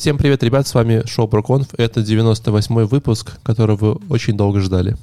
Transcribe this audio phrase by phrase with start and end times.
[0.00, 1.74] Всем привет, ребят, с вами шоу ProConf.
[1.76, 4.96] Это 98-й выпуск, которого вы очень долго ждали.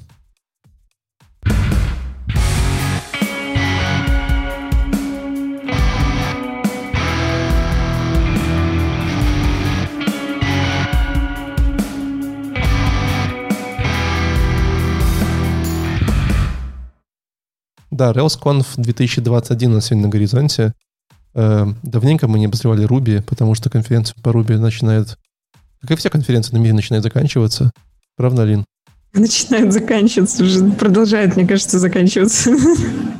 [17.91, 20.73] Да, RailsConf 2021 на сегодня на горизонте.
[21.37, 25.19] Э, давненько мы не обозревали Руби, потому что конференция по Руби начинает,
[25.81, 27.71] как и все конференции на мире, начинает заканчиваться.
[28.15, 28.65] Правда, Алин?
[29.13, 32.51] Начинает заканчиваться, уже продолжает, мне кажется, заканчиваться.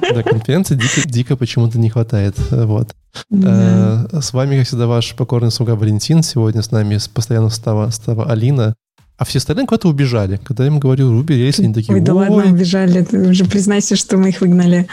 [0.02, 2.36] Да, конференции дико, дико почему-то не хватает.
[2.50, 2.96] Вот.
[3.30, 4.08] Да.
[4.12, 6.24] Э, с вами, как всегда, ваш покорный слуга Валентин.
[6.24, 8.76] Сегодня с нами постоянно стала, стала Алина.
[9.18, 10.40] А все остальные куда-то убежали.
[10.44, 13.04] Когда я им говорю, Руби рейс, они такие, Ой, да ладно, убежали.
[13.04, 14.88] Ты уже признайся, что мы их выгнали.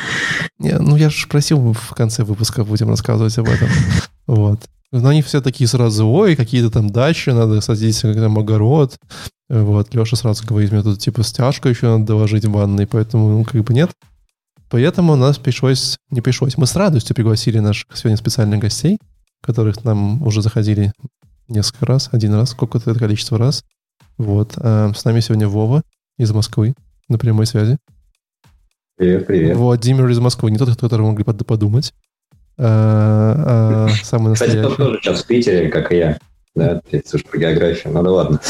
[0.59, 3.69] Не, ну, я же просил, в конце выпуска будем рассказывать об этом.
[4.27, 4.61] Вот.
[4.91, 8.97] Но они все такие сразу, ой, какие-то там дачи, надо садиться как там огород.
[9.51, 13.45] Вот, Леша сразу говорит, мне тут типа стяжку еще надо доложить в ванной, поэтому, ну,
[13.45, 13.91] как бы нет.
[14.71, 18.99] Поэтому у нас пришлось, не пришлось, мы с радостью пригласили наших сегодня специальных гостей,
[19.43, 20.93] которых нам уже заходили
[21.49, 23.63] несколько раз, один раз, сколько-то количество раз.
[24.19, 24.55] Вот.
[24.57, 25.83] А с нами сегодня Вова
[26.19, 26.75] из Москвы
[27.09, 27.79] на прямой связи.
[28.97, 29.57] Привет, привет.
[29.57, 31.93] Владимир из Москвы, не тот, о котором могли подумать.
[32.57, 34.59] А, а, самый настоящий.
[34.59, 36.19] Кстати, тот тоже сейчас в Питере, как и я.
[36.55, 37.93] Да, слушай про географию.
[37.93, 38.41] Ну да ладно.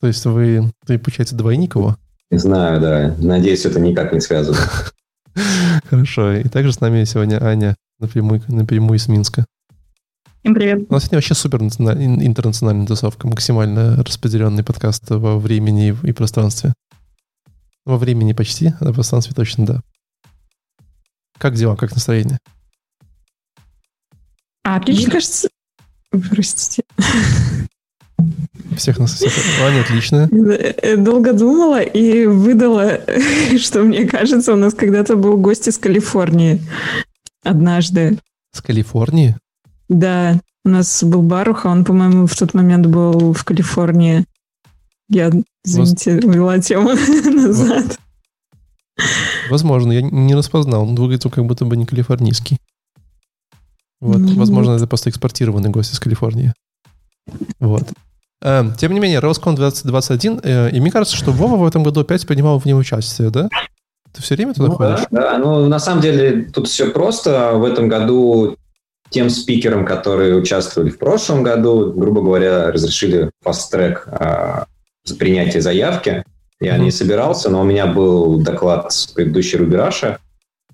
[0.00, 1.96] То есть вы, ты, получается, двойник его?
[2.30, 3.14] Не знаю, да.
[3.18, 4.58] Надеюсь, это никак не связано.
[5.84, 6.32] Хорошо.
[6.32, 9.44] И также с нами сегодня Аня напрямую, напрямую из Минска.
[10.40, 10.86] Всем привет.
[10.88, 16.74] У нас сегодня вообще супер интернациональная тусовка, максимально распределенный подкаст во времени и пространстве.
[17.84, 19.80] Во времени почти, а на пространстве точно да.
[21.38, 22.38] Как дела, как настроение?
[24.64, 25.02] А, отлично.
[25.02, 25.48] Мне кажется...
[26.10, 26.84] Простите.
[28.76, 29.32] Всех нас всех.
[29.60, 30.28] Аня, отлично.
[30.30, 33.00] Э, долго думала и выдала,
[33.58, 36.62] что мне кажется, у нас когда-то был гость из Калифорнии.
[37.42, 38.18] Однажды.
[38.52, 39.36] С Калифорнии?
[39.88, 44.26] Да, у нас был Баруха, он, по-моему, в тот момент был в Калифорнии.
[45.08, 45.30] Я,
[45.64, 46.24] извините, Воз...
[46.24, 46.90] увела тему
[47.34, 47.98] назад.
[49.48, 50.82] Возможно, я не распознал.
[50.82, 52.58] Он выглядит как будто бы не калифорнийский.
[54.00, 56.52] Вот, ну, возможно, это просто экспортированный гость из Калифорнии.
[57.58, 57.84] Вот.
[58.42, 62.00] Э, тем не менее, Roscon 2021, э, и мне кажется, что Вова в этом году
[62.00, 63.48] опять принимал в нем участие, да?
[64.12, 65.06] Ты все время туда ну, ходишь?
[65.10, 67.54] Да, да, ну на самом деле тут все просто.
[67.54, 68.56] В этом году
[69.10, 74.66] тем спикерам, которые участвовали в прошлом году, грубо говоря, разрешили фаст-трек а,
[75.04, 76.24] за принятие заявки.
[76.60, 76.80] Я mm-hmm.
[76.80, 80.18] не собирался, но у меня был доклад с предыдущей Рубираша.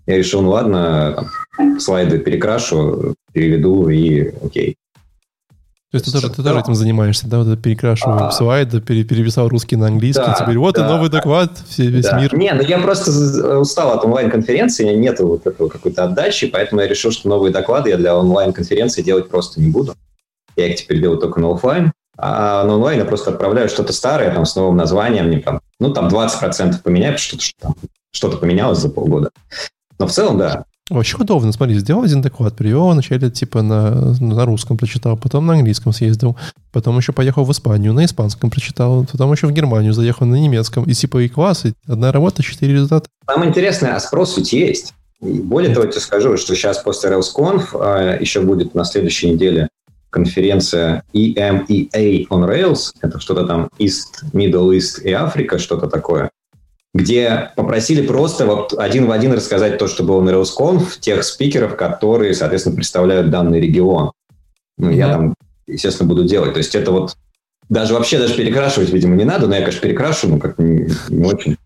[0.06, 4.76] Я решил, ну ладно, там, слайды перекрашу, переведу и окей.
[5.94, 7.38] То есть ты тоже, ты тоже этим занимаешься, да?
[7.38, 11.09] Вот перекрашиваю а, слайды, пере, переписал русский на английский, да, теперь вот да, и новый
[11.09, 12.19] доклад, все, весь да.
[12.19, 12.37] мир.
[12.37, 17.12] Не, ну я просто устал от онлайн-конференции, нету вот этого какой-то отдачи, поэтому я решил,
[17.12, 19.94] что новые доклады я для онлайн-конференции делать просто не буду.
[20.56, 24.34] Я их теперь делаю только на офлайн, а на онлайн я просто отправляю что-то старое,
[24.34, 27.75] там, с новым названием, мне там, ну, там 20% поменяю, что-то, что там,
[28.11, 29.31] что-то поменялось за полгода.
[30.00, 34.44] Но в целом, да, Вообще удобно, смотри, сделал один доклад, привел вначале типа на, на
[34.44, 36.36] русском прочитал, потом на английском съездил,
[36.72, 40.84] потом еще поехал в Испанию, на испанском прочитал, потом еще в Германию заехал на немецком,
[40.84, 43.08] и типа и класс, и одна работа, четыре результата.
[43.26, 44.92] Самое интересное, а спрос ведь есть.
[45.22, 49.30] И более того, я тебе скажу, что сейчас после RailsConf а, еще будет на следующей
[49.30, 49.68] неделе
[50.10, 56.30] конференция EMEA on Rails, это что-то там East, Middle East и Африка, что-то такое
[56.94, 61.77] где попросили просто вот один в один рассказать то, что было на RailsConf, тех спикеров,
[61.77, 64.12] которые, соответственно, представляют данный регион.
[64.78, 65.34] Ну, я там,
[65.66, 66.53] естественно, буду делать.
[66.53, 67.16] То есть это вот
[67.69, 71.27] даже вообще даже перекрашивать, видимо, не надо, но я, конечно, перекрашу, ну, как не, не
[71.27, 71.56] очень.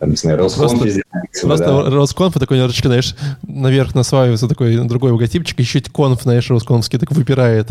[0.00, 1.02] Там, не знаю, RailsConf просто.
[1.42, 2.40] Просто да.
[2.40, 7.68] Такой немножечко, знаешь, наверх насваивается такой другой логотипчик, еще конф, знаешь, RailsConfский так выпирает.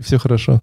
[0.00, 0.60] Все хорошо.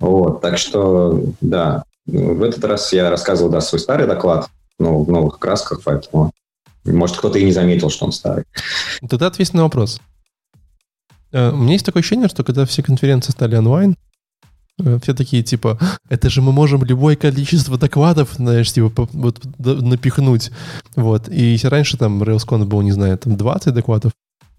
[0.00, 4.48] Вот, так что, да, в этот раз я рассказывал, да, свой старый доклад,
[4.78, 6.32] но в новых красках, поэтому,
[6.84, 8.44] может, кто-то и не заметил, что он старый.
[9.08, 10.00] Тогда ответь на вопрос.
[11.32, 13.96] Э, у меня есть такое ощущение, что когда все конференции стали онлайн,
[14.78, 15.78] э, все такие, типа,
[16.08, 20.50] это же мы можем любое количество докладов, знаешь, типа, вот, напихнуть.
[20.96, 21.28] Вот.
[21.28, 24.12] И если раньше там RailsCon был, не знаю, там 20 докладов,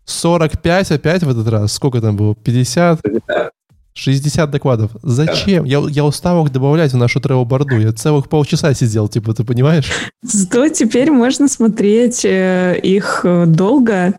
[0.05, 1.73] 45 опять в этот раз.
[1.73, 2.35] Сколько там было?
[2.35, 3.01] 50?
[3.01, 3.51] 50.
[3.95, 4.91] 60 докладов.
[5.01, 5.63] Зачем?
[5.63, 7.79] Я, я устал их добавлять в нашу тревел-борду.
[7.79, 9.89] Я целых полчаса сидел, типа, ты понимаешь?
[10.21, 14.15] Зато теперь можно смотреть э, их э, долго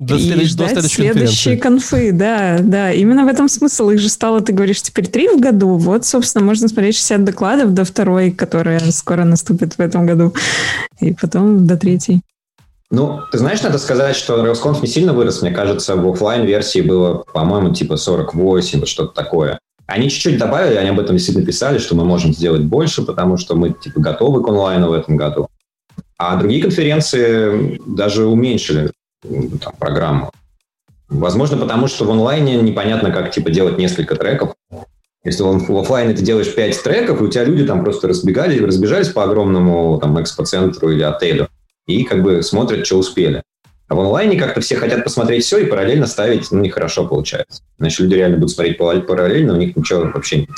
[0.00, 2.92] До и до ждать следующей следующие конфы, да, да.
[2.92, 3.90] Именно в этом смысл.
[3.90, 5.76] Их же стало, ты говоришь, теперь три в году.
[5.76, 10.34] Вот, собственно, можно смотреть 60 докладов до второй, которая скоро наступит в этом году.
[11.00, 12.20] И потом до третьей.
[12.90, 15.42] Ну, ты знаешь, надо сказать, что RailsConf не сильно вырос.
[15.42, 19.58] Мне кажется, в оффлайн версии было, по-моему, типа 48, вот что-то такое.
[19.86, 23.56] Они чуть-чуть добавили, они об этом действительно писали, что мы можем сделать больше, потому что
[23.56, 25.48] мы типа готовы к онлайну в этом году.
[26.16, 28.90] А другие конференции даже уменьшили
[29.24, 30.30] м, там, программу.
[31.08, 34.54] Возможно, потому что в онлайне непонятно, как типа делать несколько треков.
[35.24, 39.08] Если в оффлайне ты делаешь 5 треков, и у тебя люди там просто разбегались, разбежались
[39.08, 41.48] по огромному там экспоцентру или отелю
[41.88, 43.42] и как бы смотрят, что успели.
[43.88, 47.62] А в онлайне как-то все хотят посмотреть все и параллельно ставить, ну, нехорошо получается.
[47.78, 50.48] Значит, люди реально будут смотреть пара- параллельно, у них ничего вообще не...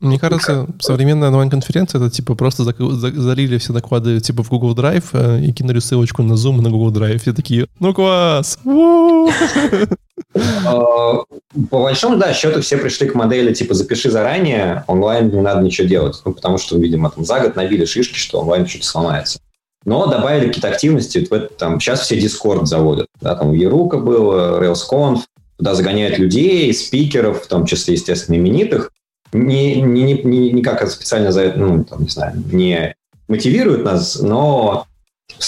[0.00, 5.40] Мне кажется, современная онлайн-конференция это типа просто залили все доклады типа в Google Drive э,
[5.40, 7.18] и кинули ссылочку на Zoom на Google Drive.
[7.18, 8.60] Все такие, ну класс!
[8.64, 9.28] у-у-у».
[10.64, 11.24] А,
[11.70, 15.88] По большому, да, счету все пришли к модели типа запиши заранее, онлайн не надо ничего
[15.88, 16.22] делать.
[16.24, 19.40] Ну, потому что, видимо, там за год набили шишки, что онлайн что-то сломается.
[19.88, 21.26] Но добавили какие-то активности.
[21.30, 23.06] Вот там, сейчас все Discord заводят.
[23.22, 25.20] Да, там Ерука было, RailsConf.
[25.56, 28.92] Туда загоняют людей, спикеров, в том числе, естественно, именитых.
[29.32, 32.94] Не, не, не, не, не как специально за это, ну, там, не знаю, не
[33.28, 34.86] мотивируют нас, но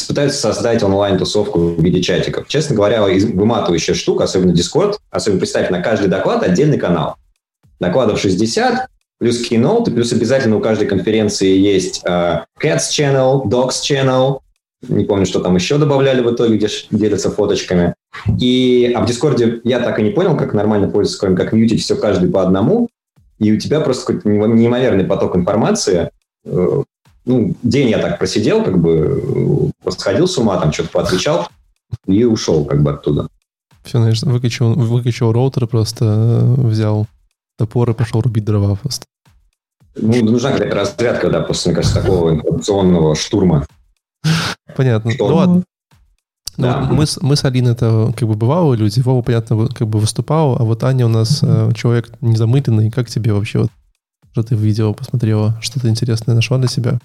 [0.08, 2.48] пытаются создать онлайн-тусовку в виде чатиков.
[2.48, 4.96] Честно говоря, выматывающая штука, особенно Discord.
[5.10, 7.16] Особенно представь, на каждый доклад отдельный канал.
[7.78, 8.88] Докладов 60,
[9.20, 14.40] плюс keynote, плюс обязательно у каждой конференции есть э, Cats Channel, Dogs Channel,
[14.88, 17.94] не помню, что там еще добавляли в итоге, где делятся фоточками.
[18.40, 21.96] И, а в Дискорде я так и не понял, как нормально пользоваться, как мьютить все
[21.96, 22.88] каждый по одному,
[23.38, 26.10] и у тебя просто какой-то неимо- неимоверный поток информации.
[26.44, 26.82] Э,
[27.26, 31.48] Ну, день я так просидел, как бы, э, сходил с ума, там что-то поотвечал
[32.06, 33.28] и ушел как бы оттуда.
[33.84, 37.06] Все, знаешь, выкачал, выкачал роутер, просто э, взял
[37.58, 39.04] топор и пошел рубить дрова просто.
[39.96, 43.66] Ну, нужна какая-то разрядка, да, после, мне кажется, такого информационного штурма.
[44.76, 45.10] Понятно.
[45.10, 45.28] Что?
[45.28, 45.62] Ну ладно.
[46.56, 46.80] Ну, Да.
[46.80, 49.00] вот мы, с, мы с Алиной это как бы бывалые люди.
[49.00, 52.90] Вова, понятно, как бы выступал, а вот Аня у нас э, человек незамыленный.
[52.90, 53.70] Как тебе вообще вот,
[54.32, 55.58] что ты в видео посмотрела?
[55.60, 56.98] Что-то интересное нашла для себя?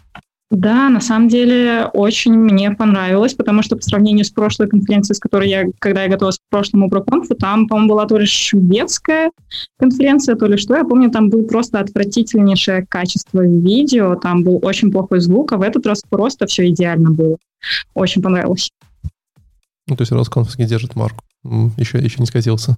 [0.51, 5.19] Да, на самом деле очень мне понравилось, потому что по сравнению с прошлой конференцией, с
[5.19, 9.31] которой я, когда я готовилась к прошлому проконфу, там, по-моему, была то ли шведская
[9.79, 10.75] конференция, то ли что.
[10.75, 15.63] Я помню, там был просто отвратительнейшее качество видео, там был очень плохой звук, а в
[15.63, 17.37] этот раз просто все идеально было.
[17.95, 18.69] Очень понравилось.
[19.87, 21.23] Ну, то есть Росконфовский держит марку.
[21.77, 22.77] Еще, еще не скатился.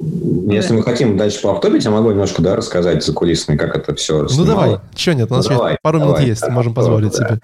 [0.00, 4.26] Если мы хотим дальше поавтопить, я могу немножко, да, рассказать за кулисами, как это все
[4.34, 7.12] Ну давай, че нет, у нас Ну, давай, пару минут давай, есть, да, можем позволить
[7.12, 7.16] да.
[7.16, 7.40] себе.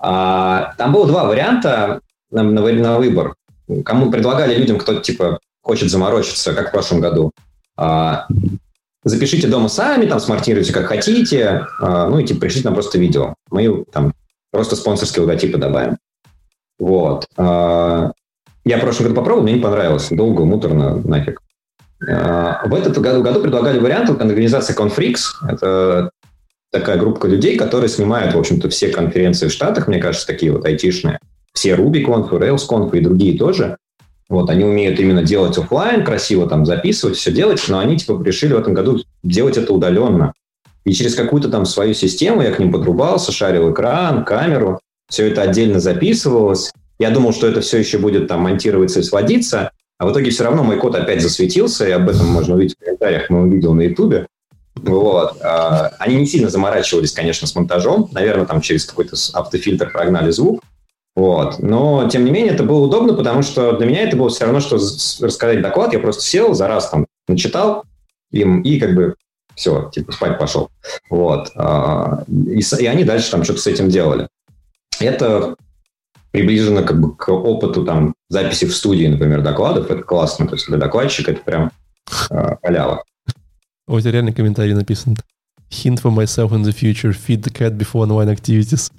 [0.00, 3.34] А, там было два варианта на, на на выбор.
[3.84, 7.32] Кому предлагали людям, кто типа хочет заморочиться, как в прошлом году.
[7.76, 8.26] А,
[9.02, 13.34] запишите дома сами, там смонтируйте как хотите, а, ну и типа пришлите нам просто видео.
[13.50, 14.12] Мы там
[14.50, 15.96] просто спонсорские логотипы добавим.
[16.78, 17.26] Вот.
[17.38, 18.12] А,
[18.66, 20.08] я в прошлом году попробовал, мне не понравилось.
[20.10, 21.40] Долго, муторно, нафиг.
[22.08, 25.16] А, В этот году, году предлагали вариант организации Confrix.
[25.48, 26.10] Это
[26.70, 30.64] такая группа людей, которые снимают, в общем-то, все конференции в Штатах, мне кажется, такие вот
[30.64, 31.18] айтишные.
[31.52, 33.76] Все RubyConf, RailsConf и другие тоже.
[34.28, 38.54] Вот, они умеют именно делать оффлайн, красиво там записывать, все делать, но они типа решили
[38.54, 40.32] в этом году делать это удаленно.
[40.84, 45.42] И через какую-то там свою систему я к ним подрубался, шарил экран, камеру, все это
[45.42, 46.72] отдельно записывалось.
[46.98, 50.44] Я думал, что это все еще будет там монтироваться и сводиться, а в итоге все
[50.44, 53.82] равно мой код опять засветился, и об этом можно увидеть в комментариях, мы увидел на
[53.82, 54.26] Ютубе.
[54.74, 55.40] Вот.
[55.42, 58.08] А, Они не сильно заморачивались, конечно, с монтажом.
[58.12, 60.62] Наверное, там через какой-то автофильтр прогнали звук.
[61.14, 61.60] Вот.
[61.60, 64.60] Но, тем не менее, это было удобно, потому что для меня это было все равно,
[64.60, 65.92] что рассказать доклад.
[65.92, 67.84] Я просто сел, за раз там начитал
[68.32, 69.14] им и как бы
[69.54, 70.70] все, типа спать пошел.
[71.08, 71.52] Вот.
[71.54, 74.26] А, И, и они дальше там что-то с этим делали.
[74.98, 75.54] Это
[76.34, 79.88] приближено как бы к опыту там записи в студии, например, докладов.
[79.88, 80.48] Это классно.
[80.48, 81.70] То есть для докладчика это прям
[82.28, 83.04] а, халява.
[83.86, 85.16] У тебя реально комментарий написан.
[85.70, 87.12] Hint for myself in the future.
[87.12, 88.90] Feed the cat before online activities.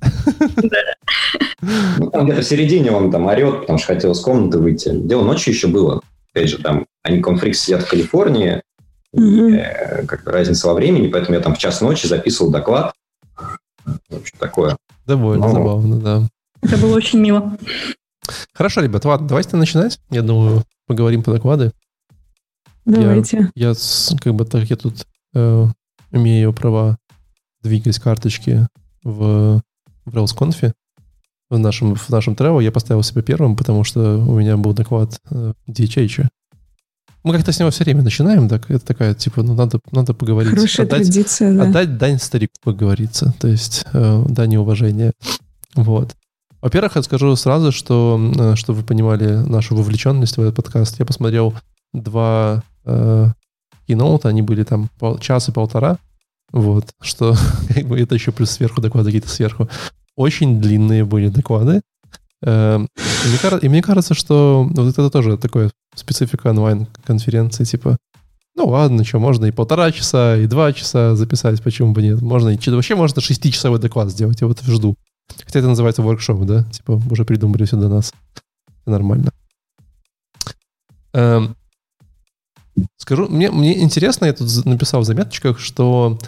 [1.97, 4.91] Ну, там где-то в середине он там орет, потому что хотел из комнаты выйти.
[4.93, 6.01] Дело ночью еще было.
[6.33, 8.61] Опять же, там они конфрикс сидят в Калифорнии,
[9.13, 12.93] э, как бы разница во времени, поэтому я там в час ночи записывал доклад.
[13.85, 14.77] В общем, такое.
[15.05, 15.53] Довольно Ну.
[15.53, 16.27] забавно, да.
[16.65, 17.57] Это было очень мило.
[18.53, 20.00] Хорошо, ребят, ладно, давайте начинать.
[20.10, 21.72] Я думаю, поговорим по доклады.
[22.86, 23.50] Давайте.
[23.55, 25.67] Я с- как бы так я тут э,
[26.12, 26.98] имею права
[27.62, 28.67] двигать карточки
[29.03, 29.62] в,
[30.05, 30.74] в RailsConf.
[31.50, 35.19] в нашем, в нашем travel я поставил себя первым, потому что у меня был доклад
[35.31, 36.27] э, DHH.
[37.24, 40.51] Мы как-то с него все время начинаем, так это такая, типа, ну, надо, надо поговорить.
[40.53, 41.63] Хорошая отдать, традиция, да.
[41.63, 45.12] Отдать дань старику, как говорится, то есть э, дань уважения.
[45.74, 46.15] Вот.
[46.65, 51.05] Во-первых, я скажу сразу, что, э, чтобы вы понимали нашу вовлеченность в этот подкаст, я
[51.05, 51.53] посмотрел
[51.93, 53.27] два э,
[53.88, 56.00] киноута, они были там пол, час и полтора,
[56.51, 57.36] вот, что
[57.69, 59.69] как бы это еще плюс сверху доклады какие-то сверху.
[60.15, 61.81] Очень длинные были доклады,
[62.45, 62.88] Эм,
[63.62, 67.98] и мне, кажется, что вот это тоже такое специфика онлайн-конференции, типа,
[68.55, 72.22] ну ладно, что, можно и полтора часа, и два часа записать, почему бы нет.
[72.22, 74.95] Можно и вообще можно шестичасовой доклад сделать, я вот жду.
[75.46, 76.63] Хотя это называется воркшоп, да?
[76.72, 78.13] Типа, уже придумали все до нас.
[78.86, 79.32] Нормально.
[81.13, 81.55] Эм,
[82.98, 86.20] скажу, мне, мне интересно, я тут написал в заметочках, что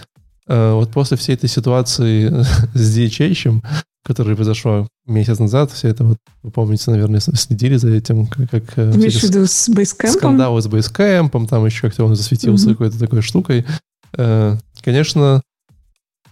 [0.47, 2.29] э, вот после всей этой ситуации
[2.73, 3.61] с DHH
[4.07, 8.49] которое произошло месяц назад, все это вот, вы помните, наверное, следили за этим, как...
[8.49, 10.17] как э, Ты имеешь в виду с бейскэмпом?
[10.17, 12.71] Скандалы с бейскэмпом, там еще как-то он засветился mm-hmm.
[12.71, 13.65] какой-то такой штукой.
[14.13, 15.41] Э, конечно,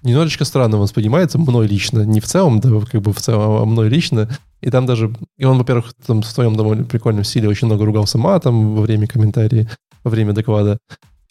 [0.06, 3.90] немножечко странно воспринимается мной лично, не в целом, да, как бы в целом, а мной
[3.90, 4.30] лично.
[4.62, 8.18] И там даже, и он, во-первых, там в своем довольно прикольном стиле очень много ругался
[8.18, 9.68] матом во время комментарии,
[10.04, 10.78] во время доклада.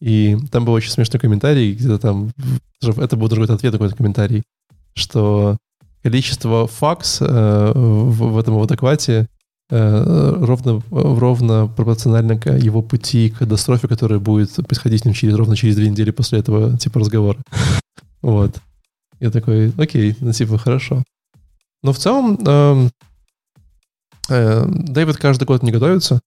[0.01, 2.31] И там был очень смешной комментарий, где-то там,
[2.83, 4.43] это был другой ответ, такой комментарий,
[4.95, 5.57] что
[6.03, 9.29] количество факс э, в, в этом водоквате
[9.71, 15.35] э, ровно, ровно пропорционально к его пути к катастрофе, которая будет происходить с ним через,
[15.37, 17.39] ровно через две недели после этого типа разговора.
[18.25, 18.59] Вот.
[19.21, 21.05] Я такой, окей, ну типа хорошо.
[21.83, 22.89] Но в целом э,
[24.31, 26.23] э, Дэвид каждый год не готовится.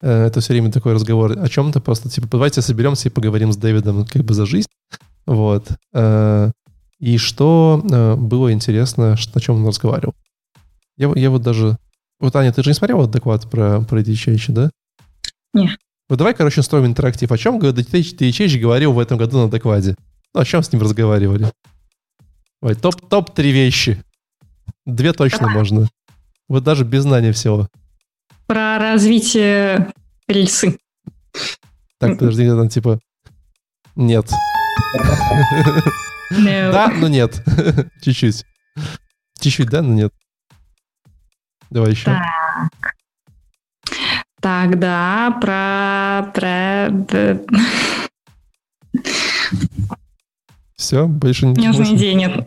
[0.00, 3.58] Э, это все время такой разговор о чем-то, просто типа давайте соберемся и поговорим с
[3.58, 4.70] Дэвидом как бы за жизнь.
[5.26, 5.68] Вот.
[5.92, 6.52] Э,
[7.00, 10.14] и что э, было интересно, что, о чем он разговаривал.
[10.96, 11.76] Я, я вот даже...
[12.18, 14.70] Вот, Аня, ты же не смотрела доклад про, про DHH, да?
[15.52, 15.78] Нет.
[16.08, 17.30] Вот давай, короче, строим интерактив.
[17.30, 19.96] О чем DHH говорил в этом году на докладе?
[20.36, 21.50] Ну, о чем с ним разговаривали?
[22.60, 24.04] Давай, топ, топ-три вещи.
[24.84, 25.88] Две точно можно.
[26.46, 27.68] Вот даже без знания всего.
[28.46, 29.94] Про развитие
[30.28, 30.78] рельсы.
[31.98, 33.00] Так, подожди, там типа...
[33.96, 34.30] Нет.
[36.28, 36.72] No.
[36.72, 37.40] Да, но нет.
[38.02, 38.44] Чуть-чуть.
[39.38, 40.12] Чуть-чуть, да, но нет.
[41.70, 42.06] Давай еще.
[42.06, 42.90] Так.
[44.40, 46.32] Тогда про...
[46.32, 46.90] про...
[50.76, 51.66] Все, больше не...
[51.66, 52.46] Нужной идеи нет.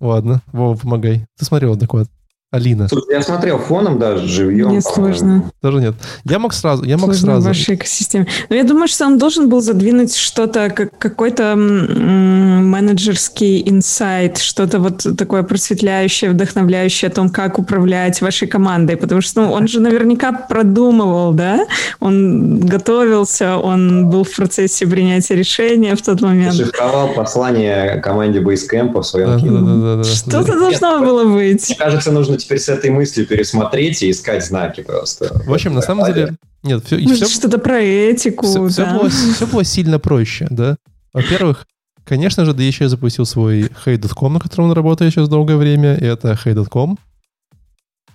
[0.00, 1.26] Ладно, Вова, помогай.
[1.38, 2.08] Ты смотрел доклад?
[2.52, 2.86] Алина.
[2.86, 4.68] Слушай, я смотрел фоном даже, живьем.
[4.68, 5.50] Мне сложно.
[5.62, 5.94] Тоже нет.
[6.24, 7.40] Я мог сразу, я мог сложно сразу.
[7.40, 8.26] в вашей экосистеме.
[8.50, 15.06] Но я думаю, что он должен был задвинуть что-то, как, какой-то менеджерский инсайт, что-то вот
[15.16, 18.98] такое просветляющее, вдохновляющее о том, как управлять вашей командой.
[18.98, 21.66] Потому что ну, он же наверняка продумывал, да?
[22.00, 26.54] Он готовился, он был в процессе принятия решения в тот момент.
[26.54, 31.70] Шифровал послание команде Basecamp в своем да, да, да, да, Что-то должно было быть.
[31.70, 35.42] Мне кажется, нужно теперь с этой мыслью пересмотреть и искать знаки просто.
[35.46, 38.46] В общем, на самом деле, нет, все, Может, все, что-то про этику.
[38.46, 38.68] Все, да.
[38.68, 40.76] все, было, все было сильно проще, да.
[41.12, 41.66] Во-первых,
[42.04, 46.38] конечно же, DHH запустил свой Hey.com, на котором он работает сейчас долгое время, и это
[46.44, 46.98] Hey.com.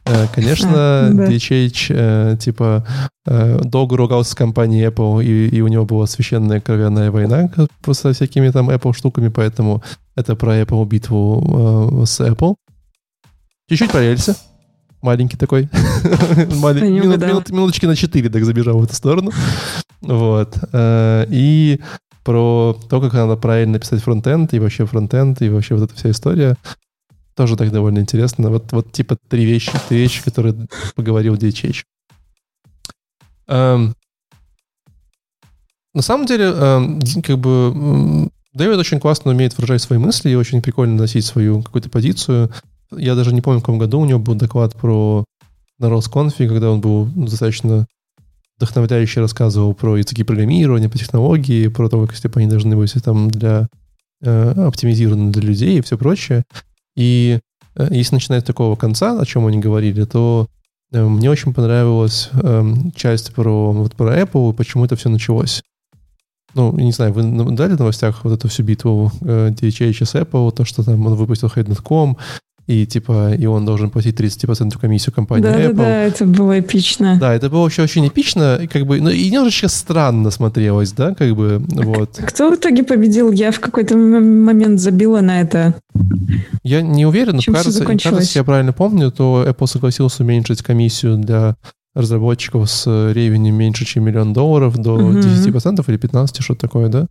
[0.05, 1.25] Э, конечно, да.
[1.25, 2.86] DHH э, типа
[3.25, 7.50] э, долго ругался с компанией Apple, и, и у него была священная кровяная война
[7.91, 9.84] со всякими там Apple штуками, поэтому
[10.15, 12.55] это про Apple битву с Apple.
[13.69, 14.36] Чуть-чуть рельсе.
[15.01, 15.63] Маленький такой.
[17.51, 19.31] Минуточки на 4 так забежал в эту сторону.
[20.01, 20.57] Вот.
[20.71, 21.81] Э, и
[22.24, 26.12] про то, как надо правильно писать фронтенд, и вообще фронтенд, и вообще вот эта вся
[26.12, 26.55] история.
[27.36, 28.50] Тоже так довольно интересно.
[28.50, 30.55] Вот, вот типа три вещи, три вещи, которые
[30.95, 31.83] поговорил DHH.
[33.47, 33.95] Эм,
[35.93, 40.62] на самом деле, эм, как бы Дэвид очень классно умеет выражать свои мысли и очень
[40.62, 42.50] прикольно носить свою какую-то позицию.
[42.91, 45.25] Я даже не помню, в каком году у него был доклад про
[45.79, 47.86] на Росконфе, когда он был достаточно
[48.58, 53.29] вдохновляюще рассказывал про языки программирования, по технологии, про то, как степы они должны быть там
[53.29, 53.67] для
[54.22, 56.44] э, оптимизированы для людей и все прочее.
[56.96, 57.39] И
[57.75, 60.48] э, если начинать с такого конца, о чем они говорили, то
[60.91, 65.62] э, мне очень понравилась э, часть про, вот, про Apple и почему это все началось.
[66.56, 70.51] Ну, не знаю, вы дали в новостях вот эту всю битву э, DHH с Apple,
[70.51, 72.17] то, что там он выпустил Head.com,
[72.67, 75.74] и типа и он должен платить 30% комиссию компании да, Apple.
[75.74, 77.17] Да, да, это было эпично.
[77.19, 81.15] Да, это было вообще очень эпично, и как бы, ну и немножечко странно смотрелось, да,
[81.15, 82.17] как бы, вот.
[82.17, 83.31] Кто в итоге победил?
[83.31, 85.75] Я в какой-то момент забила на это.
[86.63, 91.17] Я не уверен, но кажется, кажется, если я правильно помню, то Apple согласился уменьшить комиссию
[91.17, 91.55] для
[91.95, 95.19] разработчиков с ревенем меньше, чем миллион долларов до Мгм.
[95.21, 97.07] 10% или 15%, что-то такое, да?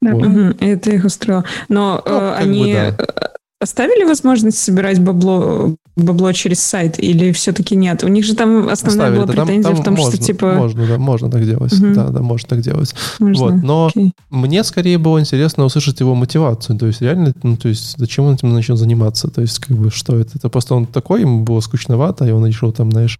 [0.00, 0.26] Да, Вот.
[0.26, 1.44] Мгм, это их устроило.
[1.68, 2.96] Но Ну, э, как бы они да.
[3.60, 8.04] Оставили возможность собирать бабло, бабло через сайт или все-таки нет?
[8.04, 10.24] У них же там основная Оставили, была да, там- претензия там в том, можно, что
[10.24, 10.52] типа...
[10.54, 11.72] Можно, да, можно так делать.
[11.72, 11.94] Мгм.
[11.94, 12.94] Да, да, можно так делать.
[13.18, 13.44] можно.
[13.44, 14.12] Вот, но Окей.
[14.30, 16.78] мне скорее было интересно услышать его мотивацию.
[16.78, 19.28] То есть реально, ну, то есть зачем он этим начал заниматься?
[19.28, 20.38] То есть как бы что это?
[20.38, 23.18] Это просто он такой, ему было скучновато, и он решил там, знаешь,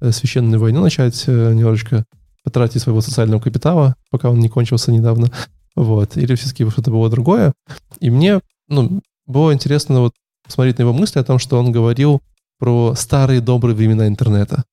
[0.00, 2.04] э, священную войну начать э, немножечко
[2.44, 5.30] потратить своего социального капитала, пока он не кончился недавно.
[5.76, 6.16] Вот.
[6.16, 7.52] Или все-таки что-то было другое.
[8.00, 10.12] И мне, ну, было интересно вот
[10.44, 12.20] посмотреть на его мысли о том, что он говорил
[12.58, 14.64] про старые добрые времена интернета.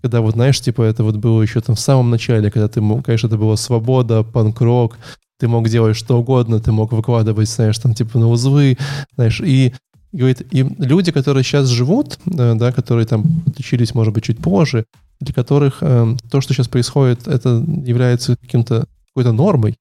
[0.00, 3.26] Когда вот, знаешь, типа это вот было еще там в самом начале, когда ты, конечно,
[3.26, 4.98] это была свобода, панк-рок,
[5.38, 8.78] ты мог делать что угодно, ты мог выкладывать, знаешь, там типа на узлы,
[9.16, 9.74] знаешь, и
[10.12, 13.24] говорит, и люди, которые сейчас живут, э, да, которые там
[13.58, 14.84] учились, может быть, чуть позже,
[15.20, 19.76] для которых э, то, что сейчас происходит, это является каким-то какой-то нормой.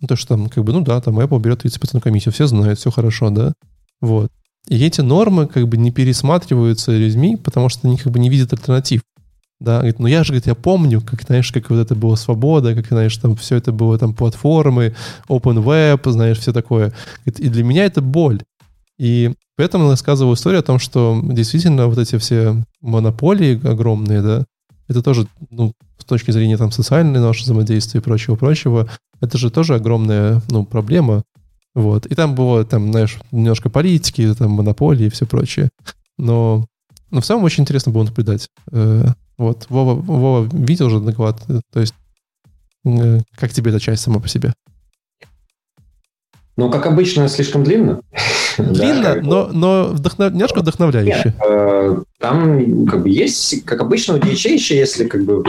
[0.00, 2.78] Ну, То, что там, как бы, ну да, там Apple берет 30% комиссию, все знают,
[2.78, 3.52] все хорошо, да,
[4.00, 4.30] вот.
[4.68, 8.52] И эти нормы как бы не пересматриваются людьми, потому что они как бы не видят
[8.52, 9.02] альтернатив.
[9.58, 12.74] Да, говорит, ну я же, говорит, я помню, как, знаешь, как вот это была свобода,
[12.74, 14.94] как, знаешь, там все это было, там, платформы,
[15.28, 16.92] open web, знаешь, все такое.
[17.24, 18.42] Говорит, и для меня это боль.
[18.98, 24.44] И поэтому он рассказывал историю о том, что действительно вот эти все монополии огромные, да,
[24.88, 28.88] это тоже, ну, с точки зрения там социальной нашего взаимодействия и прочего-прочего,
[29.20, 31.22] это же тоже огромная, ну, проблема.
[31.74, 32.06] Вот.
[32.06, 35.68] И там было, там, знаешь, немножко политики, там, монополии и все прочее.
[36.18, 36.66] Но,
[37.10, 38.48] но в целом очень интересно было наблюдать.
[38.72, 39.04] Э,
[39.38, 41.94] Вот, Вова, Вова видел же доклад, э, то есть
[42.86, 44.54] э, как тебе эта часть сама по себе?
[46.56, 48.00] Ну, как обычно, слишком длинно.
[48.58, 50.32] Длинно, но, но вдохнов...
[50.32, 51.34] немножко вдохновляюще.
[51.38, 55.44] Нет, там как бы есть, как обычно у еще, если как бы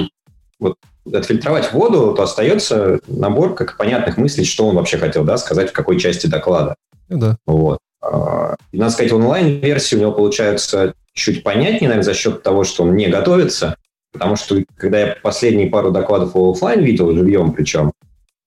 [0.60, 0.76] вот
[1.14, 5.74] отфильтровать воду, то остается набор как понятных мыслей, что он вообще хотел да, сказать в
[5.74, 6.76] какой части доклада.
[7.10, 7.38] Ну Да.
[7.46, 7.80] Вот.
[8.02, 12.84] А, И, надо сказать, онлайн-версии у него получается чуть понятнее, наверное, за счет того, что
[12.84, 13.76] он не готовится.
[14.14, 17.92] Потому что, когда я последние пару докладов в офлайн видел, живьем причем,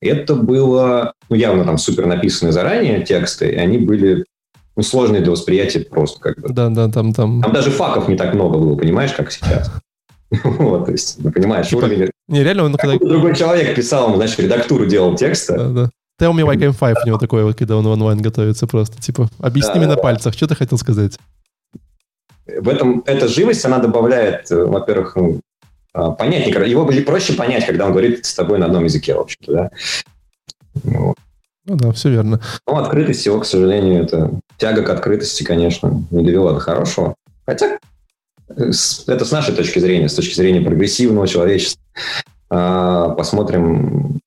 [0.01, 4.25] это было, ну, явно там супер написанные заранее тексты, и они были
[4.77, 6.49] ну, сложные для восприятия просто как бы.
[6.49, 7.43] Да, да, там, там.
[7.43, 9.71] Там даже факов не так много было, понимаешь, как сейчас.
[10.45, 12.11] Вот, то есть, ну, понимаешь, Типа, уровень...
[12.29, 12.97] Не, реально, он когда...
[12.99, 15.91] Другой человек писал, он, значит, редактуру делал текста, Да, да.
[16.21, 19.01] Tell me why I'm five у него такое, вот, когда он в онлайн готовится просто.
[19.01, 20.03] Типа, объясни Да, мне на да.
[20.03, 21.19] пальцах, что ты хотел сказать?
[22.59, 25.41] в этом эта живость, она добавляет, э, во-первых, ну,
[25.93, 29.53] а, понятнее, его проще понять, когда он говорит с тобой на одном языке, в общем-то,
[29.53, 29.71] да.
[30.85, 31.17] Вот.
[31.67, 32.41] Ну да, все верно.
[32.67, 37.15] Но открытость его, к сожалению, это тяга к открытости, конечно, не довела до хорошего.
[37.45, 37.79] Хотя
[38.57, 41.83] это с нашей точки зрения, с точки зрения прогрессивного человечества.
[42.49, 44.21] А, Посмотрим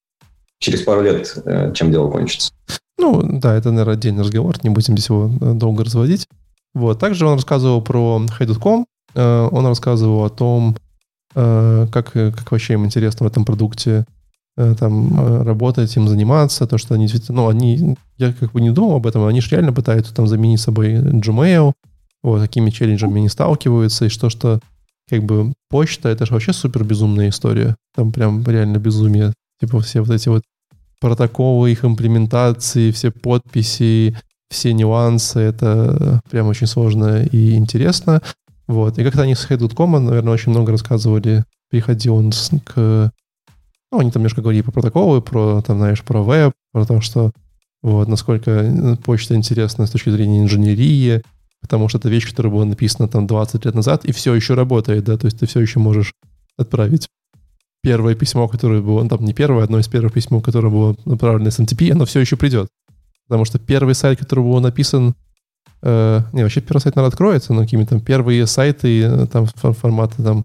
[0.63, 2.51] через пару лет, э, чем дело кончится.
[2.97, 6.27] Ну, да, это, наверное, отдельный разговор, не будем здесь его э, долго разводить.
[6.73, 6.99] Вот.
[6.99, 10.75] Также он рассказывал про Hey.com, э, он рассказывал о том,
[11.35, 14.05] как, как вообще им интересно в этом продукте
[14.55, 18.97] там работать, им заниматься, то, что они действительно, ну, они, я как бы не думал
[18.97, 21.73] об этом, они же реально пытаются там заменить собой Gmail,
[22.23, 24.59] вот, такими челленджами они сталкиваются, и что, что
[25.09, 30.01] как бы почта, это же вообще супер безумная история, там прям реально безумие, типа все
[30.01, 30.43] вот эти вот
[30.99, 34.17] протоколы, их имплементации, все подписи,
[34.49, 38.21] все нюансы, это прям очень сложно и интересно.
[38.67, 38.97] Вот.
[38.97, 41.43] И как-то они с Head.com, наверное, очень много рассказывали.
[41.69, 42.31] Приходил он
[42.63, 43.11] к...
[43.91, 47.31] Ну, они там немножко говорили про протоколы, про, там, знаешь, про веб, про то, что
[47.81, 51.21] вот, насколько э, почта интересна с точки зрения инженерии,
[51.63, 55.05] потому что это вещь, которая была написана там 20 лет назад, и все еще работает,
[55.05, 56.13] да, то есть ты все еще можешь
[56.57, 57.07] отправить
[57.81, 61.49] первое письмо, которое было, ну, там не первое, одно из первых письмо, которое было направлено
[61.49, 62.67] с NTP, оно все еще придет.
[63.27, 65.15] Потому что первый сайт, который был написан,
[65.81, 69.73] э, не, вообще первый сайт, наверное, откроется, но какими там первые сайты, э, там фо-
[69.73, 70.43] форматы там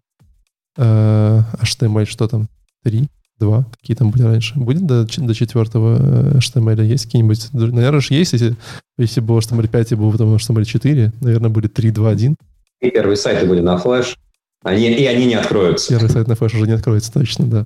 [0.76, 2.48] э, HTML, что там,
[2.84, 4.58] 3, 2, какие там были раньше.
[4.58, 5.98] Будет до, до четвертого
[6.34, 7.52] э, HTML есть какие-нибудь?
[7.52, 8.56] Наверное, же есть, если,
[8.98, 12.36] если было HTML 5 и было потом HTML 4, наверное, будет 3, 2, 1.
[12.80, 14.16] И первые сайты были на флеш,
[14.62, 15.90] они, и они не откроются.
[15.90, 17.64] Первый сайт на флеш уже не откроется точно, да.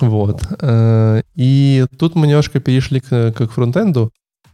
[0.00, 0.42] Вот.
[0.60, 4.10] Э, И тут мы немножко перешли к, к фронтенду.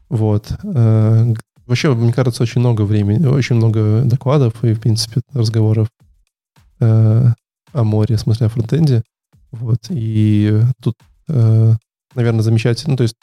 [0.08, 0.50] Вот.
[0.62, 1.34] Э,
[1.66, 5.88] Вообще, мне кажется, очень много времени, очень много докладов и, в принципе, разговоров
[6.80, 7.26] э,
[7.72, 9.02] о море, в смысле о фронтенде.
[9.54, 9.86] Вот.
[9.90, 10.96] И тут,
[11.28, 11.74] э,
[12.14, 13.16] наверное, замечательно, ну, то есть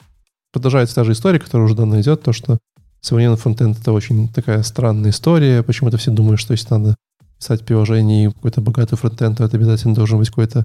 [0.52, 2.58] продолжается та же история, которая уже давно идет, то, что
[3.00, 5.62] современный фронтенд— это очень такая странная история.
[5.62, 6.96] Почему-то все думают, что если надо
[7.38, 10.64] писать приложение и какой-то богатый фронтенд, то это обязательно должен быть какой-то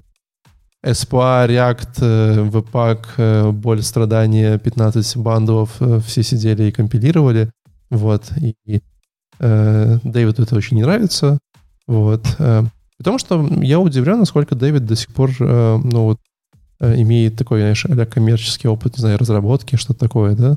[0.84, 7.50] SPA, React, Webpack, боль, страдания, 15 бандов, все сидели и компилировали.
[7.90, 8.30] Вот.
[8.40, 8.82] И
[9.40, 11.38] э, Дэвиду это очень не нравится.
[11.86, 12.26] Вот.
[12.38, 12.64] Э,
[12.98, 16.18] потому что я удивлен, насколько Дэвид до сих пор, э, ну вот,
[16.80, 20.56] э, имеет такой, знаешь, а коммерческий опыт, не знаю, разработки, что-то такое, да.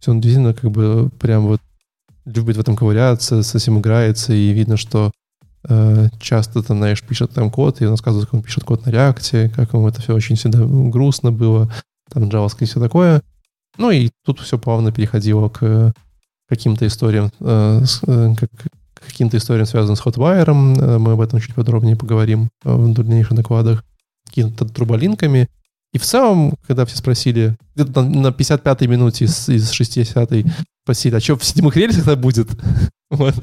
[0.00, 1.60] Все он действительно как бы прям вот
[2.24, 5.10] любит в этом ковыряться, с этим играется, и видно, что
[5.68, 8.90] э, часто там, знаешь, пишет там код, и он рассказывает, как он пишет код на
[8.90, 11.72] реакте, как ему это все очень всегда грустно было,
[12.10, 13.22] там JavaScript и все такое.
[13.76, 15.92] Ну и тут все плавно переходило к
[16.48, 18.50] каким-то историям, э, э, как,
[19.08, 20.44] каким-то историям, связанным с Hotwire.
[20.46, 23.84] Э, мы об этом чуть подробнее поговорим в дальнейших докладах.
[24.26, 25.48] Какими-то труболинками.
[25.92, 30.44] И в целом, когда все спросили, где-то на 55-й минуте из, из 60-й
[30.84, 32.48] спросили, а что в седьмых рельсах это будет?
[33.10, 33.34] вот.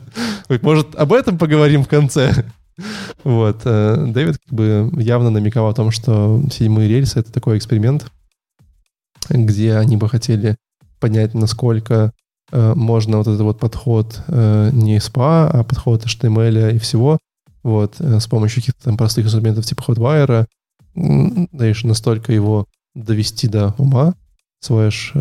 [0.61, 2.45] Может, об этом поговорим в конце?
[3.23, 3.63] вот.
[3.63, 8.11] Дэвид как бы явно намекал о том, что седьмые рельсы— это такой эксперимент,
[9.29, 10.55] где они бы хотели
[10.99, 12.14] понять, насколько Э,
[12.51, 17.17] можно вот этот вот подход э, не SPA, а подход HTML и всего,
[17.63, 20.45] вот, э, с помощью каких-то там простых инструментов типа Hotwire,
[20.93, 24.13] знаешь, настолько его довести до ума,
[24.61, 25.13] слэш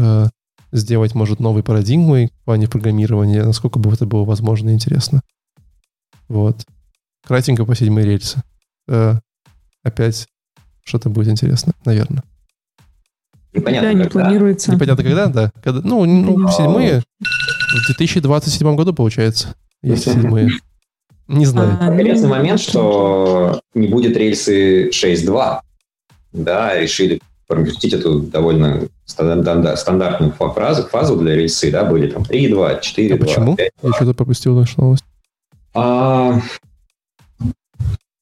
[0.70, 5.22] сделать, может, новой парадигмой в плане программирования, насколько бы это было возможно и интересно.
[6.28, 6.64] Вот.
[7.24, 8.42] Кратенько по седьмой рельсы.
[9.82, 10.26] Опять
[10.84, 12.22] что-то будет интересно, наверное.
[13.54, 14.72] Непонятно, когда не планируется.
[14.72, 15.52] Непонятно когда, да.
[15.62, 17.02] Когда, ну, ну, седьмые.
[17.20, 20.50] В 2027 году, получается, есть седьмые.
[21.28, 21.78] Не знаю.
[21.80, 25.60] А, Интересный ну, момент, что не будет рельсы 6.2.
[26.32, 33.14] Да, решили прокрутить эту довольно стандартную фазу, фазу для рельсы, да, были там 3.2, 4.2,
[33.14, 33.56] а почему?
[33.56, 35.04] 5, Я что-то пропустил нашу новость.
[35.74, 36.40] А,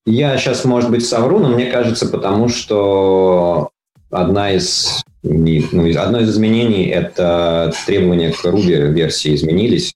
[0.05, 3.71] я сейчас, может быть, совру, но мне кажется, потому что
[4.13, 9.95] одна из ну, одно из изменений– это требования к Ruby версии изменились.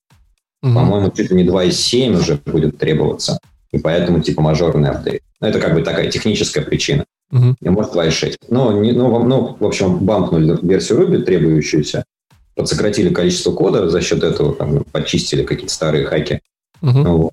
[0.65, 0.75] Mm-hmm.
[0.75, 3.39] По-моему, чуть ли не 2.7 уже будет требоваться.
[3.73, 5.23] И поэтому типа мажорный апдейт.
[5.41, 7.05] Ну, это как бы такая техническая причина.
[7.33, 7.57] Mm-hmm.
[7.61, 8.37] И может 2.6.
[8.49, 12.05] Но, не, ну, ну, в общем, бампнули версию Ruby, требующуюся,
[12.55, 16.41] подсократили количество кода, за счет этого там, почистили какие-то старые хаки.
[16.83, 17.03] Mm-hmm.
[17.03, 17.31] Ну,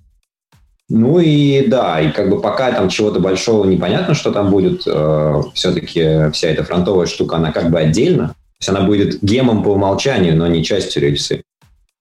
[0.89, 5.41] ну и да, и как бы пока там чего-то большого непонятно, что там будет, э,
[5.53, 8.29] все-таки вся эта фронтовая штука, она как бы отдельно.
[8.29, 11.43] То есть она будет гемом по умолчанию, но не частью рельсы.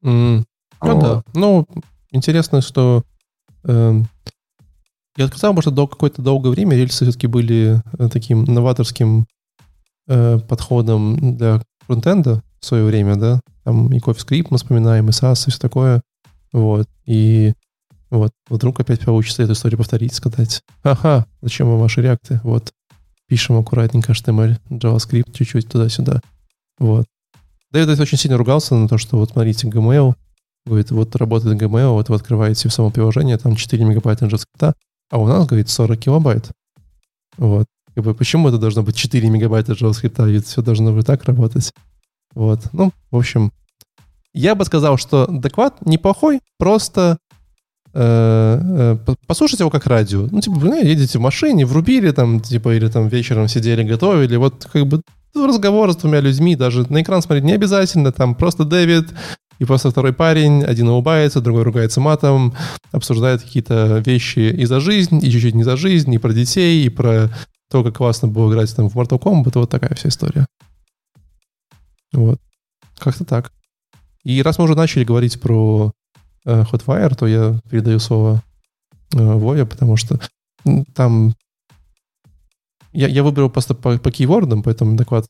[0.05, 0.45] Mm.
[0.83, 1.01] Ну вот.
[1.01, 1.23] да.
[1.35, 1.67] Ну,
[2.11, 3.05] интересно, что
[3.65, 4.03] э,
[5.17, 9.27] я сказал, что до какое-то долгое время рельсы все-таки были э, таким новаторским
[10.09, 13.41] э, подходом для фронтенда в свое время, да.
[13.65, 16.03] Там и CoffeeScript мы вспоминаем, и SAS, и все такое.
[16.53, 16.89] Вот.
[17.07, 17.53] И
[18.13, 22.43] вот, вдруг опять получится эту историю повторить, сказать, ага, зачем вам ваши реакты?
[22.45, 22.71] Вот,
[23.27, 26.21] пишем аккуратненько HTML, JavaScript, чуть-чуть туда-сюда.
[26.79, 27.07] Вот.
[27.71, 30.15] Дэвид очень сильно ругался на то, что вот смотрите, Gmail,
[30.67, 34.75] говорит, вот работает Gmail, вот вы открываете в само приложение, там 4 мегабайта JavaScript,
[35.11, 36.51] а у нас, говорит, 40 килобайт.
[37.39, 37.65] Вот.
[37.95, 41.73] Как бы, почему это должно быть 4 мегабайта JavaScript, ведь все должно быть так работать.
[42.35, 42.61] Вот.
[42.75, 43.53] Ну, в общем,
[44.35, 47.19] я бы сказал, что доклад неплохой, просто
[47.95, 50.27] Э, э, послушайте его как радио.
[50.31, 54.37] Ну, типа, вы едете в машине, врубили там, типа, или там вечером сидели, готовили.
[54.37, 55.03] Вот как бы
[55.35, 59.11] разговор с двумя людьми, даже на экран смотреть не обязательно, там просто Дэвид
[59.59, 62.55] и просто второй парень, один улыбается, другой ругается матом,
[62.91, 66.89] обсуждает какие-то вещи и за жизнь, и чуть-чуть не за жизнь, и про детей, и
[66.89, 67.31] про
[67.71, 70.47] то, как классно было играть там в Mortal Kombat, вот такая вся история.
[72.13, 72.39] Вот.
[72.99, 73.53] Как-то так.
[74.25, 75.93] И раз мы уже начали говорить про
[76.47, 78.43] Hotwire, то я передаю слово
[79.15, 80.19] э, Вове, потому что
[80.95, 81.35] там
[82.93, 85.25] я, я выбрал просто по, по кейвордам, поэтому доклад.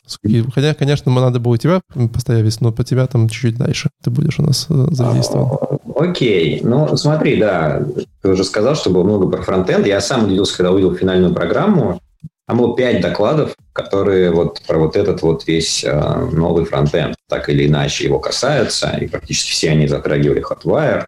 [0.53, 1.81] Хотя, конечно, надо было тебя
[2.13, 3.91] поставить, но по тебя там чуть-чуть дальше.
[4.03, 5.79] Ты будешь у нас э, задействован.
[5.97, 6.61] Окей.
[6.65, 7.83] Ну, смотри, да,
[8.21, 9.87] ты уже сказал, что было много про фронтенд.
[9.87, 12.01] Я сам удивился, когда увидел финальную программу.
[12.47, 17.49] Там было пять докладов, которые вот про вот этот вот весь э, новый фронтенд так
[17.49, 21.05] или иначе его касаются, и практически все они затрагивали Hotwire.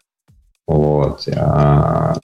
[0.65, 1.27] Вот.
[1.35, 2.17] А,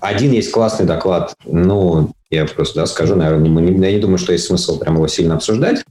[0.00, 4.46] один есть классный доклад, ну, я просто да, скажу, наверное, я не думаю, что есть
[4.46, 5.84] смысл прямо его сильно обсуждать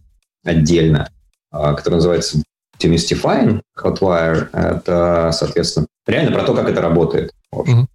[0.43, 1.09] отдельно,
[1.51, 2.41] а, который называется
[2.79, 4.49] Demystifying Hotwire.
[4.53, 7.31] Это, соответственно, реально про то, как это работает.
[7.53, 7.85] Mm-hmm.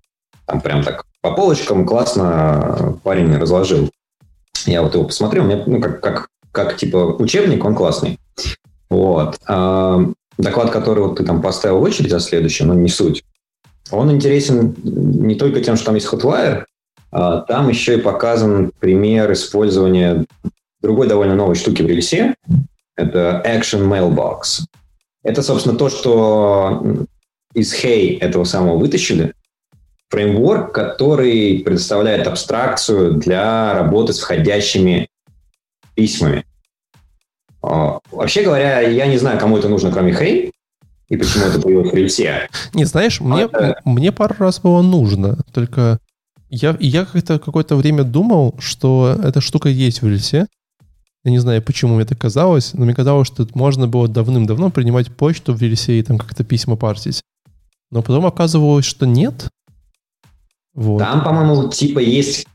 [0.47, 3.91] Там прям так по полочкам классно парень разложил.
[4.67, 8.19] Я вот его посмотрел, мне, ну, как, как, как типа учебник, он классный.
[8.89, 9.39] Вот.
[10.39, 13.25] доклад, который вот ты там поставил в очередь за следующим, но не суть.
[13.91, 16.65] Он интересен не только тем, что там есть Hotwire,
[17.13, 20.27] а там еще и показан пример использования
[20.81, 22.35] другой довольно новой штуки в релисе.
[22.97, 24.65] Это Action Mailbox.
[25.23, 27.07] Это, собственно, то, что
[27.55, 29.35] из Hey этого самого вытащили.
[30.11, 35.09] Фреймворк, который предоставляет абстракцию для работы с входящими
[35.95, 36.45] письмами.
[37.63, 40.53] А, вообще говоря, я не знаю, кому это нужно, кроме Hey,
[41.09, 42.49] и почему это появилось в рельсе.
[42.75, 43.81] Не, знаешь, мне, это...
[43.85, 45.99] мне пару раз было нужно, только
[46.51, 50.47] я, я как-то какое-то время думал, что эта штука есть в рельсе.
[51.23, 55.15] Я не знаю, почему мне так казалось, но мне казалось, что можно было давным-давно принимать
[55.15, 57.23] почту в рельсе и там как-то письма партить.
[57.91, 59.49] Но потом оказывалось, что нет.
[60.75, 60.99] Вот.
[60.99, 62.47] Там, по-моему, типа есть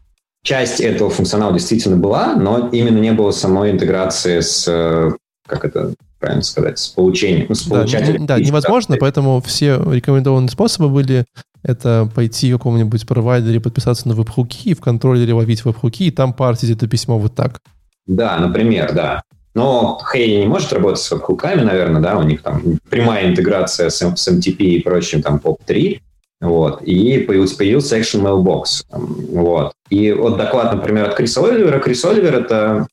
[0.44, 5.12] часть этого функционала действительно была, но именно не было самой интеграции с, э,
[5.48, 8.26] как это правильно сказать, с получением, с да, получателем.
[8.26, 11.26] Да, невозможно, поэтому все рекомендованные способы были
[11.64, 16.70] это пойти в каком-нибудь провайдере, подписаться на веб-хуки, в контроллере ловить веб-хуки, и там партить
[16.70, 17.60] это письмо вот так.
[18.06, 19.24] Да, например, да.
[19.56, 23.98] Но Hey не может работать с веб-хуками, наверное, да, у них там прямая интеграция с,
[23.98, 26.00] с MTP и прочим, там, POP3,
[26.46, 29.74] вот, и появился, появился Action Mailbox, вот.
[29.90, 31.80] И вот доклад, например, от Криса Оливера.
[31.80, 32.88] Крис Оливер— это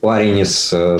[0.00, 0.98] парень из э,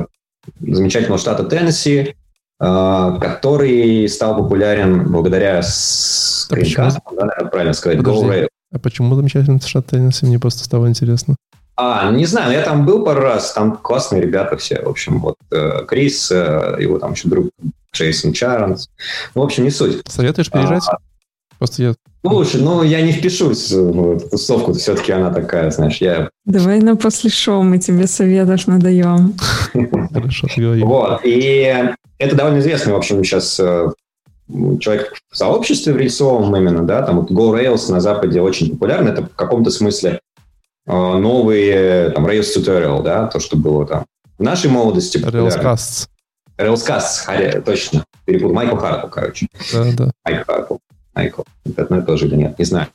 [0.61, 2.15] замечательного штата Теннесси,
[2.61, 9.87] э, который стал популярен благодаря скринкастам, да, наверное, правильно сказать, Go А почему замечательный штат
[9.87, 10.27] Теннесси?
[10.27, 11.37] Мне просто стало интересно.
[11.81, 15.37] А, не знаю, я там был пару раз, там классные ребята все, в общем, вот
[15.53, 17.51] э, Крис, э, его там еще друг
[17.95, 18.89] Джейсон Чарнс,
[19.33, 20.03] в общем, не суть.
[20.09, 20.83] Советуешь переезжать?
[20.89, 20.99] А,
[21.59, 21.95] Просто я...
[22.25, 26.31] Слушай, ну я не впишусь в эту тусовку, все-таки она такая, знаешь, я...
[26.45, 29.35] Давай на после шоу мы тебе советов надаем.
[30.13, 30.83] Хорошо, ты говори.
[30.83, 33.89] Вот, и это довольно известный, в общем, сейчас э,
[34.81, 39.23] человек в сообществе в рельсовом именно, да, там вот GoRails на Западе очень популярный, это
[39.23, 40.21] в каком-то смысле
[40.89, 44.07] Э, новые там Rails Tutorial, да, то, что было там
[44.39, 45.19] в нашей молодости.
[45.19, 46.09] Railscasts.
[46.57, 48.05] Railscasts, точно.
[48.25, 48.55] Перепутал.
[48.55, 49.49] Майкл Харпл, короче.
[49.71, 50.11] Да, да.
[50.25, 50.77] Майкл Харпл.
[51.19, 51.43] Майкл.
[51.67, 52.87] Это одно и то же или нет, не знаю.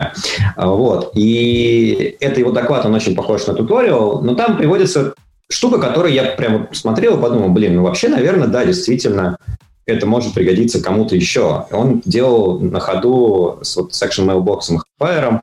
[0.56, 1.12] А, вот.
[1.16, 5.14] И это его доклад, он очень похож на туториал, но там приводится
[5.50, 9.38] штука, которую я прямо смотрел и подумал, блин, ну вообще, наверное, да, действительно,
[9.86, 11.66] это может пригодиться кому-то еще.
[11.72, 15.42] Он делал на ходу с вот Section Mailbox и Fire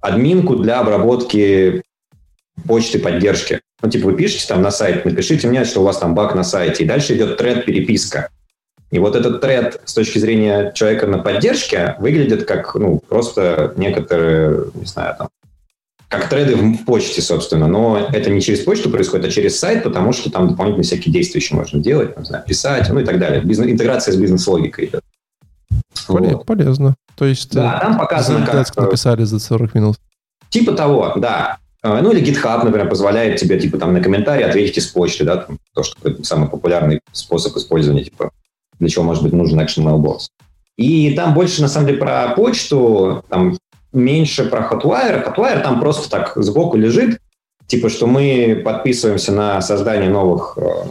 [0.00, 1.82] админку для обработки
[2.66, 3.60] почты поддержки.
[3.80, 6.44] Ну, типа, вы пишете там на сайт, напишите мне, что у вас там баг на
[6.44, 8.28] сайте, и дальше идет тред переписка.
[8.92, 14.66] И вот этот тред с точки зрения человека на поддержке выглядит как, ну, просто некоторые,
[14.74, 15.28] не знаю, там,
[16.08, 20.12] как треды в почте, собственно, но это не через почту происходит, а через сайт, потому
[20.12, 23.40] что там дополнительные всякие действия еще можно делать, не знаю, писать, ну и так далее.
[23.40, 25.02] Бизнес, интеграция с бизнес-логикой идет.
[26.08, 26.44] Вот.
[26.44, 26.94] Полезно.
[27.16, 28.76] То есть да, там показано, как...
[28.76, 29.96] написали за 40 минут.
[30.50, 31.56] Типа того, да.
[31.82, 35.38] А, ну или GitHub, например, позволяет тебе типа там на комментарий ответить из почты, да,
[35.38, 38.32] там, то, что это самый популярный способ использования, типа,
[38.82, 40.26] для чего может быть нужен Action Mailbox.
[40.76, 43.56] И там больше, на самом деле, про почту, там
[43.92, 45.24] меньше про Hotwire.
[45.24, 47.20] Hotwire там просто так сбоку лежит,
[47.68, 50.90] типа, что мы подписываемся на создание новых э,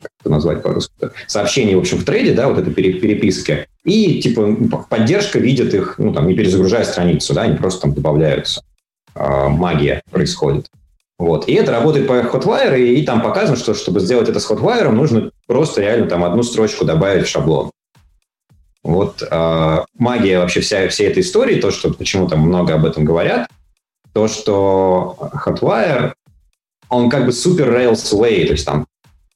[0.00, 0.92] как это назвать по-русски,
[1.28, 4.56] сообщений, в общем, в трейде, да, вот это переписки, и, типа,
[4.90, 8.64] поддержка видит их, ну, там, не перезагружая страницу, да, они просто там добавляются.
[9.14, 10.66] Э, магия происходит.
[11.22, 11.46] Вот.
[11.46, 14.90] И это работает по Hotwire, и, и там показано, что чтобы сделать это с Hotwire,
[14.90, 17.70] нужно просто реально там одну строчку добавить в шаблон.
[18.82, 23.04] Вот э, магия вообще вся, всей этой истории, то, что почему там много об этом
[23.04, 23.48] говорят,
[24.12, 26.14] то, что Hotwire,
[26.88, 28.84] он как бы супер Rails way, то есть там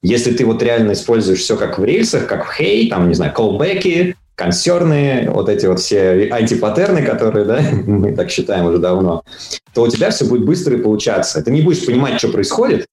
[0.03, 3.33] если ты вот реально используешь все как в рельсах, как в Hey, там, не знаю,
[3.33, 9.25] callback, консерны, вот эти вот все антипаттерны, которые, да, мы так считаем уже давно,
[9.75, 11.42] то у тебя все будет быстро и получаться.
[11.42, 12.87] Ты не будешь понимать, что происходит,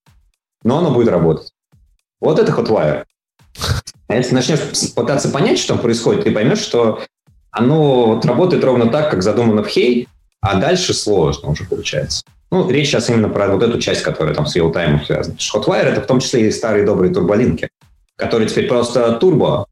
[0.63, 1.51] но оно будет работать.
[2.19, 3.03] Вот это Hotwire.
[4.07, 4.59] А если начнешь
[4.95, 7.01] пытаться понять, что там происходит, ты поймешь, что
[7.51, 10.07] оно вот работает ровно так, как задумано в Hey,
[10.41, 12.23] а дальше сложно уже получается.
[12.51, 15.35] Ну, речь сейчас именно про вот эту часть, которая там с реал-таймом связана.
[15.35, 17.69] Hotwire— это в том числе и старые добрые турболинки,
[18.15, 19.65] которые теперь просто турбо.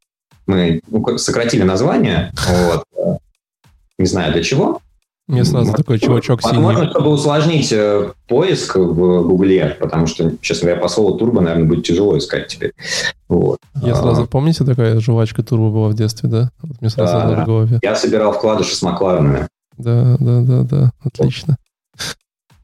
[0.47, 3.19] Мы ну, сократили название, вот.
[3.97, 4.81] не знаю для чего.
[5.31, 6.91] Мне сразу такой чувачок Возможно, синий.
[6.91, 11.85] чтобы усложнить э, поиск в Гугле, потому что, честно говоря, по слову турбо, наверное, будет
[11.85, 12.73] тяжело искать теперь.
[13.29, 13.59] Вот.
[13.81, 16.51] Я сразу, а, помните, такая жвачка турбо была в детстве, да?
[16.61, 17.79] Вот мне сразу да, в голове.
[17.81, 19.47] Я собирал вкладыши с Макларенами.
[19.77, 21.55] Да, да, да, да, отлично.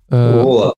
[0.10, 0.74] Э, вот.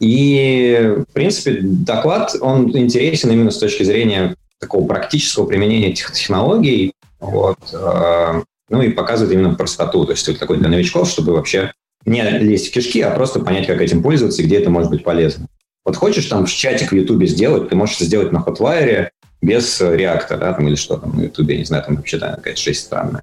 [0.00, 4.36] И, в принципе, доклад, он интересен именно с точки зрения
[4.66, 6.92] такого практического применения этих технологий.
[7.20, 10.04] Вот, а, ну и показывает именно простоту.
[10.04, 11.72] То есть это такой для новичков, чтобы вообще
[12.04, 15.04] не лезть в кишки, а просто понять, как этим пользоваться и где это может быть
[15.04, 15.46] полезно.
[15.84, 20.36] Вот хочешь там чатик в Ютубе сделать, ты можешь это сделать на Hotwire без реакта,
[20.36, 23.22] да, там, или что там на Ютубе, не знаю, там вообще да, какая-то шесть странная.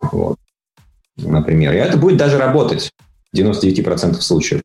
[0.00, 0.38] Вот.
[1.16, 1.72] Например.
[1.72, 2.90] И это будет даже работать
[3.32, 4.62] в 99% случаев.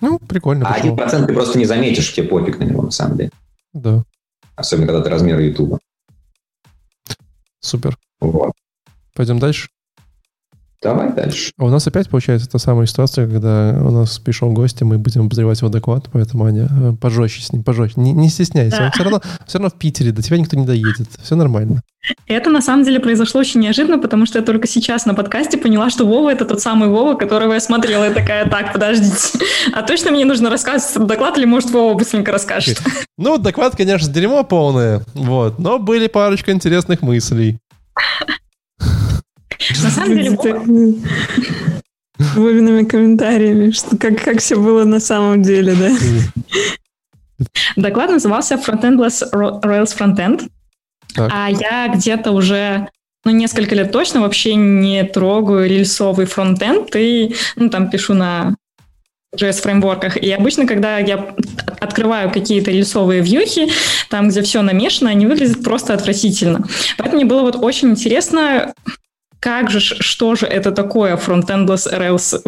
[0.00, 0.66] Ну, прикольно.
[0.66, 3.30] А 1% ты просто не заметишь, тебе пофиг на него, на самом деле.
[3.72, 4.04] Да.
[4.56, 5.78] Особенно, когда ты размер Ютуба.
[7.60, 7.98] Супер.
[8.20, 8.52] Вот.
[9.14, 9.68] Пойдем дальше.
[10.84, 11.50] Давай дальше.
[11.58, 14.98] А у нас опять получается та самая ситуация, когда у нас пришел гость, и мы
[14.98, 17.98] будем обозревать его доклад, поэтому, Аня, э, пожестче с ним, пожестче.
[18.02, 18.84] Не, не стесняйся, Да.
[18.84, 21.08] он все равно, все равно в Питере, до тебя никто не доедет.
[21.22, 21.80] Все нормально.
[22.26, 25.88] Это на самом деле произошло очень неожиданно, потому что я только сейчас на подкасте поняла,
[25.88, 29.38] что Вова это тот самый Вова, которого я смотрела, и такая, так, подождите,
[29.72, 32.78] а точно мне нужно рассказывать доклад, или может Вова быстренько расскажет?
[33.16, 37.58] Ну, доклад, конечно, дерьмо полное, вот, но были парочка интересных мыслей.
[39.82, 40.30] На самом деле
[42.36, 47.46] Вовиными комментариями, что как, как все было на самом деле, да.
[47.76, 50.48] доклад назывался Frontendless Ro- Rails Frontend,
[51.14, 51.32] Так.
[51.34, 52.88] а я где-то уже
[53.24, 58.54] ну, несколько лет точно вообще не трогаю рельсовый фронтенд и ну, там пишу на
[59.36, 60.16] JS-фреймворках.
[60.16, 61.34] И обычно, когда я
[61.80, 63.68] открываю какие-то рельсовые вьюхи,
[64.10, 66.66] там, где все намешано, они выглядят просто отвратительно.
[66.98, 68.74] Поэтому мне было вот очень интересно,
[69.44, 72.42] как же, что же это такое frontendless Rails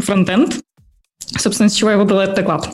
[0.00, 0.60] фронтенд,
[1.36, 2.70] собственно, с чего я выбрала этот доклад.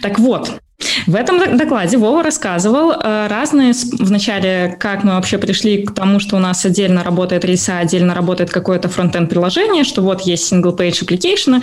[0.00, 0.58] Так вот,
[1.06, 6.36] в этом докладе Вова рассказывал э, разные, вначале, как мы вообще пришли к тому, что
[6.36, 11.62] у нас отдельно работает рельса, отдельно работает какое-то фронтенд приложение, что вот есть single-page application,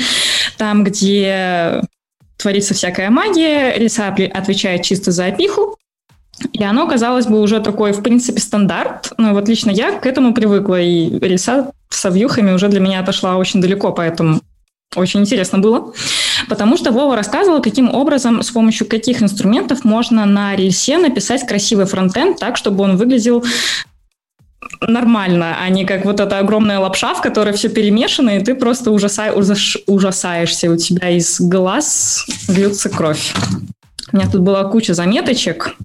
[0.58, 1.82] там, где
[2.38, 5.76] творится всякая магия, рельса отвечает чисто за опиху,
[6.54, 9.14] и оно, казалось бы, уже такой, в принципе, стандарт.
[9.18, 13.38] Но вот лично я к этому привыкла, и рельса со вьюхами уже для меня отошла
[13.38, 14.42] очень далеко, поэтому
[14.96, 15.94] очень интересно было.
[16.50, 21.86] Потому что Вова рассказывал, каким образом, с помощью каких инструментов можно на рельсе написать красивый
[21.86, 23.44] фронтенд так, чтобы он выглядел
[24.82, 28.92] нормально, а не как вот эта огромная лапша, в которой все перемешано, и ты просто
[28.92, 30.72] ужаса- ужас- ужасаешься.
[30.72, 33.34] У тебя из глаз льется кровь.
[34.12, 35.76] У меня тут была куча заметочек.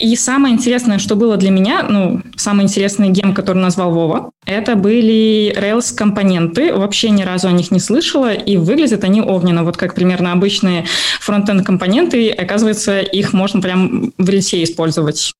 [0.00, 4.76] И самое интересное, что было для меня, ну, самый интересный гем, который назвал Вова, это
[4.76, 6.72] были Rails-компоненты.
[6.72, 9.64] Вообще ни разу о них не слышала, и выглядят они огненно.
[9.64, 10.86] Вот как примерно обычные
[11.20, 15.32] фронтенд-компоненты, оказывается, их можно прям в рельсе использовать.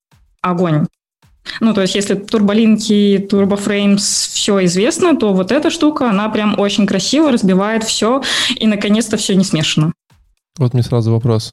[0.43, 0.87] Огонь.
[1.61, 6.87] Ну, то есть, если турболинки, турбофреймс, все известно, то вот эта штука, она прям очень
[6.87, 8.23] красиво разбивает все,
[8.57, 9.93] и, наконец-то, все не смешано.
[10.59, 11.53] Вот мне сразу вопрос.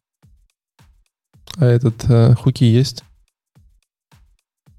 [1.58, 3.04] А этот э, хуки есть?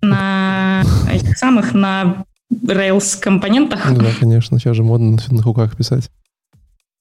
[0.03, 3.91] На этих самых, на Rails-компонентах.
[3.91, 6.11] Ну да, конечно, сейчас же модно на, на хуках писать.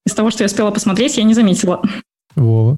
[0.05, 1.81] Из того, что я успела посмотреть, я не заметила.
[2.35, 2.77] Вова.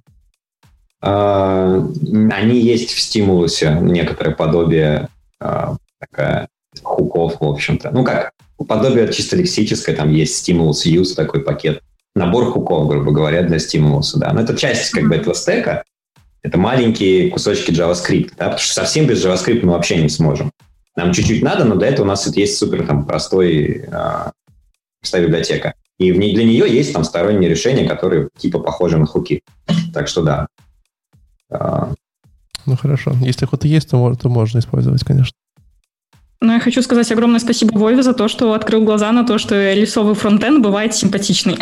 [1.02, 1.86] А,
[2.32, 6.48] Они есть в стимулусе, некоторое подобие а, такая,
[6.82, 7.92] хуков, в общем-то.
[7.92, 8.32] Ну как,
[8.68, 11.82] подобие чисто лексическое, там есть стимулус use, такой пакет.
[12.16, 14.34] Набор хуков, грубо говоря, для стимулуса, да.
[14.34, 15.84] Но это часть как бы этого стека.
[16.48, 20.54] Это маленькие кусочки JavaScript, да, потому что совсем без JavaScript мы вообще не сможем.
[20.96, 24.32] Нам чуть-чуть надо, но для этого у нас вот есть супер там простой, а,
[25.02, 25.74] простая библиотека.
[25.98, 29.44] И в ней, для нее есть там сторонние решения, которые типа похожи на хуки.
[29.94, 30.48] Так что да.
[31.52, 31.92] А,
[32.66, 33.14] Ну хорошо.
[33.20, 35.36] Если кто-то есть, то, то можно использовать, конечно.
[36.40, 39.74] Но я хочу сказать огромное спасибо Вове за то, что открыл глаза на то, что
[39.74, 41.58] рисовый фронтенд бывает симпатичный.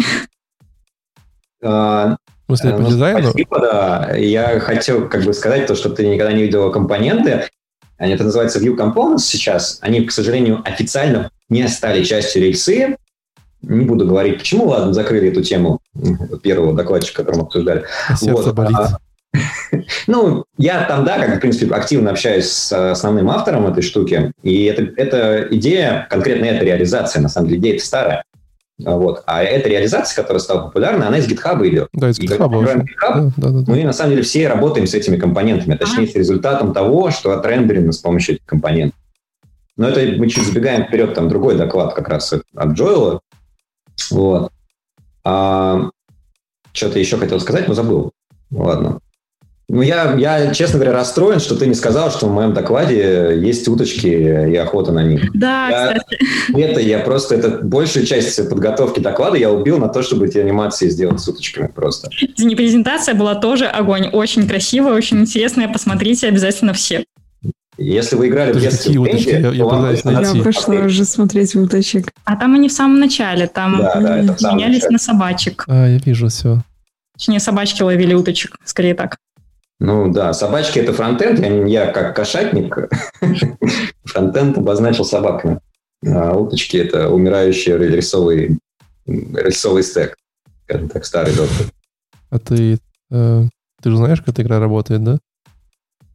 [1.64, 2.18] а,
[2.48, 3.30] В смысле, по ну, дизайну?
[3.30, 4.16] Спасибо, да.
[4.16, 7.46] Я хотел как бы сказать то, что ты никогда не видела компоненты.
[7.98, 9.80] Они это называется View Components сейчас.
[9.82, 12.98] Они, к сожалению, официально не стали частью рельсы.
[13.62, 15.80] Не буду говорить, почему, ладно, закрыли эту тему
[16.44, 17.86] первого докладчика, который мы обсуждали.
[18.10, 18.78] Сердце Вот, болит.
[18.78, 18.98] а,
[20.08, 24.66] Ну, я там, да, как, в принципе, активно общаюсь с основным автором этой штуки, и
[24.66, 28.24] это, эта идея, конкретно эта реализация, на самом деле, идея старая.
[28.84, 29.24] А Вот.
[29.26, 31.88] А эта реализация, которая стала популярной, она из GitHub идет.
[31.94, 35.18] Да, из GitHub GitHub, Да, да, да, мы, на самом деле, все работаем с этими
[35.18, 39.00] компонентами, а точнее, с результатом того, что отрендерено с помощью этих компонентов.
[39.78, 43.22] Но это мы чуть забегаем вперед, там другой доклад как раз от Джоэла.
[44.12, 44.52] Вот.
[45.24, 45.90] А,
[46.72, 48.12] что-то еще хотел сказать, но забыл.
[48.52, 49.00] Ладно.
[49.68, 53.68] Ну, я, я, честно говоря, расстроен, что ты не сказал, что в моем докладе есть
[53.68, 55.32] уточки и охота на них.
[55.34, 56.18] Да, я, кстати.
[56.56, 60.90] Это я просто, это большую часть подготовки доклада я убил на то, чтобы эти анимации
[60.90, 62.10] сделать с уточками просто.
[62.38, 64.08] Не презентация была тоже огонь.
[64.10, 65.68] Очень красивая, очень интересная.
[65.68, 67.04] Посмотрите обязательно все.
[67.78, 69.30] Если вы играли в детстве в уточки?
[69.30, 70.38] Я, я пытаюсь найти.
[70.38, 72.12] Я пошла уже смотреть уточек.
[72.24, 75.66] А там они в самом начале, там да, да, это менялись на собачек.
[75.68, 76.62] А, я вижу все.
[77.18, 79.18] Точнее, собачки ловили уточек, скорее так.
[79.80, 82.78] Ну да, собачки это фронтенд, я, я как кошатник
[84.06, 85.60] фронтенд обозначил собаками.
[86.06, 88.60] А уточки это умирающий рельсовый,
[89.06, 90.16] рельсовый стек,
[90.64, 91.68] скажем так, старый доктор.
[92.30, 92.80] А ты,
[93.12, 93.44] э,
[93.82, 95.18] ты же знаешь, как эта игра работает, да?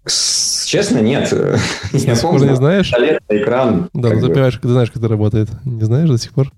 [0.06, 1.32] Честно, нет.
[1.92, 2.92] Я помню, не знаешь?
[3.28, 3.90] экран.
[3.92, 5.48] Да, ну ты понимаешь, ты знаешь, как это работает.
[5.64, 6.52] Не знаешь до сих пор?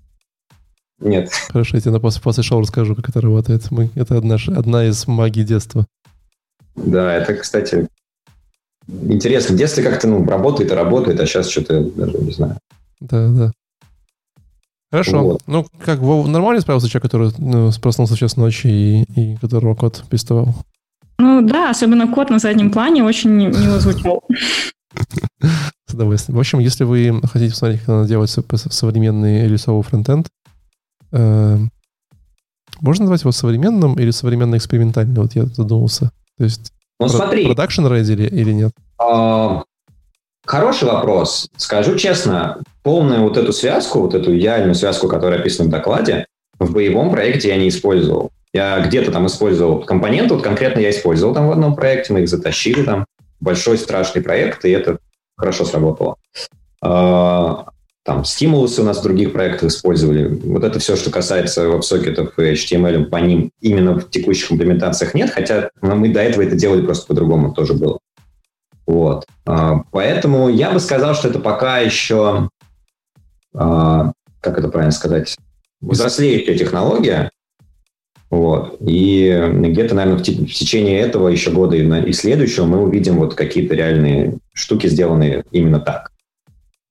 [0.99, 1.31] Нет.
[1.49, 3.69] Хорошо, я тебе после, после шоу расскажу, как это работает.
[3.71, 5.85] Мы, это одна, одна из магий детства.
[6.75, 7.87] Да, это, кстати,
[8.87, 9.55] интересно.
[9.55, 12.57] В детстве как-то ну, работает и работает, а сейчас что-то даже не знаю.
[12.99, 13.51] Да, да.
[14.91, 15.23] Хорошо.
[15.23, 15.41] Вот.
[15.47, 20.03] Ну, как Вов нормально справился человек, который ну, проснулся сейчас ночью и, и которого кот
[20.09, 20.53] пестовал?
[21.17, 24.23] Ну да, особенно кот на заднем плане очень мило звучал.
[25.87, 26.37] С удовольствием.
[26.37, 30.27] В общем, если вы хотите посмотреть, как надо делать современный рисовый фронтенд,
[31.11, 31.57] э,
[32.81, 35.23] можно назвать его современным или современно экспериментальным?
[35.23, 36.11] Вот я задумался.
[36.37, 37.45] То есть ну, смотри.
[37.45, 38.71] продакшн ready или, или нет?
[38.99, 39.63] А,
[40.45, 41.49] хороший вопрос.
[41.57, 46.25] Скажу честно, полную вот эту связку, вот эту идеальную связку, которая описана в докладе,
[46.59, 48.31] в боевом проекте я не использовал.
[48.53, 52.29] Я где-то там использовал компоненты, вот конкретно я использовал там в одном проекте, мы их
[52.29, 53.05] затащили там,
[53.39, 54.99] большой страшный проект, и это
[55.35, 56.17] хорошо сработало.
[56.81, 57.65] А,
[58.03, 60.27] там стимулусы у нас в других проектах использовали.
[60.27, 65.29] Вот это все, что касается веб-сокетов и HTML, по ним именно в текущих имплементациях нет,
[65.29, 67.99] хотя мы до этого это делали просто по-другому тоже было.
[68.85, 69.25] Вот.
[69.45, 72.49] А, поэтому я бы сказал, что это пока еще,
[73.55, 75.37] а, как это правильно сказать,
[75.79, 77.31] взрослеющая технология,
[78.29, 78.77] вот.
[78.81, 83.35] И где-то, наверное, в течение этого еще года и, на, и следующего мы увидим вот
[83.35, 86.12] какие-то реальные штуки, сделанные именно так.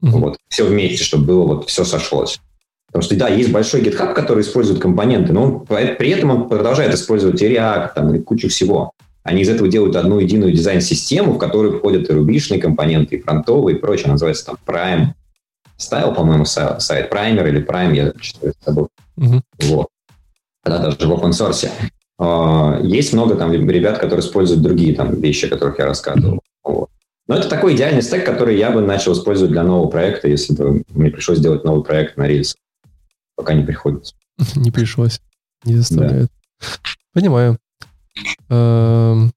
[0.03, 0.11] Mm-hmm.
[0.11, 0.36] Вот.
[0.48, 2.40] Все вместе, чтобы было вот все сошлось.
[2.86, 6.94] Потому что, да, есть большой GitHub, который использует компоненты, но он, при этом он продолжает
[6.94, 8.92] использовать и React, там, и кучу всего.
[9.22, 13.76] Они из этого делают одну единую дизайн-систему, в которую входят и рубишные компоненты, и фронтовые,
[13.76, 14.09] и прочее.
[14.09, 15.07] Называется там Prime.
[15.78, 18.88] Style, по-моему, сайт Primer или Prime, я что-то забыл.
[19.18, 19.40] Mm-hmm.
[19.68, 19.88] Вот
[20.64, 21.68] да, даже в open source.
[22.18, 26.40] А, есть много там ребят, которые используют другие там вещи, о которых я рассказывал.
[27.28, 30.82] Но это такой идеальный стек, который я бы начал использовать для нового проекта, если бы
[30.88, 32.56] мне пришлось сделать новый проект на рельсах.
[33.36, 34.14] Пока не приходится.
[34.56, 35.20] Не пришлось.
[35.64, 36.28] Не заставляет.
[36.60, 36.66] Да.
[37.12, 37.58] Понимаю.
[38.48, 39.32] Эм,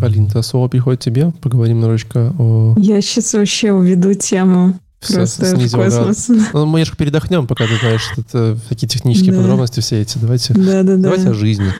[0.00, 1.32] Алина, слово приходит тебе.
[1.42, 2.74] Поговорим немножечко о...
[2.78, 6.28] Я сейчас вообще уведу тему Просто в космос.
[6.28, 9.40] Ну, мы немножко передохнем, пока ты знаешь это, такие технические да.
[9.40, 10.18] подробности все эти.
[10.18, 11.30] Давайте, да, да, давайте да.
[11.30, 11.72] о жизни.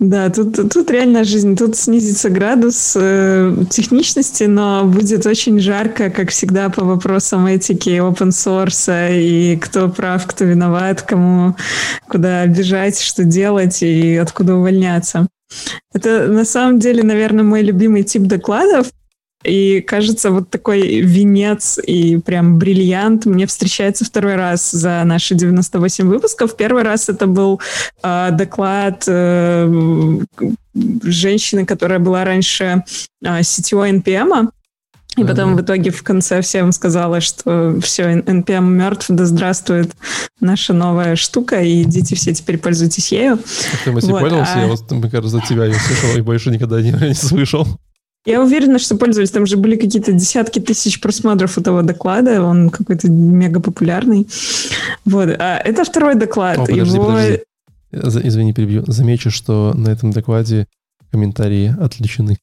[0.00, 1.56] Да, тут, тут реально жизнь.
[1.56, 8.30] Тут снизится градус э, техничности, но будет очень жарко, как всегда, по вопросам этики, open
[8.30, 11.54] source, и кто прав, кто виноват, кому
[12.08, 15.28] куда бежать, что делать и откуда увольняться.
[15.92, 18.86] Это на самом деле, наверное, мой любимый тип докладов,
[19.42, 26.06] и кажется, вот такой венец и прям бриллиант мне встречается второй раз за наши 98
[26.06, 26.56] выпусков.
[26.56, 27.60] Первый раз это был
[28.02, 30.20] э, доклад э,
[31.02, 32.84] женщины, которая была раньше
[33.24, 34.50] э, сетевой NPM.
[35.16, 39.90] И потом в итоге в конце всем сказала, что все, NPM мертв, да здравствует
[40.38, 43.38] наша новая штука, и идите все теперь пользуйтесь ею.
[43.84, 44.60] Ты вот, пользовался, а...
[44.60, 47.66] я вот, мне кажется, за тебя ее слышал и больше никогда не, не слышал.
[48.26, 49.30] Я уверена, что пользовались.
[49.30, 52.42] Там же были какие-то десятки тысяч просмотров этого доклада.
[52.42, 54.28] Он какой-то мега популярный.
[55.04, 55.28] Вот.
[55.38, 56.58] А это второй доклад.
[56.58, 57.06] О, подожди, Его...
[57.06, 57.40] подожди.
[57.92, 58.84] Извини, перебью.
[58.86, 60.66] Замечу, что на этом докладе
[61.10, 62.36] комментарии отвлечены.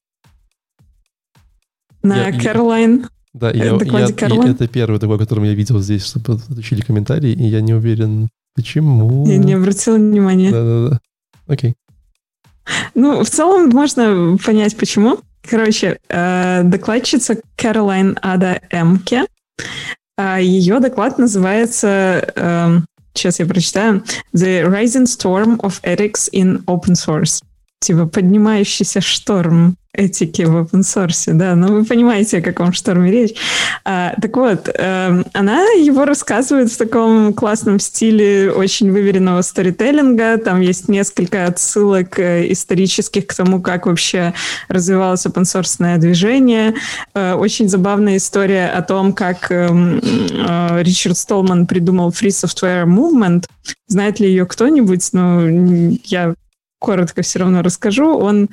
[2.04, 3.08] На я, Кэролайн?
[3.34, 7.44] Да, я, я, я, это первый такой, которым я видел здесь, чтобы отключили комментарии, и
[7.44, 9.28] я не уверен, почему.
[9.28, 10.52] Я не обратила внимания.
[10.52, 11.00] Да-да-да.
[11.46, 11.76] Окей.
[12.96, 15.20] Ну, в целом можно понять, почему.
[15.50, 19.26] Короче, э, докладчица Кэролайн Ада Эмке.
[20.18, 22.84] Э, ее доклад называется,
[23.14, 24.04] сейчас я прочитаю,
[24.36, 27.42] The Rising Storm of Ethics in Open Source.
[27.80, 33.34] Типа поднимающийся шторм этики в open source, да, но вы понимаете, о каком шторме речь.
[33.84, 40.62] А, так вот, э, она его рассказывает в таком классном стиле очень выверенного сторителлинга, там
[40.62, 44.34] есть несколько отсылок э, исторических к тому, как вообще
[44.68, 46.76] развивалось open source движение.
[47.16, 53.46] Э, очень забавная история о том, как э, э, Ричард Столман придумал Free Software Movement.
[53.88, 55.10] Знает ли ее кто-нибудь?
[55.14, 56.36] Ну, я
[56.80, 58.18] коротко все равно расскажу.
[58.18, 58.50] Он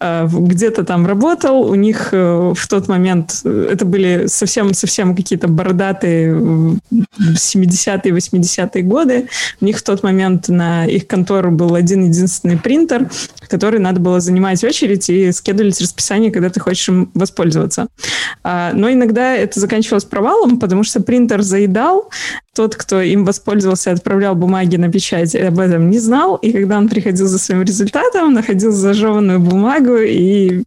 [0.00, 5.48] э, где-то там работал, у них э, в тот момент, э, это были совсем-совсем какие-то
[5.48, 9.28] бородатые 70-е, 80-е годы,
[9.60, 13.10] у них в тот момент на их контору был один единственный принтер,
[13.48, 17.88] который надо было занимать очередь и скедулить расписание, когда ты хочешь им воспользоваться.
[18.42, 22.10] А, но иногда это заканчивалось провалом, потому что принтер заедал,
[22.54, 26.88] тот, кто им воспользовался, отправлял бумаги на печать, об этом не знал, и когда он
[26.88, 30.62] приходил за своим результатом, находил зажеванную бумагу и,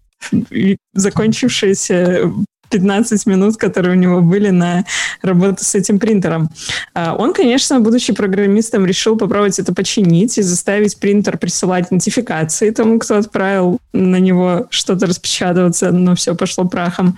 [0.93, 2.31] закончившиеся
[2.69, 4.85] 15 минут, которые у него были на
[5.21, 6.49] работу с этим принтером.
[6.93, 12.99] А, он, конечно, будучи программистом, решил попробовать это починить и заставить принтер присылать нотификации тому,
[12.99, 17.17] кто отправил на него что-то распечатываться, но все пошло прахом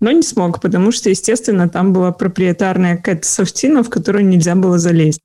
[0.00, 4.78] но не смог, потому что, естественно, там была проприетарная какая-то софтина, в которую нельзя было
[4.78, 5.20] залезть.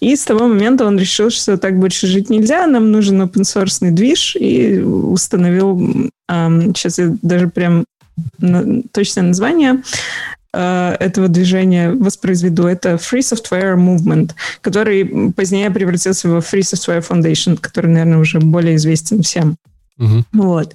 [0.00, 3.90] И с того момента он решил, что так больше жить нельзя, нам нужен open source
[3.90, 7.84] движ, и установил, сейчас я даже прям
[8.92, 9.82] точное название,
[10.52, 12.66] э, этого движения воспроизведу.
[12.66, 18.76] Это Free Software Movement, который позднее превратился в Free Software Foundation, который, наверное, уже более
[18.76, 19.56] известен всем.
[19.98, 20.24] Угу.
[20.32, 20.74] Вот.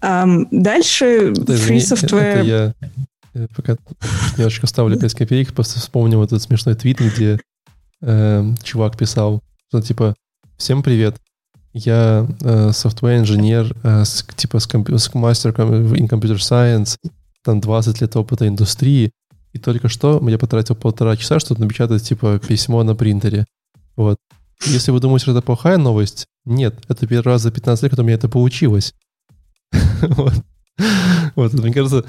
[0.00, 2.20] Дальше это, Free Software...
[2.20, 2.74] Это я,
[3.34, 3.76] я пока
[4.36, 7.38] немножечко ставлю 5 копеек, просто вспомнил этот смешной твит, где
[8.02, 10.14] э, чувак писал, что типа
[10.56, 11.16] «Всем привет,
[11.72, 16.96] я э, софтвер-инженер, э, с, типа с, комп- с мастер in computer science,
[17.44, 19.12] там 20 лет опыта индустрии,
[19.52, 23.46] и только что я потратил полтора часа, чтобы напечатать типа письмо на принтере.
[23.96, 24.18] Вот.
[24.66, 28.02] Если вы думаете, что это плохая новость, нет, это первый раз за 15 лет, когда
[28.02, 28.94] у меня это получилось.
[30.02, 30.34] вот.
[31.34, 32.04] вот, мне кажется,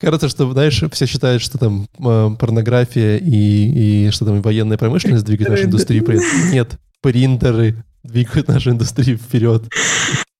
[0.00, 5.24] кажется, что, знаешь, все считают, что там э, порнография и, и что там военная промышленность
[5.24, 6.04] двигает нашу индустрию.
[6.52, 9.64] Нет, принтеры двигают нашу индустрию вперед.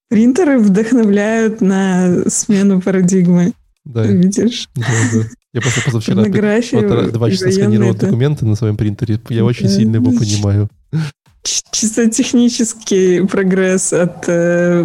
[0.08, 3.52] Принтеры вдохновляют на смену парадигмы.
[3.84, 4.04] Да.
[4.06, 4.68] Видишь?
[4.74, 5.20] Да, да.
[5.52, 9.20] Я просто позавчера вот, два часа сканировал документы на своем принтере.
[9.28, 9.72] Я очень да.
[9.72, 10.68] сильно его понимаю
[11.72, 14.84] чисто технический прогресс от э,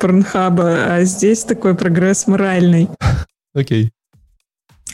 [0.00, 2.88] Порнхаба, а здесь такой прогресс моральный.
[3.54, 3.90] Окей.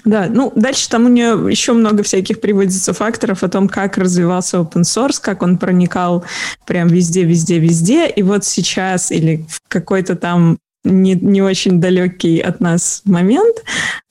[0.04, 4.58] Да, ну дальше там у нее еще много всяких приводится факторов о том, как развивался
[4.58, 6.24] open source, как он проникал
[6.66, 8.08] прям везде, везде, везде.
[8.08, 13.62] И вот сейчас или в какой-то там не, не очень далекий от нас момент,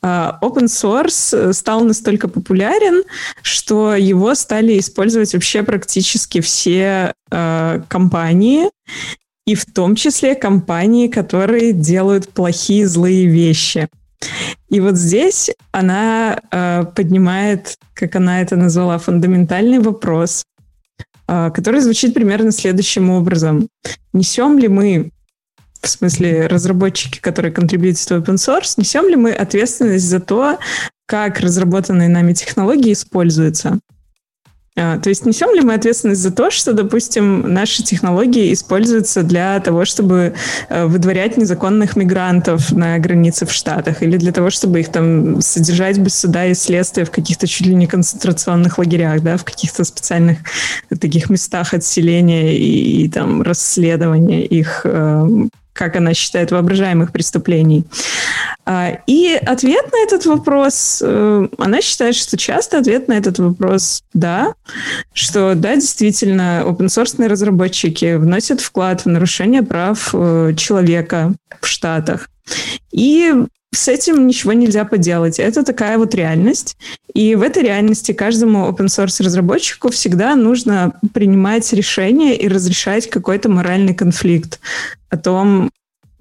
[0.01, 3.03] а, open source э, стал настолько популярен,
[3.41, 8.69] что его стали использовать вообще практически все э, компании,
[9.45, 13.89] и в том числе компании, которые делают плохие, злые вещи.
[14.69, 20.43] И вот здесь она э, поднимает, как она это назвала, фундаментальный вопрос,
[21.27, 23.67] э, который звучит примерно следующим образом.
[24.13, 25.11] Несем ли мы
[25.81, 30.59] в смысле разработчики, которые контрибьютят в open source, несем ли мы ответственность за то,
[31.07, 33.79] как разработанные нами технологии используются?
[34.77, 39.59] А, то есть несем ли мы ответственность за то, что, допустим, наши технологии используются для
[39.59, 40.33] того, чтобы
[40.69, 45.97] э, выдворять незаконных мигрантов на границе в Штатах, или для того, чтобы их там содержать
[45.97, 50.37] без суда и следствия в каких-то чуть ли не концентрационных лагерях, да, в каких-то специальных
[51.01, 57.85] таких местах отселения и, и там расследования их э, как она считает, воображаемых преступлений.
[58.65, 64.03] А, и ответ на этот вопрос, э, она считает, что часто ответ на этот вопрос
[64.13, 64.53] «да»,
[65.13, 72.29] что да, действительно, open-source разработчики вносят вклад в нарушение прав э, человека в Штатах.
[72.91, 73.33] И
[73.73, 75.39] с этим ничего нельзя поделать.
[75.39, 76.77] Это такая вот реальность.
[77.13, 83.49] И в этой реальности каждому open source разработчику всегда нужно принимать решение и разрешать какой-то
[83.49, 84.59] моральный конфликт
[85.09, 85.69] о том,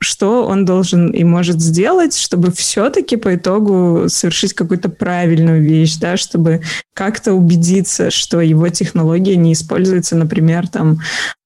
[0.00, 6.16] что он должен и может сделать, чтобы все-таки по итогу совершить какую-то правильную вещь, да,
[6.16, 6.62] чтобы
[6.94, 11.00] как-то убедиться, что его технология не используется, например, там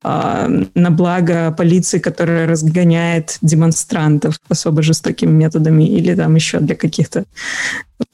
[0.05, 7.25] э, на благо полиции, которая разгоняет демонстрантов особо жестокими методами, или там еще для каких-то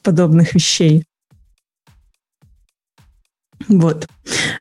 [0.01, 1.03] подобных вещей.
[3.67, 4.07] Вот.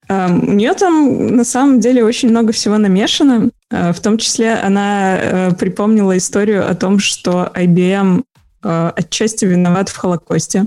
[0.09, 3.51] У нее там на самом деле очень много всего намешано.
[3.71, 8.25] В том числе она припомнила историю о том, что IBM
[8.63, 10.67] отчасти виноват в Холокосте.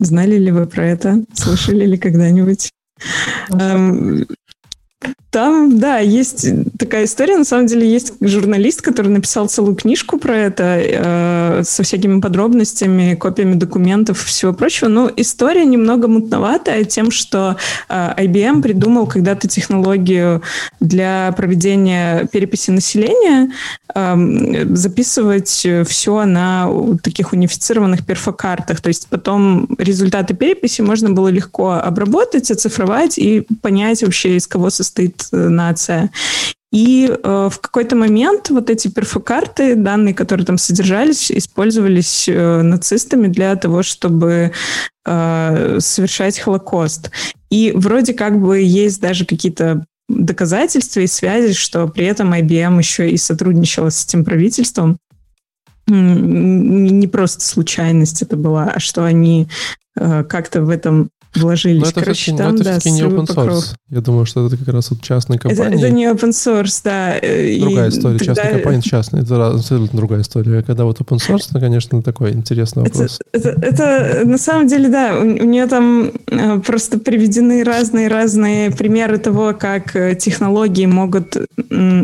[0.00, 1.24] Знали ли вы про это?
[1.34, 2.70] Слышали ли когда-нибудь?
[5.32, 6.46] Там, да, есть
[6.78, 7.38] такая история.
[7.38, 13.14] На самом деле есть журналист, который написал целую книжку про это э, со всякими подробностями,
[13.14, 14.88] копиями документов и всего прочего.
[14.88, 17.56] Но история немного мутноватая тем, что
[17.88, 20.42] э, IBM придумал когда-то технологию
[20.80, 23.52] для проведения переписи населения,
[23.94, 26.68] э, записывать все на
[27.02, 28.82] таких унифицированных перфокартах.
[28.82, 34.68] То есть потом результаты переписи можно было легко обработать, оцифровать и понять вообще, из кого
[34.68, 36.10] состоит нация.
[36.72, 43.28] И э, в какой-то момент вот эти перфокарты, данные, которые там содержались, использовались э, нацистами
[43.28, 44.52] для того, чтобы
[45.04, 47.10] э, совершать Холокост.
[47.50, 53.10] И вроде как бы есть даже какие-то доказательства и связи, что при этом IBM еще
[53.10, 54.96] и сотрудничала с этим правительством.
[55.86, 59.48] Не просто случайность это была, а что они
[59.94, 61.80] как-то в этом вложились.
[61.80, 63.34] Но это Короче, все-таки, там, это да, все-таки не open source.
[63.34, 63.64] Покров.
[63.88, 65.76] Я думаю, что это как раз вот частная компания.
[65.76, 67.14] Это, это не open source, да.
[67.60, 68.18] Другая и история.
[68.18, 68.34] Тогда...
[68.34, 69.22] Частная компания частная.
[69.22, 70.62] Это абсолютно другая история.
[70.62, 73.18] Когда вот open source, это, конечно, такой интересный вопрос.
[73.32, 78.70] Это, это, это на самом деле, да, у, у нее там э, просто приведены разные-разные
[78.70, 81.36] примеры того, как э, технологии могут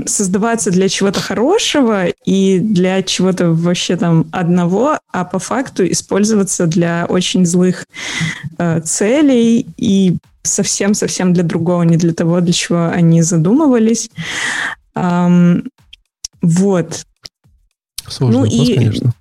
[0.07, 7.07] создаваться для чего-то хорошего и для чего-то вообще там одного, а по факту использоваться для
[7.09, 7.78] очень злых
[8.59, 14.11] э, целей и совсем-совсем для другого, не для того, для чего они задумывались.
[14.95, 15.68] Um,
[16.41, 17.05] вот.
[18.09, 19.12] Сложный ну, вопрос, и, конечно.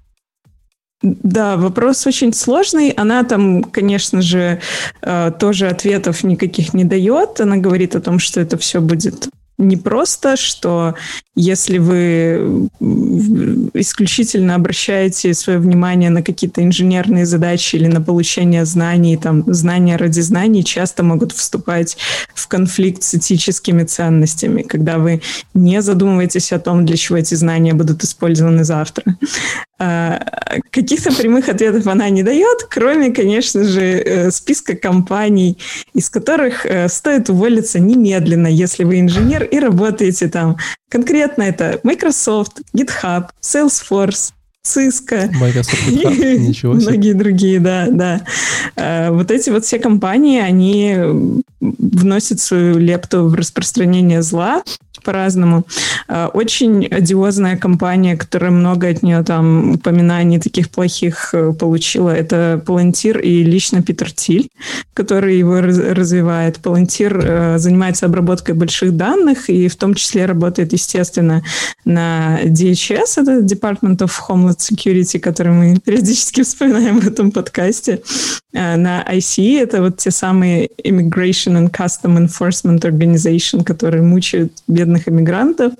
[1.01, 2.89] Да, вопрос очень сложный.
[2.89, 4.59] Она там, конечно же,
[5.01, 7.39] э, тоже ответов никаких не дает.
[7.39, 10.95] Она говорит о том, что это все будет не просто, что
[11.35, 12.69] если вы
[13.73, 20.19] исключительно обращаете свое внимание на какие-то инженерные задачи или на получение знаний, там, знания ради
[20.19, 21.97] знаний часто могут вступать
[22.35, 25.21] в конфликт с этическими ценностями, когда вы
[25.53, 29.17] не задумываетесь о том, для чего эти знания будут использованы завтра.
[29.79, 30.19] А,
[30.71, 35.59] каких-то прямых ответов она не дает, кроме, конечно же, э, списка компаний,
[35.93, 40.57] из которых э, стоит уволиться немедленно, если вы инженер и работаете там.
[40.89, 44.31] Конкретно это Microsoft, GitHub, Salesforce,
[44.65, 45.29] Cisco.
[45.39, 46.91] Microsoft GitHub, ничего себе.
[46.91, 48.21] Многие другие, да, да.
[48.75, 50.95] А, вот эти вот все компании, они
[51.59, 54.63] вносят свою лепту в распространение зла,
[55.07, 55.63] по-разному.
[56.09, 62.61] А, очень одиозная компания, которая много от нее там упоминаний таких плохих э, получила, это
[62.65, 64.49] Palantir и лично Питер Тиль,
[64.93, 66.57] который его развивает.
[66.57, 71.41] Palantir э, занимается обработкой больших данных и в том числе работает, естественно,
[71.85, 78.01] на DHS, это Department of Homeland Security, который мы периодически вспоминаем в этом подкасте,
[78.57, 85.73] на ICE, это вот те самые Immigration and Custom Enforcement Organization, которые мучают бедных иммигрантов.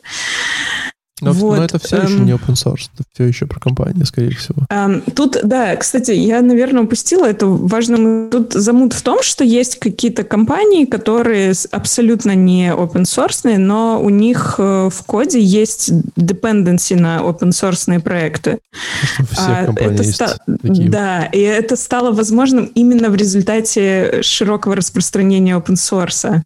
[1.19, 4.05] Но, вот, но это все эм, еще не open source, это все еще про компанию,
[4.05, 4.65] скорее всего.
[4.69, 8.29] Эм, тут, да, кстати, я, наверное, упустила это важно.
[8.29, 14.09] Тут замут в том, что есть какие-то компании, которые абсолютно не open source, но у
[14.09, 18.59] них э, в коде есть dependency на open source проекты.
[19.31, 20.89] Все а, это есть ста- такие.
[20.89, 26.41] Да, и это стало возможным именно в результате широкого распространения open source.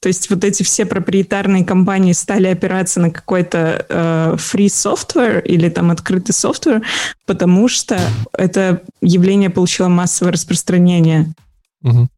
[0.00, 5.68] То есть вот эти все проприетарные компании стали опираться на какой-то э, free software или
[5.68, 6.82] там открытый софтвер,
[7.26, 8.00] потому что
[8.32, 11.34] это явление получило массовое распространение.
[11.82, 12.08] Угу.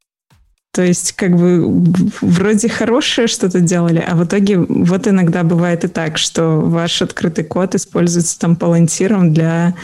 [0.72, 1.62] То есть как бы
[2.22, 7.45] вроде хорошее что-то делали, а в итоге вот иногда бывает и так, что ваш открытый
[7.45, 9.74] код используется там палантиром для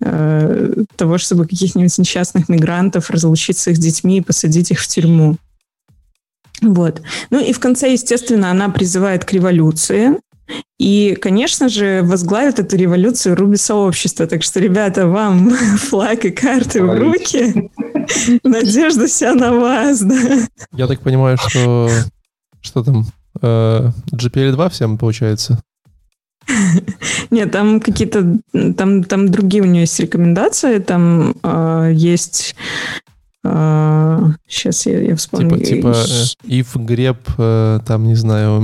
[0.00, 5.38] э, того, чтобы каких-нибудь несчастных мигрантов разлучить с их детьми и посадить их в тюрьму.
[6.62, 7.02] Вот.
[7.30, 10.18] Ну и в конце, естественно, она призывает к революции.
[10.78, 14.26] И, конечно же, возглавит эту революцию Руби сообщество.
[14.26, 17.70] Так что, ребята, вам флаг и карты в руки.
[18.42, 20.46] Надежда вся на вас, да.
[20.72, 21.88] Я так понимаю, что
[22.62, 23.06] что там?
[23.40, 25.60] Э, GPL2 всем получается?
[27.30, 28.38] Нет, там какие-то,
[28.76, 32.56] там, там другие у нее есть рекомендации, там э, есть
[33.44, 35.58] сейчас а, я, я вспомню.
[35.58, 38.60] Типа, типа э, if grep, э, там, не знаю,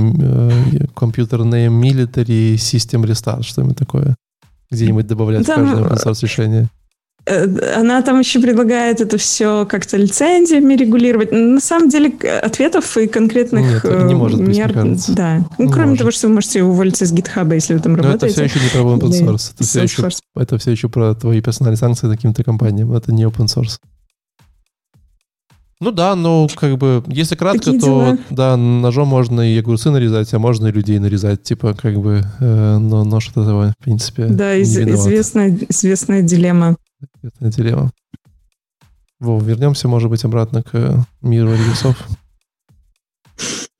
[0.95, 4.15] computer name military system restart, что-нибудь такое.
[4.71, 6.69] Где-нибудь добавлять там, в каждое open source решение.
[7.25, 11.31] Э, она там еще предлагает это все как-то лицензиями регулировать.
[11.31, 13.83] На самом деле ответов и конкретных...
[13.83, 14.73] Нет, не может быть, мер...
[15.09, 15.45] Да.
[15.57, 15.99] Ну, Не кроме может.
[15.99, 18.33] того, что вы можете уволиться с гитхаба, если вы там Но это работаете.
[18.33, 19.51] все еще не про open Да, source.
[19.53, 22.93] Это все, еще, это все еще про твои персональные санкции каким-то компаниям.
[22.93, 23.77] Это не open source.
[25.81, 28.17] Ну да, ну как бы, если кратко, Такие то дела.
[28.29, 32.77] да, ножом можно и огурцы нарезать, а можно и людей нарезать, типа как бы, э,
[32.77, 36.75] но нож от этого, в принципе, Да, из- известная, известная дилемма.
[37.23, 37.91] Это дилемма.
[39.21, 42.05] Вов, вернемся, может быть, обратно к миру рельсов.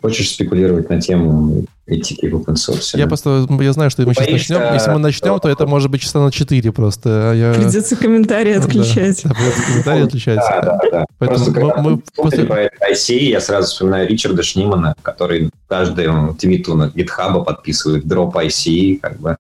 [0.02, 2.92] Хочешь спекулировать на тему этики в open source?
[2.94, 3.08] Я да?
[3.08, 4.74] просто, я знаю, что мы сейчас Боишься, начнем.
[4.74, 7.32] Если мы начнем, что- то это может быть часа на 4 просто.
[7.32, 7.54] А я...
[7.54, 9.22] Придется комментарии отключать.
[9.26, 10.38] Да, придется комментарии отличать.
[10.38, 11.06] Да, да, да.
[11.18, 16.34] Поэтому Просто когда мы- после- про это ICE, я сразу вспоминаю Ричарда Шнимана, который каждому
[16.34, 19.36] твиту на GitHub подписывает дроп ICE, как бы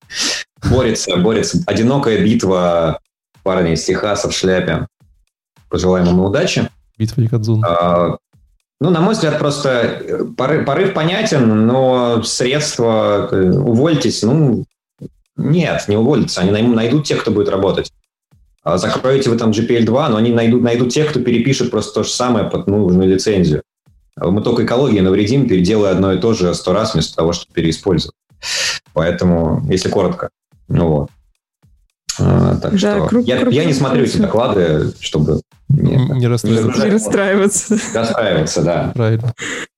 [0.69, 1.63] борется, борется.
[1.67, 2.99] Одинокая битва
[3.43, 4.87] парня из Техаса в шляпе.
[5.69, 6.67] Пожелаем ему удачи.
[6.97, 7.63] Битва Якадзун.
[8.81, 14.63] Ну, на мой взгляд, просто э, порыв, порыв понятен, но средства э, увольтесь, ну,
[15.35, 16.41] нет, не уволятся.
[16.41, 17.91] Они най- найдут тех, кто будет работать.
[18.63, 22.09] А Закроете вы там GPL2, но они найдут, найдут тех, кто перепишет просто то же
[22.09, 23.63] самое под нужную лицензию.
[24.15, 27.53] А Мы только экологии навредим, переделывая одно и то же сто раз вместо того, чтобы
[27.53, 28.15] переиспользовать.
[28.93, 30.29] Поэтому, если коротко,
[30.67, 31.09] ну вот.
[32.19, 36.27] А, так Да, что круг- я, круг я не смотрю эти доклады, чтобы не, Не
[36.27, 36.83] расстраиваться.
[36.85, 37.77] Не расстраиваться.
[37.93, 38.91] расстраиваться, да.
[38.95, 39.33] Правильно.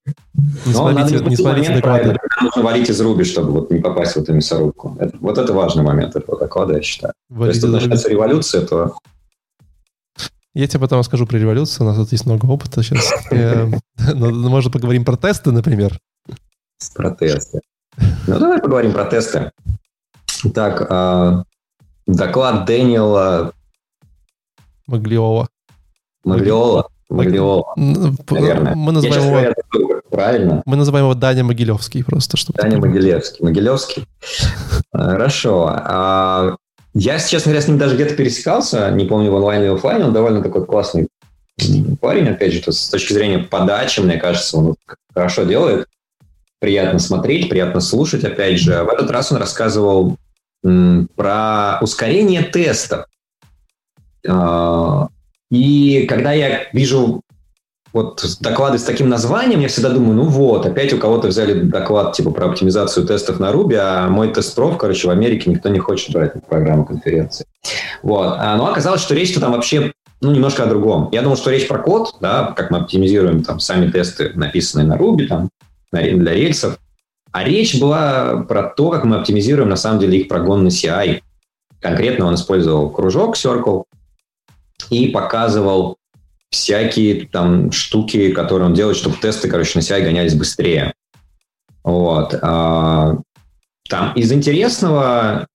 [0.06, 2.18] Не Но надо смотрите, не быть смотрите доклады.
[2.42, 4.96] нужно валить из руби, чтобы вот не попасть в эту мясорубку.
[5.00, 7.14] Это- вот это важный момент этого доклада, я считаю.
[7.30, 7.68] За руби.
[7.68, 8.96] начнется революция, то
[10.54, 11.86] Я тебе потом расскажу про революцию.
[11.86, 13.10] У нас тут есть много опыта сейчас.
[13.32, 13.68] Э,
[14.14, 15.98] Может, поговорим про тесты, например?
[16.78, 17.60] с протесты.
[18.28, 19.52] Ну, давай поговорим про тесты.
[20.56, 21.44] Так, а,
[22.08, 23.54] доклад Дэниела
[24.88, 25.48] Маглиова.
[26.24, 26.88] Маглиола.
[27.10, 28.74] Маглиола, М, п- наверное.
[28.76, 30.62] Мы называем его, говорю правильно.
[30.66, 32.62] мы называем его Даня Могилевский просто, чтобы...
[32.62, 33.44] Даня Могилевский.
[33.44, 34.06] Могилевский.
[34.94, 35.70] Хорошо.
[35.74, 36.56] А,
[36.94, 40.14] Я, честно говоря, с ним даже где-то пересекался, не помню, в онлайне или офлайне, он
[40.14, 41.08] довольно такой классный
[42.00, 44.76] парень, опять же, то с точки зрения подачи, мне кажется, он
[45.14, 45.88] хорошо делает.
[46.60, 48.84] Приятно смотреть, приятно слушать, опять же.
[48.84, 50.16] В этот раз он рассказывал
[50.64, 53.06] про ускорение тестов.
[54.28, 55.08] А,
[55.50, 57.22] И когда я вижу
[57.94, 62.14] вот доклады с таким названием, я всегда думаю, ну вот, опять у кого-то взяли доклад
[62.14, 66.14] типа про оптимизацию тестов на Ruby, а мой тест-проф, короче, в Америке никто не хочет
[66.14, 67.46] брать на программу конференции.
[68.02, 68.36] Вот.
[68.38, 69.92] А, Но оказалось, что речь-то там вообще
[70.22, 71.10] ну, немножко о другом.
[71.12, 74.96] Я думал, что речь про код, да, как мы оптимизируем там сами тесты, написанные на
[74.96, 75.50] Ruby, там,
[75.92, 76.78] для рельсов.
[77.32, 81.22] А речь была про то, как мы оптимизируем на самом деле их прогон на CI.
[81.80, 83.84] Конкретно он использовал кружок Circle
[84.90, 85.98] и показывал
[86.50, 90.94] всякие там штуки, которые он делает, чтобы тесты, короче, на CI гонялись быстрее.
[91.84, 92.38] Вот.
[92.42, 93.18] А,
[93.90, 95.48] Там из интересного,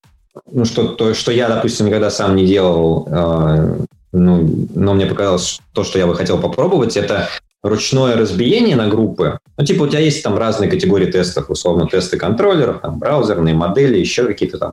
[0.51, 3.77] ну, что, то, что я, допустим, никогда сам не делал, а,
[4.11, 7.29] ну, но мне показалось, то, что я бы хотел попробовать, это
[7.69, 9.39] ручное разбиение на группы.
[9.57, 13.97] Ну, типа, у тебя есть там разные категории тестов, условно, тесты контроллеров, там, браузерные модели,
[13.97, 14.71] еще какие-то там.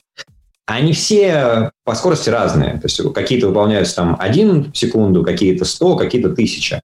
[0.66, 2.74] Они все по скорости разные.
[2.74, 6.80] То есть какие-то выполняются там 1 в секунду, какие-то 100, какие-то 1000.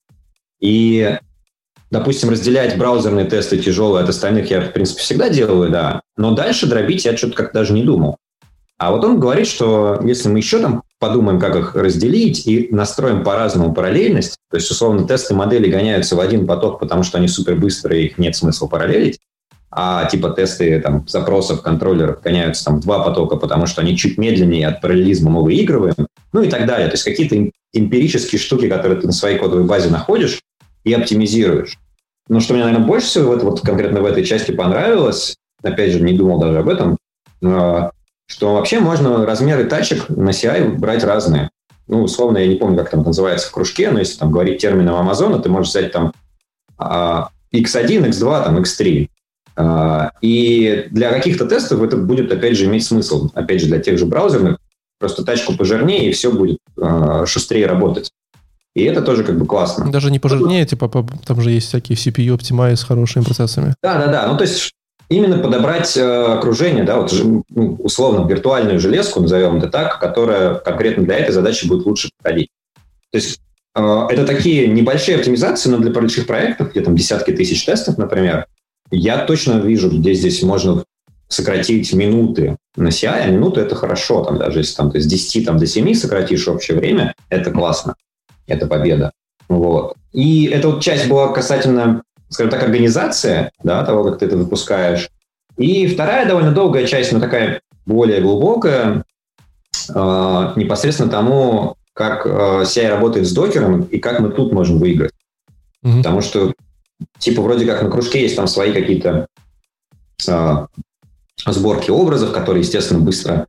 [0.61, 1.18] И,
[1.90, 6.02] допустим, разделять браузерные тесты тяжелые от остальных я, в принципе, всегда делаю, да.
[6.16, 8.18] Но дальше дробить я что-то как-то даже не думал.
[8.81, 13.22] А вот он говорит, что если мы еще там подумаем, как их разделить и настроим
[13.22, 17.57] по-разному параллельность, то есть, условно, тесты модели гоняются в один поток, потому что они супер
[17.57, 19.18] быстрые, их нет смысла параллелить,
[19.70, 24.16] а типа тесты там, запросов контроллеров гоняются там в два потока, потому что они чуть
[24.16, 26.89] медленнее от параллелизма мы выигрываем, ну и так далее.
[26.89, 30.41] То есть какие-то эм- эмпирические штуки, которые ты на своей кодовой базе находишь
[30.85, 31.76] и оптимизируешь.
[32.28, 36.01] Но что мне, наверное, больше всего вот, вот конкретно в этой части понравилось, опять же,
[36.01, 36.97] не думал даже об этом,
[37.45, 37.91] а,
[38.31, 41.51] что вообще можно размеры тачек на CI брать разные.
[41.89, 44.95] Ну, условно, я не помню, как там называется в кружке, но если там говорить термином
[44.95, 46.12] Амазона, ты можешь взять там
[46.78, 49.09] а, X1, X2, там X3.
[49.57, 53.31] А, И для каких-то тестов это будет, опять же, иметь смысл.
[53.35, 54.59] Опять же, для тех же браузерных.
[55.01, 58.12] Просто тачку пожирнее, и все будет а, шустрее работать.
[58.76, 59.91] И это тоже как бы классно.
[59.91, 63.74] Даже не пожирнее, типа, там же есть всякие CPU Optimize с хорошими процессами.
[63.83, 64.28] Да-да-да.
[64.28, 64.72] Ну, то есть
[65.11, 67.12] именно подобрать э, окружение, да, вот
[67.50, 72.48] ну, условно виртуальную железку, назовем это так, которая конкретно для этой задачи будет лучше подходить.
[73.11, 73.40] То есть
[73.74, 78.46] э, это такие небольшие оптимизации, но для больших проектов, где там десятки тысяч тестов, например,
[78.92, 80.84] я точно вижу, где здесь можно
[81.28, 85.46] сократить минуты на CI, а минуты это хорошо, там, даже если там, ты с 10
[85.46, 87.94] там, до 7 сократишь общее время, это классно,
[88.46, 89.12] это победа.
[89.48, 89.94] Вот.
[90.12, 95.11] И эта вот часть была касательно, скажем так, организации, да, того, как ты это выпускаешь.
[95.57, 99.05] И вторая довольно долгая часть, но такая более глубокая,
[99.89, 105.12] э, непосредственно тому, как э, CI работает с докером и как мы тут можем выиграть.
[105.85, 105.99] Mm-hmm.
[105.99, 106.55] Потому что,
[107.18, 109.26] типа, вроде как на кружке есть там свои какие-то
[110.26, 110.66] э,
[111.47, 113.47] сборки образов, которые, естественно, быстро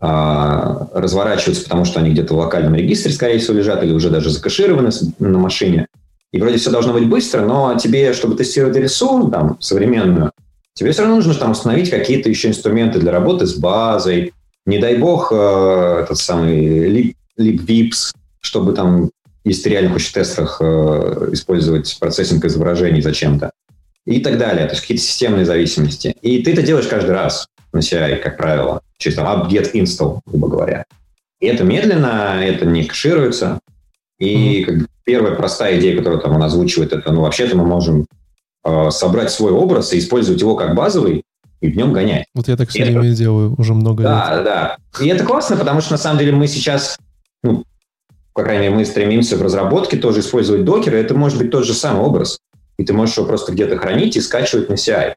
[0.00, 4.90] разворачиваются, потому что они где-то в локальном регистре, скорее всего, лежат или уже даже закэшированы
[5.18, 5.86] на машине.
[6.34, 10.32] И вроде все должно быть быстро, но тебе, чтобы тестировать рисунок там, современную,
[10.72, 14.32] тебе все равно нужно там установить какие-то еще инструменты для работы с базой.
[14.66, 17.08] Не дай бог, э, этот самый
[17.38, 19.10] libvips, чтобы там,
[19.44, 23.52] если ты реально хочешь в тестах э, использовать процессинг изображений зачем-то
[24.04, 24.66] и так далее.
[24.66, 26.16] То есть какие-то системные зависимости.
[26.20, 30.48] И ты это делаешь каждый раз на CI, как правило, через там apt-get install, грубо
[30.48, 30.84] говоря.
[31.38, 33.60] И это медленно, это не кэшируется.
[34.18, 34.64] И mm-hmm.
[34.64, 38.06] как первая простая идея, которую там он озвучивает, это, ну, вообще-то мы можем
[38.64, 41.24] э, собрать свой образ и использовать его как базовый,
[41.60, 42.26] и в нем гонять.
[42.34, 43.16] Вот я так все время это...
[43.16, 44.44] делаю уже много да, лет.
[44.44, 45.04] Да, да.
[45.04, 46.98] И это классно, потому что на самом деле мы сейчас,
[47.42, 47.64] ну,
[48.32, 50.98] по крайней мере, мы стремимся в разработке тоже использовать докеры.
[50.98, 52.38] Это может быть тот же самый образ
[52.78, 55.14] и ты можешь его просто где-то хранить и скачивать на CI.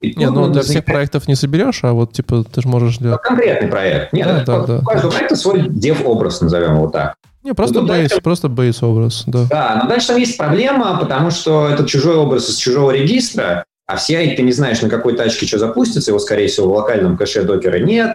[0.00, 3.20] И не, ну для всех проектов не соберешь, а вот типа ты же можешь делать...
[3.22, 4.12] Конкретный проект.
[4.12, 7.16] Нет, да, да, да, у каждого проекта свой дев-образ, назовем его так.
[7.42, 8.22] Не, просто бейс, дальше...
[8.22, 9.46] просто бейс образ, да.
[9.48, 13.96] Да, но дальше там есть проблема, потому что это чужой образ из чужого регистра, а
[13.96, 17.16] в CI ты не знаешь, на какой тачке что запустится, его, скорее всего, в локальном
[17.16, 18.14] кэше докера нет,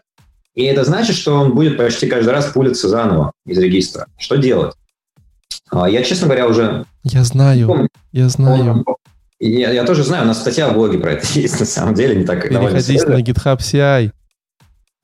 [0.53, 4.07] и это значит, что он будет почти каждый раз пулиться заново из регистра.
[4.17, 4.73] Что делать?
[5.69, 6.86] А, я, честно говоря, уже...
[7.03, 7.89] Я знаю, помню.
[8.11, 8.86] я знаю.
[9.39, 12.15] Я, я тоже знаю, у нас статья в блоге про это есть, на самом деле,
[12.15, 14.11] не так Переходите на GitHub CI.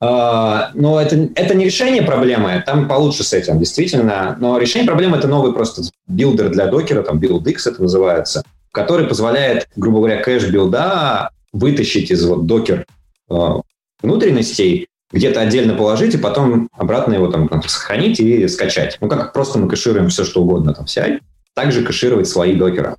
[0.02, 4.36] Uh, но это, это не решение проблемы, там получше с этим, действительно.
[4.40, 8.42] Но решение проблемы— это новый просто builder для докера, там BuildX это называется,
[8.72, 12.84] который позволяет, грубо говоря, кэш билда вытащить из вот докер
[13.30, 13.62] uh,
[14.02, 18.98] внутренностей где-то отдельно положить, и потом обратно его там сохранить и скачать.
[19.00, 21.20] Ну, как просто мы кэшируем все, что угодно, там, CI,
[21.54, 22.96] также кэшировать свои докеры.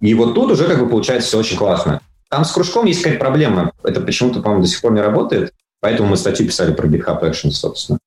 [0.00, 2.00] И вот тут уже как бы получается все очень классно.
[2.28, 3.72] Там с кружком есть какая-то проблема.
[3.82, 5.52] Это почему-то, по-моему, до сих пор не работает.
[5.82, 7.98] Поэтому мы статью писали про GitHub Actions, собственно.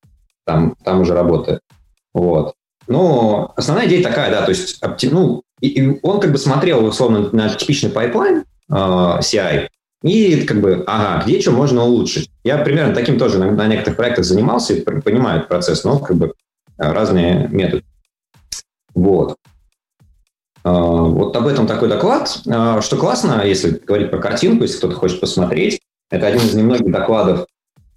[0.44, 1.60] Там, там уже работает.
[2.14, 2.54] Вот.
[2.88, 7.28] Но основная идея такая, да, то есть ну, и, и он как бы смотрел условно
[7.32, 9.68] на типичный pipeline э, CI,
[10.02, 12.30] и как бы, ага, где что можно улучшить.
[12.44, 16.16] Я примерно таким тоже на, на некоторых проектах занимался и понимаю этот процесс, но как
[16.16, 16.26] бы
[16.78, 17.84] э, разные методы.
[18.94, 19.36] Вот.
[20.64, 22.40] А, вот об этом такой доклад.
[22.48, 26.90] А, что классно, если говорить про картинку, если кто-то хочет посмотреть, это один из немногих
[26.90, 27.46] докладов, а,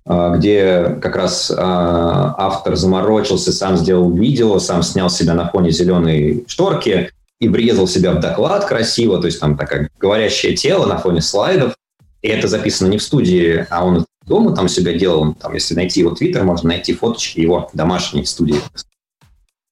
[0.10, 7.12] где как раз автор заморочился, сам сделал видео, сам снял себя на фоне зеленой шторки
[7.40, 11.76] и врезал себя в доклад красиво, то есть там такое говорящее тело на фоне слайдов,
[12.22, 15.34] и это записано не в студии, а он дома там себя делал.
[15.36, 18.60] Там, если найти его твиттер, можно найти фоточки его домашней студии.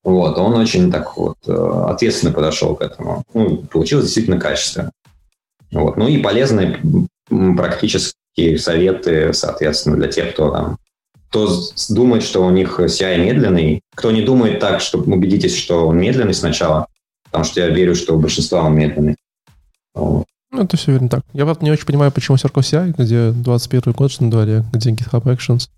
[0.02, 1.52] Вот, он очень так вот э,
[1.88, 3.24] ответственно подошел к этому.
[3.34, 4.90] Ну, получилось действительно качественно.
[5.70, 5.98] Вот.
[5.98, 6.80] Ну и полезные
[8.38, 10.78] практические советы, соответственно, для тех, кто там
[11.30, 11.46] кто
[11.90, 16.32] думает, что у них CI медленный, кто не думает так, что убедитесь, что он медленный
[16.32, 16.86] сначала,
[17.24, 19.16] потому что я верю, что у большинства он медленный.
[19.94, 20.24] Вот.
[20.50, 21.20] Ну, это все верно так.
[21.34, 25.24] Я вот не очень понимаю, почему Circle CI, где 21 год, что на где GitHub
[25.24, 25.68] Actions.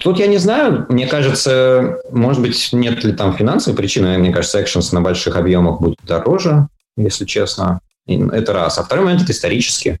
[0.00, 0.86] Тут я не знаю.
[0.88, 4.16] Мне кажется, может быть, нет ли там финансовой причины.
[4.16, 7.80] Мне кажется, Actions на больших объемах будет дороже, если честно.
[8.06, 8.78] Это раз.
[8.78, 10.00] А второй момент– это исторически.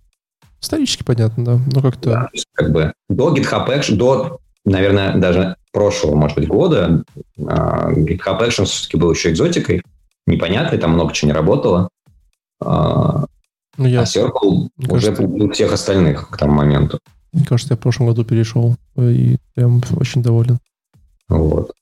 [0.60, 1.58] Исторически понятно, да.
[1.72, 2.10] Ну, как-то...
[2.10, 7.04] Да, как бы до GitHub Actions, до, наверное, даже прошлого, может быть, года
[7.46, 9.82] а, GitHub Actions все-таки был еще экзотикой.
[10.26, 11.88] Непонятный, там много чего не работало.
[12.60, 13.26] А,
[13.76, 14.00] ну, я...
[14.00, 16.98] А Circle Мне уже кажется, всех остальных к тому моменту.
[17.32, 20.58] Мне кажется, я в прошлом году перешел и прям очень доволен.
[21.28, 21.72] Вот.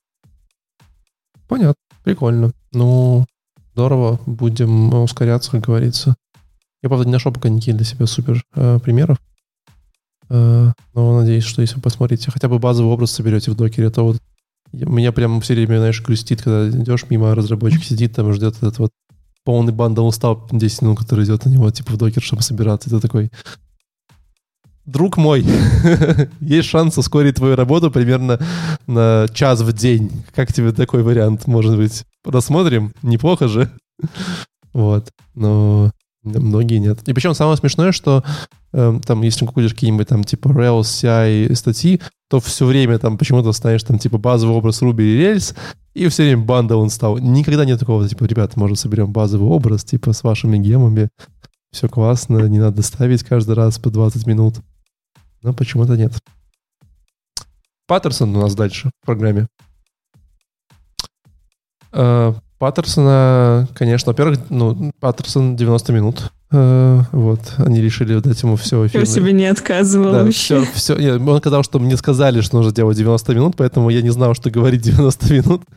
[1.47, 1.81] Понятно.
[2.03, 2.51] Прикольно.
[2.73, 3.25] Ну,
[3.73, 4.19] здорово.
[4.25, 6.15] Будем ускоряться, как говорится.
[6.83, 9.17] Я, правда, не нашел пока никаких для себя супер э, примеров.
[10.29, 14.03] Э, но надеюсь, что если вы посмотрите, хотя бы базовый образ соберете в докере, то
[14.03, 14.17] вот
[14.71, 18.79] меня прям все время, знаешь, грустит, когда идешь мимо, разработчик сидит там и ждет этот
[18.79, 18.91] вот
[19.43, 22.89] полный бандл устал 10 минут, который идет на него, типа в докер, чтобы собираться.
[22.89, 23.31] Это такой,
[24.85, 25.45] друг мой,
[26.41, 28.39] есть шанс ускорить твою работу примерно
[28.87, 30.11] на час в день.
[30.35, 32.03] Как тебе такой вариант, может быть?
[32.25, 32.93] Рассмотрим?
[33.03, 33.71] Неплохо же.
[34.73, 35.11] вот.
[35.33, 35.91] Но
[36.27, 36.99] Многие нет.
[37.07, 38.23] И причем самое смешное, что
[38.73, 43.51] э, там, если купишь какие-нибудь там типа Rails, CI статьи, то все время там почему-то
[43.53, 45.55] станешь там типа базовый образ Ruby и Rails,
[45.93, 47.17] и все время банда он стал.
[47.17, 51.09] Никогда нет такого, типа, ребята, может, соберем базовый образ, типа, с вашими гемами.
[51.71, 54.55] Все классно, не надо ставить каждый раз по 20 минут.
[55.41, 56.13] Но почему-то нет.
[57.87, 59.47] Паттерсон у нас дальше в программе.
[62.57, 66.31] Э, Паттерсона, конечно, во-первых, ну, Паттерсон 90 минут.
[66.49, 69.05] Э, вот, они решили дать ему все эфирное.
[69.05, 70.63] Я себе не отказывал да, вообще.
[70.73, 74.01] Все, все, нет, он сказал, что мне сказали, что нужно делать 90 минут, поэтому я
[74.01, 75.61] не знал, что говорить 90 минут.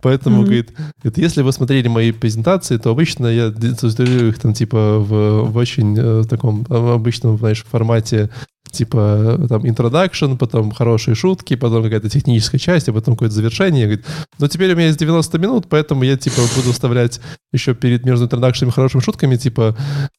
[0.00, 0.44] Поэтому, mm-hmm.
[0.44, 0.72] говорит,
[1.02, 5.56] говорит, если вы смотрели мои презентации, то обычно я структурирую их там типа в, в
[5.56, 8.28] очень э, таком обычном, знаешь, формате
[8.74, 13.86] типа там introduction, потом хорошие шутки, потом какая-то техническая часть, а потом какое-то завершение.
[13.86, 14.06] Говорит,
[14.38, 17.20] ну теперь у меня есть 90 минут, поэтому я типа буду вставлять
[17.52, 19.76] еще перед между introduction и хорошими шутками, типа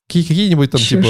[0.07, 1.07] какие-нибудь там типа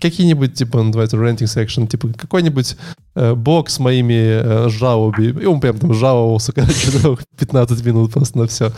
[0.00, 2.76] какие-нибудь типа называется renting section, типа какой-нибудь
[3.14, 5.42] э, блок с моими э, жалобами.
[5.42, 8.72] И он прям там жаловался, короче, 15 минут просто на все.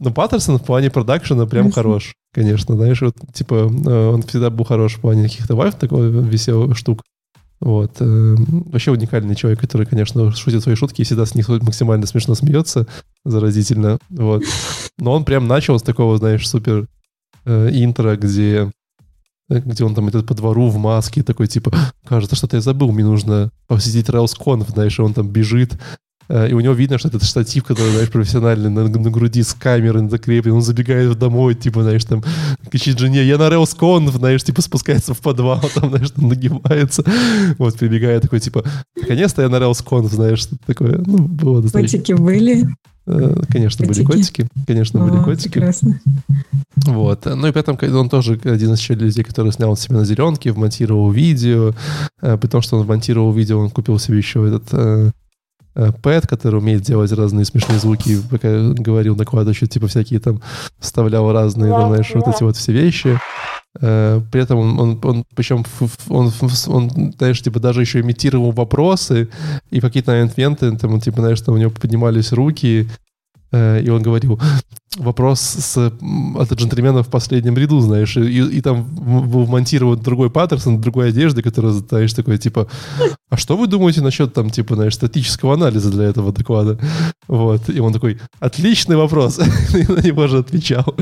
[0.00, 4.64] Но Паттерсон в плане продакшена прям хорош, конечно, знаешь, вот типа э, он всегда был
[4.64, 7.02] хорош в плане каких-то вайф такой веселых штук.
[7.60, 7.96] Вот.
[8.00, 12.34] Э, вообще уникальный человек, который, конечно, шутит свои шутки и всегда с них максимально смешно
[12.34, 12.86] смеется,
[13.24, 13.98] заразительно.
[14.10, 14.42] Вот.
[14.98, 16.86] Но он прям начал с такого, знаешь, супер
[17.44, 18.70] э, интро, где
[19.48, 21.72] где он там идет по двору в маске, такой типа,
[22.04, 26.52] кажется, что-то я забыл, мне нужно посетить RailsConf, знаешь, и он там бежит, Э, и
[26.52, 30.54] у него видно, что это штатив, который, знаешь, профессиональный, на, на груди с камерой закреплен.
[30.54, 32.22] Он забегает домой, типа, знаешь, там,
[32.70, 37.04] кричит жене, я на RailsConf, знаешь, типа, спускается в подвал, там, знаешь, там нагибается.
[37.58, 38.64] Вот, прибегает такой, типа,
[39.00, 41.02] наконец-то я на RailsConf, знаешь, что такое.
[41.06, 41.98] Ну, было достаточно.
[41.98, 42.68] Котики были?
[43.06, 44.04] Э, конечно, котики.
[44.04, 44.48] были котики.
[44.66, 45.52] Конечно, О, были котики.
[45.52, 46.00] Прекрасно.
[46.86, 47.24] Вот.
[47.24, 51.10] Ну и при этом он тоже один из людей, который снял себя на зеленке, вмонтировал
[51.10, 51.72] видео.
[52.20, 55.10] Э, при том, что он вмонтировал видео, он купил себе еще этот Э,
[56.02, 60.40] Пэт, который умеет делать разные смешные звуки, пока говорил накладывающий, типа всякие там
[60.78, 63.20] вставлял разные, там, знаешь, вот эти вот все вещи.
[63.80, 65.64] Э, при этом он, он, он причем
[66.08, 66.32] он,
[66.68, 69.28] он, знаешь, типа даже еще имитировал вопросы
[69.70, 73.05] и какие-то инвенты, там, типа, знаешь, там у него поднимались руки, Э,
[73.52, 74.40] и он говорил,
[74.98, 80.80] вопрос с, от джентльмена в последнем ряду, знаешь, и, и там был вмонтирован другой Паттерсон,
[80.80, 82.68] другой одежды, которая, знаешь, такой, типа,
[83.28, 86.78] а что вы думаете насчет, там, типа, знаешь, статического анализа для этого доклада?
[87.28, 89.38] Вот, и он такой, отличный вопрос,
[89.74, 90.96] и на него же отвечал.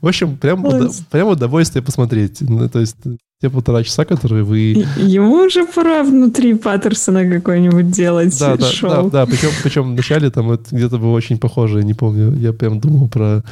[0.00, 0.64] В общем, прям,
[1.10, 2.40] прям удовольствие посмотреть.
[2.40, 2.96] Ну, то есть
[3.40, 4.86] те полтора часа, которые вы...
[4.96, 8.90] Ему уже пора внутри Паттерсона какой-нибудь делать да, да, шоу.
[8.90, 12.80] Да, да, причем, причем вначале там это где-то было очень похоже, не помню, я прям
[12.80, 13.42] думал про,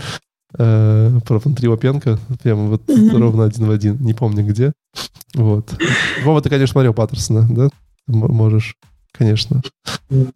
[0.57, 3.19] э, про внутри Лапенко, прям вот mm-hmm.
[3.19, 4.73] ровно один в один, не помню где.
[5.35, 5.69] Вот.
[6.23, 7.69] Вова, ты, конечно, смотрел Паттерсона, да?
[8.07, 8.77] Можешь,
[9.13, 9.63] конечно.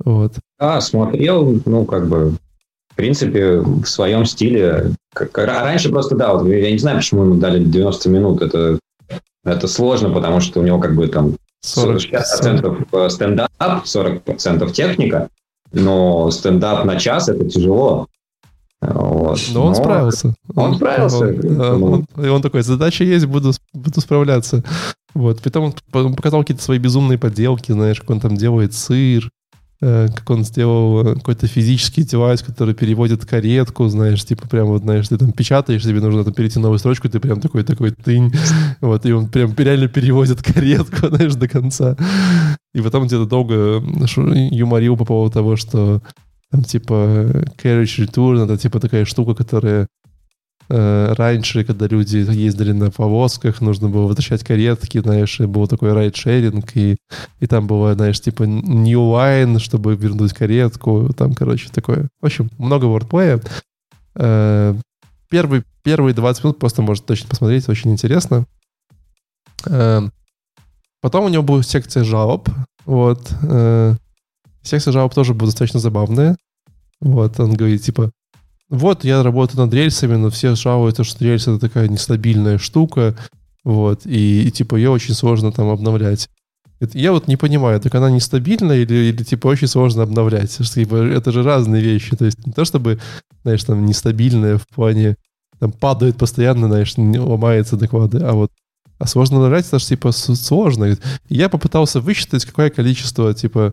[0.05, 0.35] Вот.
[0.59, 2.35] А, смотрел, ну, как бы,
[2.91, 4.93] в принципе, в своем стиле.
[5.15, 8.79] Как, раньше просто, да, вот, я не знаю, почему ему дали 90 минут, это
[9.51, 15.29] это сложно, потому что у него как бы там 60% э, стендап, 40% техника,
[15.73, 18.07] но стендап на час это тяжело.
[18.81, 19.41] Вот.
[19.53, 20.35] Но он но справился.
[20.55, 21.27] Он, он справился.
[21.27, 24.63] Он, он, и он такой, задача есть, буду, буду справляться.
[25.15, 25.41] Вот.
[25.43, 29.31] Потом он показал какие-то свои безумные поделки, знаешь, как он там делает сыр,
[29.81, 35.09] как он сделал э, какой-то физический девайс, который переводит каретку, знаешь, типа прям вот, знаешь,
[35.09, 38.33] ты там печатаешь, тебе нужно там перейти новую строчку, ты прям такой, такой тынь,
[38.81, 41.97] вот, и он прям реально переводит каретку, знаешь, до конца.
[42.75, 43.83] И потом где-то долго
[44.51, 46.03] юморил по поводу того, что
[46.51, 49.98] там типа carriage return, это типа такая штука, которая Э,
[50.69, 56.77] раньше, когда люди ездили на повозках, нужно было возвращать каретки, знаешь, и был такой райдшеринг,
[56.77, 56.97] и,
[57.41, 62.09] и там было, знаешь, типа new line, чтобы вернуть каретку, там, короче, такое.
[62.21, 63.41] В общем, много вордплея.
[64.15, 64.75] Э,
[65.31, 68.45] первый, первые 20 минут просто можно точно посмотреть, очень интересно.
[69.67, 70.03] Э,
[71.01, 72.49] потом у него будет секция жалоб,
[72.85, 73.33] вот.
[74.63, 76.37] Секция жалоб тоже будет достаточно забавная.
[77.01, 78.11] Вот, он говорит, типа,
[78.71, 83.17] вот я работаю над рельсами, но все жалуются, что рельсы это такая нестабильная штука,
[83.65, 86.29] вот, и, и типа ее очень сложно там обновлять.
[86.93, 90.57] Я вот не понимаю, так она нестабильная или, или типа очень сложно обновлять?
[90.57, 92.15] Типа, это же разные вещи.
[92.15, 93.01] То есть не то, чтобы,
[93.43, 95.17] знаешь, там нестабильная в плане
[95.59, 98.53] там падает постоянно, знаешь, не ломается доклады, а вот
[98.99, 100.97] а сложно обновлять, это же типа сложно.
[101.29, 103.73] я попытался высчитать, какое количество типа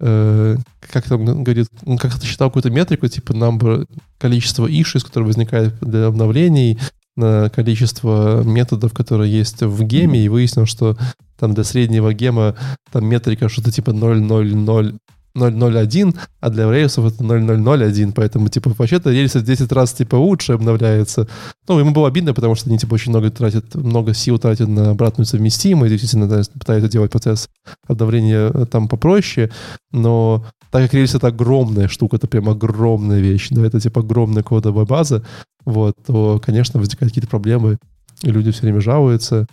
[0.00, 3.86] Э, как там говорит, он как-то считал какую-то метрику, типа number,
[4.18, 6.78] количество issues, которые возникают для обновлений,
[7.16, 10.96] на количество методов, которые есть в геме, и выяснил, что
[11.38, 12.54] там для среднего гема
[12.92, 14.98] там метрика что-то типа 0,00
[15.38, 20.52] 0.0.1, а для рельсов это 0.0.0.1, поэтому, типа, вообще-то рельсы в 10 раз, типа, лучше
[20.52, 21.28] обновляются.
[21.66, 24.90] Ну, ему было обидно, потому что они, типа, очень много тратят, много сил тратят на
[24.90, 27.48] обратную совместимость, действительно да, пытаются делать процесс
[27.86, 29.50] обновления э, там попроще,
[29.92, 34.42] но так как рельс это огромная штука, это прям огромная вещь, да, это, типа, огромная
[34.42, 35.24] кодовая база,
[35.64, 37.78] вот, то, конечно, возникают какие-то проблемы,
[38.22, 39.46] и люди все время жалуются.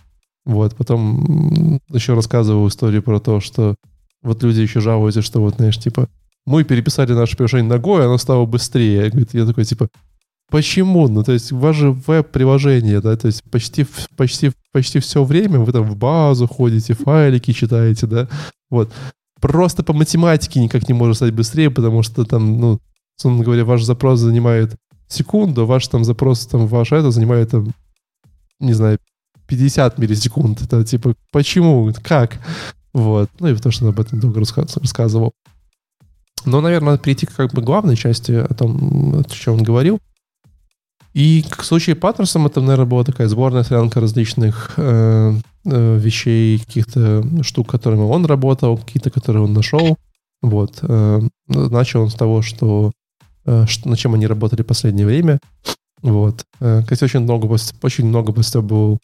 [0.46, 3.76] Вот, потом еще рассказываю историю про то, что
[4.26, 6.08] вот люди еще жалуются, что вот, знаешь, типа,
[6.46, 9.12] мы переписали наше приложение ногой, оно стало быстрее.
[9.34, 9.88] Я такой, типа,
[10.50, 11.08] почему?
[11.08, 13.86] Ну, то есть, у вас же веб-приложение, да, то есть почти,
[14.18, 18.28] почти, почти все время вы там в базу ходите, файлики читаете, да,
[18.70, 18.92] вот.
[19.42, 22.80] Просто по математике никак не может стать быстрее, потому что там, ну,
[23.18, 24.76] условно говоря, ваш запрос занимает
[25.08, 27.74] секунду, ваш там запрос, там, ваш это занимает, там,
[28.60, 28.98] не знаю,
[29.48, 30.62] 50 миллисекунд.
[30.62, 31.92] Это типа, почему?
[32.02, 32.40] Как?
[32.96, 33.30] Вот.
[33.40, 35.34] Ну и потому что об этом долго рассказывал.
[36.46, 40.00] Но, наверное, перейти к как бы главной части о том, о чем он говорил.
[41.14, 45.34] И к случаю Паттерсом это, наверное, была такая сборная солянка различных э,
[45.66, 49.98] э, вещей, каких-то штук, которыми он работал, какие-то, которые он нашел.
[50.42, 50.80] Вот.
[50.82, 52.94] Э, начал он с того, что,
[53.46, 55.40] э, что на чем они работали в последнее время.
[56.02, 56.46] Вот.
[56.62, 57.46] Э, кстати, очень много,
[57.82, 59.00] очень много постебывал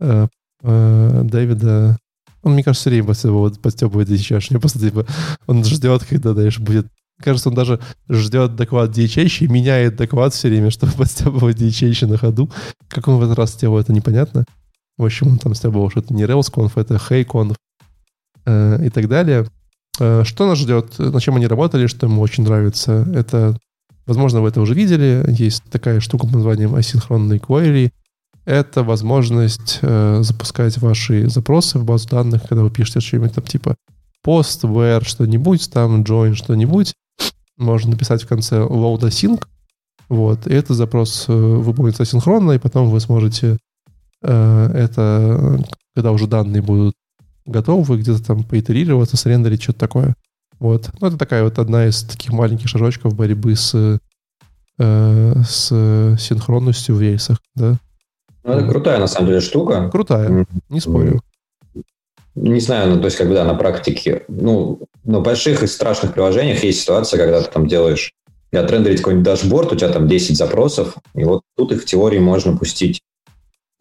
[0.00, 0.26] э,
[0.62, 1.98] э, Дэвида
[2.44, 4.58] он, мне кажется, все время вот подстебывает DHH.
[4.58, 5.06] Просто, типа,
[5.46, 6.86] он ждет, когда, знаешь, будет...
[7.22, 12.18] Кажется, он даже ждет доклад DHH и меняет доклад все время, чтобы подстебывать DHH на
[12.18, 12.50] ходу.
[12.88, 14.44] Как он в этот раз сделал, это непонятно.
[14.98, 17.56] В общем, он там стебывал, что это не RailsConf, это HeyConf
[18.44, 19.46] э, и так далее.
[19.98, 20.98] Э, что нас ждет?
[20.98, 23.08] На чем они работали, что ему очень нравится?
[23.14, 23.56] Это,
[24.06, 25.24] возможно, вы это уже видели.
[25.28, 27.90] Есть такая штука под названием асинхронный query—
[28.44, 33.76] это возможность э, запускать ваши запросы в базу данных, когда вы пишете что-нибудь там типа
[34.24, 36.94] post, where, что-нибудь, там join, что-нибудь.
[37.56, 39.44] Можно написать в конце load async,
[40.08, 43.58] вот, и этот запрос э, выполнится синхронно, и потом вы сможете
[44.22, 45.64] э, это,
[45.94, 46.94] когда уже данные будут
[47.46, 50.14] готовы, где-то там поитерироваться, срендерить, что-то такое.
[50.58, 50.90] Вот.
[51.00, 53.98] Ну, это такая вот одна из таких маленьких шажочков борьбы с,
[54.78, 57.78] э, с синхронностью в рельсах, да.
[58.44, 59.88] Ну, это крутая, на самом деле, штука.
[59.90, 61.20] Крутая, не спорю.
[62.34, 66.80] Не знаю, ну, то есть, когда на практике, ну, на больших и страшных приложениях есть
[66.80, 68.12] ситуация, когда ты там делаешь,
[68.50, 72.18] для отрендерить какой-нибудь дашборд, у тебя там 10 запросов, и вот тут их в теории
[72.18, 73.00] можно пустить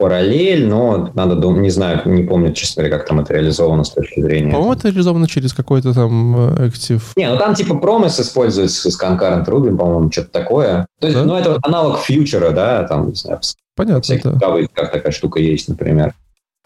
[0.04, 4.20] параллель, но надо, не знаю, не помню, честно говоря, как там это реализовано с точки
[4.20, 4.52] зрения.
[4.52, 7.02] По-моему, это реализовано через какой-то там э, Active.
[7.16, 10.88] Не, ну там типа промис используется с concurrent Ruby, по-моему, что-то такое.
[11.00, 11.24] То есть, да?
[11.24, 13.40] ну, это аналог фьючера, да, там, не знаю,
[13.78, 14.58] Понятно, да.
[14.74, 16.14] как такая штука есть, например.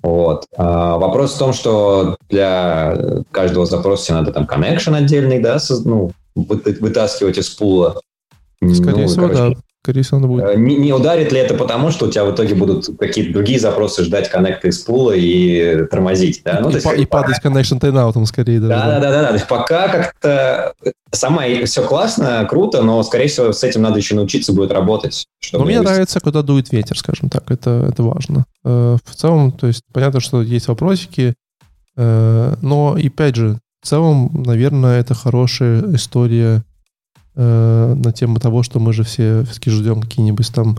[0.02, 0.46] Вот.
[0.58, 7.38] А, вопрос в том, что для каждого запроса надо там connection отдельный, да, ну, вытаскивать
[7.38, 8.02] из пула.
[8.74, 9.62] Скорее ну, всего, короче, да.
[9.88, 10.44] Скорее всего, оно будет.
[10.44, 13.58] Э, не, не ударит ли это потому, что у тебя в итоге будут какие-то другие
[13.58, 16.60] запросы ждать коннекта из пула и тормозить, да?
[16.60, 17.22] Ну, и, есть, и пока...
[17.22, 18.68] падать connection timeout скорее, да.
[18.68, 19.28] Да, да, да, да.
[19.30, 20.74] То есть пока как-то
[21.14, 25.26] сама все классно, круто, но, скорее всего, с этим надо еще научиться будет работать.
[25.54, 27.50] Но мне нравится, куда дует ветер, скажем так.
[27.50, 28.44] Это, это важно.
[28.66, 31.34] Э, в целом, то есть понятно, что есть вопросики,
[31.96, 36.66] э, но, опять же, в целом, наверное, это хорошая история
[37.38, 40.78] э, на тему того, что мы же все все ждем какие-нибудь там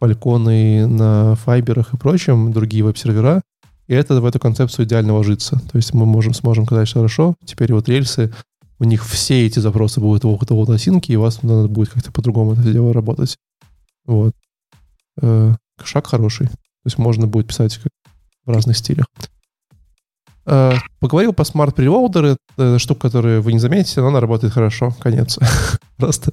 [0.00, 3.42] фальконы на файберах и прочем, другие веб-сервера,
[3.86, 5.56] и это в эту концепцию идеально ложится.
[5.70, 8.32] То есть мы можем, сможем сказать, что хорошо, теперь вот рельсы,
[8.78, 12.12] у них все эти запросы будут в вот осинки, и у вас надо будет как-то
[12.12, 13.36] по-другому это дело работать.
[14.04, 14.34] Вот.
[15.20, 16.46] Э, шаг хороший.
[16.46, 17.80] То есть можно будет писать
[18.44, 19.06] в разных стилях.
[20.48, 22.36] Э, поговорил по Smart Preloader.
[22.56, 24.94] Это штука, которую вы не заметите, но она работает хорошо.
[24.98, 25.38] Конец.
[25.96, 26.32] просто,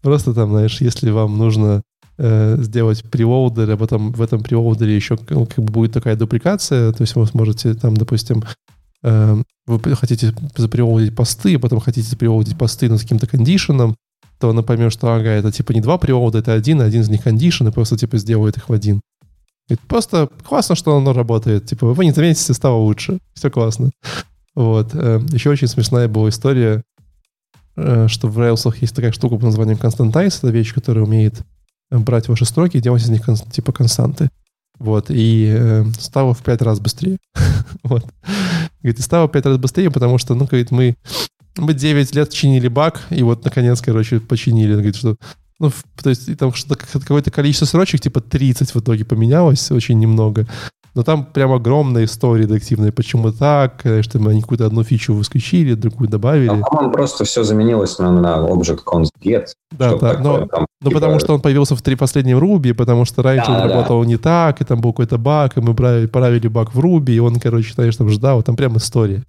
[0.00, 1.82] просто там, знаешь, если вам нужно
[2.18, 6.92] э, сделать прелоудер, а потом в этом прелоудере еще ну, как бы будет такая дупликация,
[6.92, 8.42] то есть вы сможете там, допустим,
[9.02, 13.96] э, вы хотите запрелоудить посты, а потом хотите запрелоудить посты но с каким-то кондишеном,
[14.38, 17.10] то она поймет, что ага, это типа не два прелоуда, это один, а один из
[17.10, 19.02] них кондишен, и просто типа сделает их в один.
[19.68, 21.66] Говорит, просто классно, что оно работает.
[21.66, 23.18] Типа, вы не заметите, стало лучше.
[23.34, 23.90] Все классно.
[24.54, 24.94] Вот.
[24.94, 26.82] Э, Еще очень смешная была история,
[27.76, 30.38] э, что в Rails есть такая штука под названием Constantize.
[30.38, 31.42] Это вещь, которая умеет
[31.90, 34.30] брать ваши строки и делать из них типа константы.
[34.78, 35.06] Вот.
[35.10, 37.18] И э, стало в пять раз быстрее.
[37.82, 38.04] вот.
[38.82, 40.96] Говорит, стало в пять раз быстрее, потому что, ну, говорит, мы,
[41.56, 44.72] мы 9 лет чинили баг, и вот, наконец, короче, починили.
[44.72, 45.16] Говорит, что
[45.58, 45.70] Ну,
[46.02, 50.46] то есть там что-то какое-то количество строчек, типа 30 в итоге поменялось, очень немного.
[50.96, 52.90] Но там прям огромная история детективная.
[52.90, 53.84] Почему так?
[54.00, 56.48] Что мы какую-то одну фичу выскочили, другую добавили.
[56.48, 59.48] А, по-моему, просто все заменилось на, на Object Const Get.
[59.72, 60.18] Да, да.
[60.18, 61.00] Но, там, но типа...
[61.00, 63.74] потому что он появился в три последнем Ruby, потому что раньше да, он да.
[63.74, 67.18] работал не так, и там был какой-то баг, и мы правили баг в Ruby, и
[67.18, 68.42] он, короче, знаешь, там ждал.
[68.42, 69.22] Там прям история.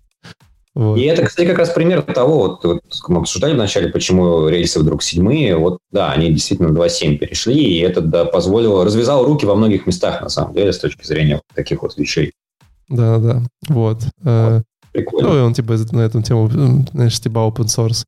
[0.78, 0.96] Вот.
[1.00, 5.02] И это, кстати, как раз пример того, вот, вот мы обсуждали вначале, почему рельсы вдруг
[5.02, 5.58] седьмые.
[5.58, 10.22] Вот да, они действительно 2.7 перешли, и это да, позволило, развязал руки во многих местах,
[10.22, 12.32] на самом деле, с точки зрения таких вот вещей.
[12.90, 14.04] Да, да, вот.
[14.24, 15.30] Э, Прикольно.
[15.30, 16.48] Ну, и он типа на эту тему,
[16.94, 18.04] знаешь, типа open source.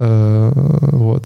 [0.00, 1.22] Э, вот.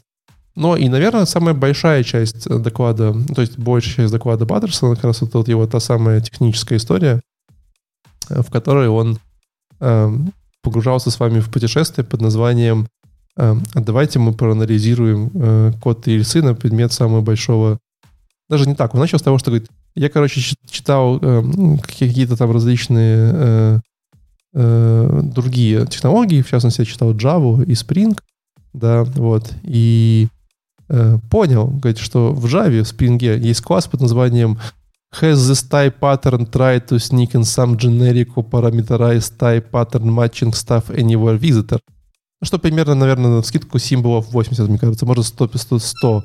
[0.55, 5.23] Но и, наверное, самая большая часть доклада, то есть большая часть доклада Баттерсона, как раз
[5.23, 7.23] вот, вот его та самая техническая история,
[8.28, 9.19] в которой он
[9.81, 12.89] эм, погружался с вами в путешествие под названием
[13.37, 17.79] э, «Давайте мы проанализируем э, код рельсы на предмет самого большого...»
[18.49, 18.95] Даже не так.
[18.95, 20.41] Он начал с того, что говорит, я, короче,
[20.71, 21.43] читал э,
[21.83, 23.83] какие-то там различные
[24.55, 28.19] другие технологии, в частности, я читал Java и Spring,
[28.73, 30.29] да, вот, и
[31.31, 34.59] понял, говорит, что в Java, в Spring есть класс под названием
[35.13, 40.53] Has this type pattern tried to sneak in some generic or parameterized type pattern matching
[40.53, 41.81] stuff anywhere visitor?
[42.41, 46.25] Ну, что примерно, наверное, на скидку символов 80, мне кажется, может 100, 100, 100.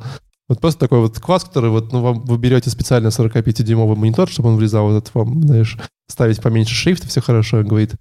[0.49, 4.49] Вот просто такой вот класс, который вот, ну, вам, вы берете специально 45-дюймовый монитор, чтобы
[4.49, 5.77] он влезал вот этот вам, знаешь,
[6.07, 7.95] ставить поменьше шрифт, все хорошо, говорит.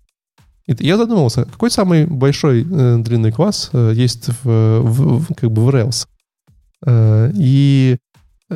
[0.67, 5.51] И я задумался, какой самый большой э, длинный класс э, есть в, в, в, как
[5.51, 6.07] бы в Rails?
[6.85, 7.99] Э, и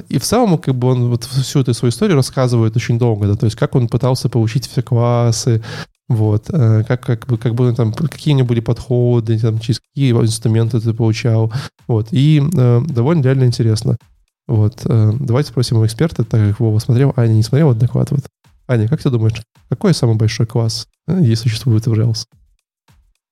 [0.09, 3.35] и в целом, как бы он вот всю эту свою историю рассказывает очень долго, да,
[3.37, 5.63] то есть как он пытался получить все классы,
[6.09, 9.81] вот, э, как, как бы, как бы там, какие у него были подходы, там, через
[9.81, 11.53] какие инструменты ты получал,
[11.87, 13.97] вот, и э, довольно реально интересно.
[14.47, 18.11] Вот, э, давайте спросим у эксперта, так как Вова смотрел, Аня не смотрела этот доклад,
[18.11, 18.21] вот.
[18.69, 22.27] Аня, как ты думаешь, какой самый большой класс э, есть существует в Rails?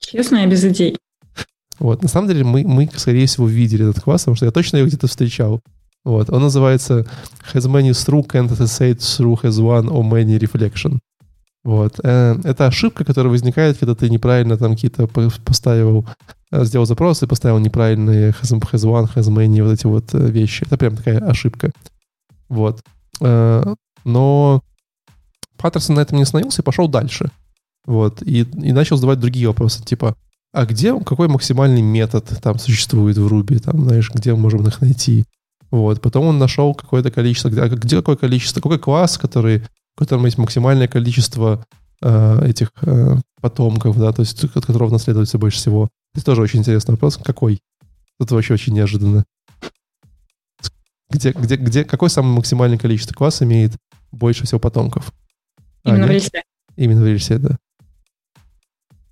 [0.01, 0.97] Честно, я без идей.
[1.79, 4.79] Вот, на самом деле мы, мы, скорее всего, видели этот класс, потому что я точно
[4.79, 5.61] его где-то встречал.
[6.05, 6.31] Вот.
[6.31, 7.07] Он называется
[7.53, 10.99] has many through can't say through has one or many reflection.
[11.65, 11.99] Вот.
[12.05, 15.09] Э, это ошибка, которая возникает, когда ты неправильно там какие-то
[15.45, 16.07] поставил,
[16.53, 20.65] э, сделал запросы, поставил неправильные has, has one, has many, вот эти вот э, вещи.
[20.65, 21.73] Это прям такая ошибка.
[22.49, 22.83] Вот.
[23.21, 24.63] Но
[25.57, 27.31] Паттерсон на этом не остановился и пошел дальше.
[27.87, 28.23] Вот.
[28.23, 30.15] И, и начал задавать другие вопросы, типа,
[30.53, 34.81] а где, какой максимальный метод там существует в Ruby, там, знаешь, где мы можем их
[34.81, 35.25] найти?
[35.75, 36.01] Вот.
[36.01, 39.59] Потом он нашел какое-то количество, где, где какое количество, какой класс, который,
[39.97, 41.67] в котором есть максимальное количество
[42.01, 45.89] э, этих э, потомков, да, то есть от которого наследуется больше всего.
[46.15, 47.17] Это тоже очень интересный вопрос.
[47.17, 47.61] Какой?
[48.21, 49.25] Это вообще очень неожиданно.
[51.11, 53.73] Где, где, где, какое самое максимальное количество класс имеет
[54.13, 55.13] больше всего потомков?
[55.83, 56.43] Именно а, в рельсе.
[56.77, 57.59] Именно в рельсе, да.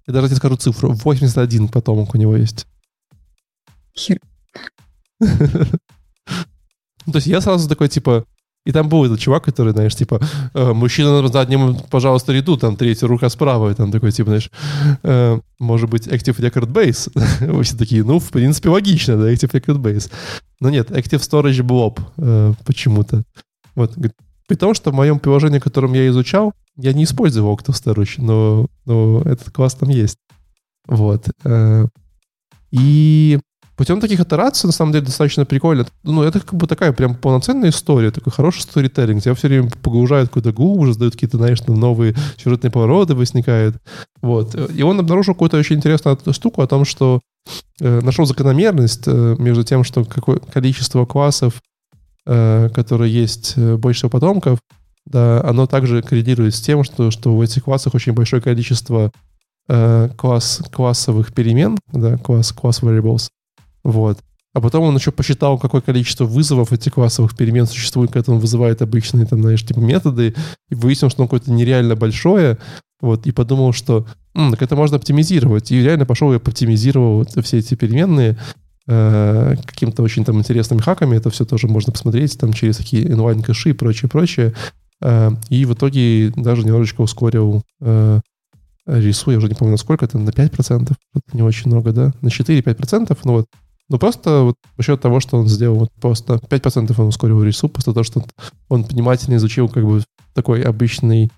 [0.07, 0.93] Я даже тебе скажу цифру.
[0.93, 2.69] 81 потомок у него есть.
[3.97, 4.21] Хер.
[7.07, 8.25] Ну, то есть я сразу такой, типа,
[8.65, 10.21] и там был этот чувак, который, знаешь, типа,
[10.55, 14.51] э, мужчина на заднем, пожалуйста, ряду, там третья рука справа, и там такой, типа, знаешь,
[15.03, 17.11] э, может быть, Active Record Base.
[17.53, 20.11] Вы все такие, ну, в принципе, логично, да, Active Record Base.
[20.61, 23.25] Но нет, Active Storage Blob э, почему-то.
[23.75, 23.97] Вот,
[24.47, 28.67] при том, что в моем приложении, которым я изучал, я не использовал Active Storage, но,
[28.85, 30.19] но этот класс там есть.
[30.87, 31.27] Вот.
[31.45, 31.87] Э,
[32.71, 33.41] и
[33.83, 35.85] путем таких итераций, на самом деле, достаточно прикольно.
[36.05, 39.21] Ну, это как бы такая прям полноценная история, такой хороший сторителлинг.
[39.21, 43.79] Тебя все время погружают куда-то глубже, задают какие-то, знаешь, новые сюжетные повороты возникают.
[44.21, 44.55] Вот.
[44.73, 47.23] И он обнаружил какую-то очень интересную штуку о том, что
[47.81, 51.61] э, нашел закономерность э, между тем, что какое количество классов,
[52.25, 54.61] э, которые есть э, больше потомков,
[55.07, 59.11] да, оно также коррелирует с тем, что, что в этих классах очень большое количество
[59.69, 63.27] э, класс, классовых перемен, да, класс, класс variables,
[63.85, 64.19] вот.
[64.55, 68.83] А потом он еще посчитал, какое количество вызовов этих классовых перемен существует, когда он вызывает
[68.83, 70.35] обычные, там, знаешь, типа методы,
[70.69, 72.59] и выяснил, что он какое-то нереально большое,
[73.01, 75.71] вот, и подумал, что М, так это можно оптимизировать.
[75.71, 78.39] И реально пошел и оптимизировал вот все эти переменные
[78.89, 81.17] э, каким-то очень там интересными хаками.
[81.17, 84.55] Это все тоже можно посмотреть там через такие inline-кэши и прочее, прочее.
[85.03, 88.21] Э, и в итоге даже немножечко ускорил э,
[88.87, 92.13] рису, я уже не помню, на сколько, это на 5%, это не очень много, да?
[92.21, 93.47] На 4-5%, ну вот
[93.93, 97.69] ну, просто вот за счет того, что он сделал вот просто 5% он ускорил рису,
[97.69, 98.25] просто то, что
[98.69, 100.03] он внимательно изучил как бы
[100.35, 101.31] такой обычный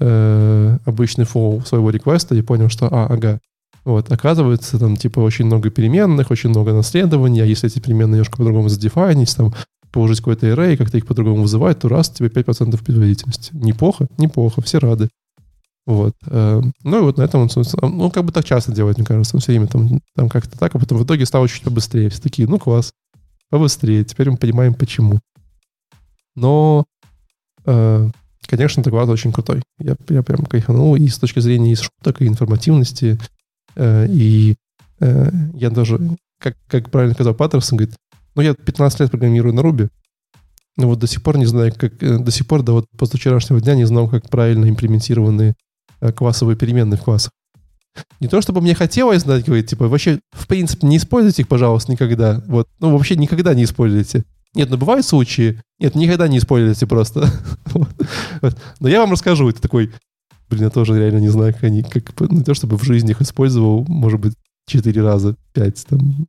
[0.00, 3.40] э, обычный флоу своего реквеста и понял, что, а, ага,
[3.84, 8.36] Вот, оказывается, там, типа, очень много переменных, очень много наследований, а если эти переменные немножко
[8.36, 9.52] по-другому задефайнить, там,
[9.90, 13.50] положить какой-то array, как-то их по-другому вызывать, то раз, тебе 5% производительности.
[13.52, 14.06] Неплохо?
[14.18, 15.08] Неплохо, все рады.
[15.84, 16.14] Вот.
[16.26, 19.36] Э, ну и вот на этом он, ну, как бы так часто делает, мне кажется.
[19.36, 22.08] Он все время там, там как-то так, а потом в итоге стало чуть побыстрее.
[22.08, 22.92] Все такие, ну класс,
[23.50, 24.04] побыстрее.
[24.04, 25.18] Теперь мы понимаем, почему.
[26.36, 26.84] Но,
[27.66, 28.08] э,
[28.46, 29.62] конечно, доклад очень крутой.
[29.78, 33.18] Я, я прям кайфанул и с точки зрения и шуток, и информативности.
[33.74, 34.56] Э, и
[35.00, 35.98] я даже,
[36.38, 37.96] как, как правильно сказал Паттерсон, говорит,
[38.36, 39.88] ну, я 15 лет программирую на Ruby,
[40.76, 41.98] но вот до сих пор не знаю, как...
[41.98, 45.54] До сих пор, да вот после вчерашнего дня не знал, как правильно имплементированы
[46.10, 47.30] классовые переменные в классах.
[48.20, 51.92] Не то, чтобы мне хотелось знать, говорит, типа, вообще, в принципе, не используйте их, пожалуйста,
[51.92, 52.42] никогда.
[52.46, 54.24] Вот, ну, вообще никогда не используйте.
[54.54, 57.30] Нет, ну, бывают случаи, нет, никогда не используйте просто.
[58.80, 59.92] Но я вам расскажу, это такой,
[60.48, 63.10] блин, я тоже реально не знаю, как они, как, ну, не то, чтобы в жизни
[63.10, 64.34] их использовал, может быть,
[64.66, 66.26] четыре раза, пять, там,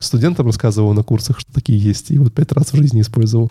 [0.00, 3.50] студентам рассказывал на курсах, что такие есть, и вот пять раз в жизни использовал.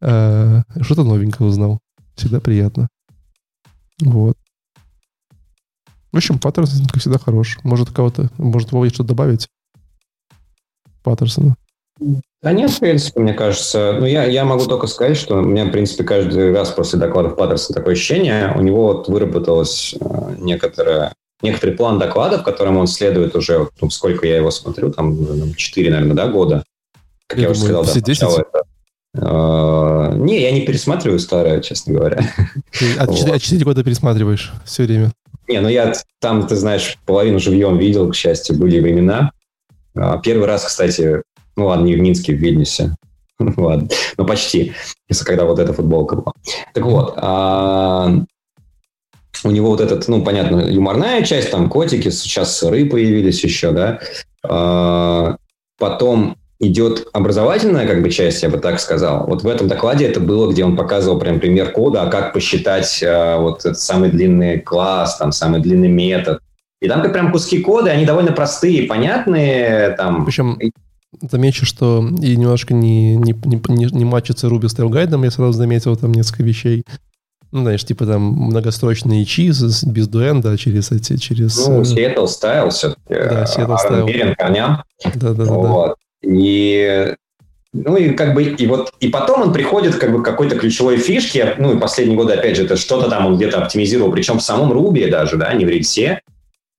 [0.00, 1.80] А, что-то новенькое узнал.
[2.14, 2.88] Всегда приятно.
[4.00, 4.36] Вот.
[6.14, 7.58] В общем, Паттерсон, как всегда, хорош.
[7.64, 9.48] Может, кого-то, может, Вова что-то добавить?
[11.02, 11.56] Паттерсона.
[12.40, 13.96] Да нет, в принципе, мне кажется.
[13.98, 17.34] Ну, я, я могу только сказать, что у меня, в принципе, каждый раз после докладов
[17.34, 18.52] Паттерсона такое ощущение.
[18.54, 21.12] У него вот выработалось э, некоторое,
[21.42, 26.14] некоторый план докладов, которым он следует уже, ну, сколько я его смотрю, там, 4, наверное,
[26.14, 26.62] да, года.
[27.26, 28.22] Как я, я думаю, уже сказал, да, 10?
[28.22, 28.62] это
[29.16, 32.18] Uh, не, я не пересматриваю старое, честно говоря.
[32.98, 33.30] А 4, вот.
[33.30, 35.12] а 4 года пересматриваешь все время?
[35.48, 39.32] Не, ну я там, ты знаешь, половину живьем видел, к счастью, были времена.
[39.94, 41.22] А, первый раз, кстати,
[41.56, 42.96] ну ладно, не в Минске, в Вильнюсе.
[43.38, 44.72] ладно, ну почти,
[45.08, 46.32] если когда вот эта футболка была.
[46.72, 48.10] Так вот, а,
[49.44, 54.00] у него вот этот, ну, понятно, юморная часть, там котики, сейчас сыры появились еще, да.
[54.42, 55.36] А,
[55.78, 59.26] потом идет образовательная как бы часть, я бы так сказал.
[59.26, 63.02] Вот в этом докладе это было, где он показывал прям пример кода, а как посчитать
[63.02, 66.40] э, вот этот самый длинный класс, там самый длинный метод.
[66.80, 69.90] И там как прям куски кода, они довольно простые, понятные.
[69.96, 70.24] Там.
[70.26, 70.58] Причем
[71.20, 73.34] замечу, что и немножко не, не,
[73.68, 76.84] не, не матчится Ruby с Tailguide, я сразу заметил там несколько вещей.
[77.52, 81.56] Ну, знаешь, типа там многострочные чиз без дуэнда через эти, через...
[81.66, 83.00] Ну, Seattle Style все-таки.
[83.08, 84.06] Да, Seattle Style.
[84.06, 84.82] Верен корням.
[85.14, 85.52] Да, да, да.
[85.52, 85.96] Вот.
[86.24, 87.14] И
[87.72, 90.96] ну и как бы и вот и потом он приходит как бы к какой-то ключевой
[90.96, 91.54] фишке.
[91.58, 94.72] Ну и последние годы опять же это что-то там он где-то оптимизировал, причем в самом
[94.72, 96.18] Ruby даже, да, не в Redis.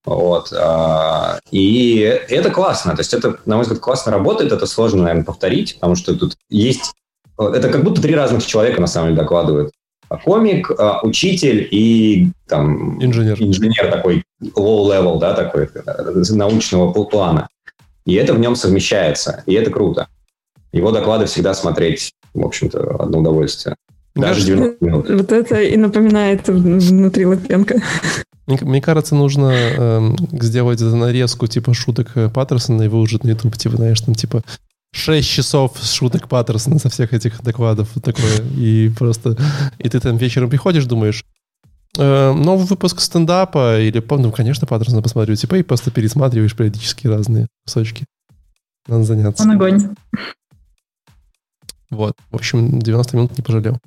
[0.05, 0.53] Вот.
[0.53, 1.99] А, и
[2.29, 2.93] это классно.
[2.95, 4.51] То есть это, на мой взгляд, классно работает.
[4.51, 6.93] Это сложно, наверное, повторить, потому что тут есть...
[7.37, 9.71] Это как будто три разных человека, на самом деле, докладывают.
[10.23, 13.03] Комик, а, учитель и там...
[13.03, 13.41] Инженер.
[13.41, 17.47] Инженер такой low-level, да, такой, э, научного плана.
[18.05, 20.07] И это в нем совмещается, и это круто.
[20.71, 23.75] Его доклады всегда смотреть, в общем-то, одно удовольствие.
[24.15, 25.09] Даже 90 минут.
[25.09, 27.81] Вот это и напоминает внутри Лапенко.
[28.47, 33.57] Мне, мне кажется, нужно э, сделать нарезку типа шуток э, Паттерсона и выложить на YouTube,
[33.57, 34.43] типа, знаешь, там типа
[34.93, 38.41] 6 часов шуток Паттерсона со всех этих докладов вот такое.
[38.55, 39.35] И просто...
[39.79, 41.25] И ты там вечером приходишь, думаешь,
[41.97, 48.05] новый выпуск стендапа или, ну, конечно, Паттерсона посмотрю, типа, и просто пересматриваешь периодически разные кусочки.
[48.87, 49.43] Надо заняться.
[49.43, 49.95] Он огонь.
[51.89, 52.15] Вот.
[52.31, 53.79] В общем, 90 минут не пожалел.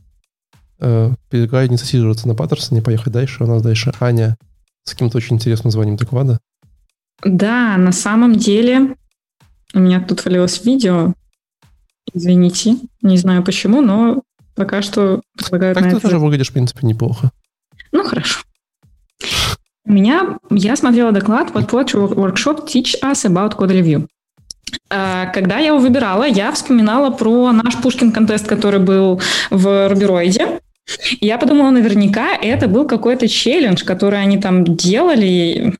[0.80, 3.44] Э, предлагаю не засиживаться на Паттерсоне, поехать дальше.
[3.44, 4.36] У нас дальше Аня
[4.84, 6.38] с каким-то очень интересным названием доклада.
[7.24, 8.96] Да, на самом деле
[9.74, 11.14] у меня тут валилось видео.
[12.14, 14.22] Извините, не знаю почему, но
[14.54, 16.08] пока что предлагаю так на ты это...
[16.08, 17.30] тоже выглядишь, в принципе, неплохо.
[17.92, 18.40] Ну, хорошо.
[19.84, 24.06] У меня, я смотрела доклад What Watch Workshop Teach Us About Code Review.
[24.90, 29.20] А, когда я его выбирала, я вспоминала про наш Пушкин контест, который был
[29.50, 30.60] в Рубероиде.
[31.20, 35.74] Я подумала, наверняка это был какой-то челлендж, который они там делали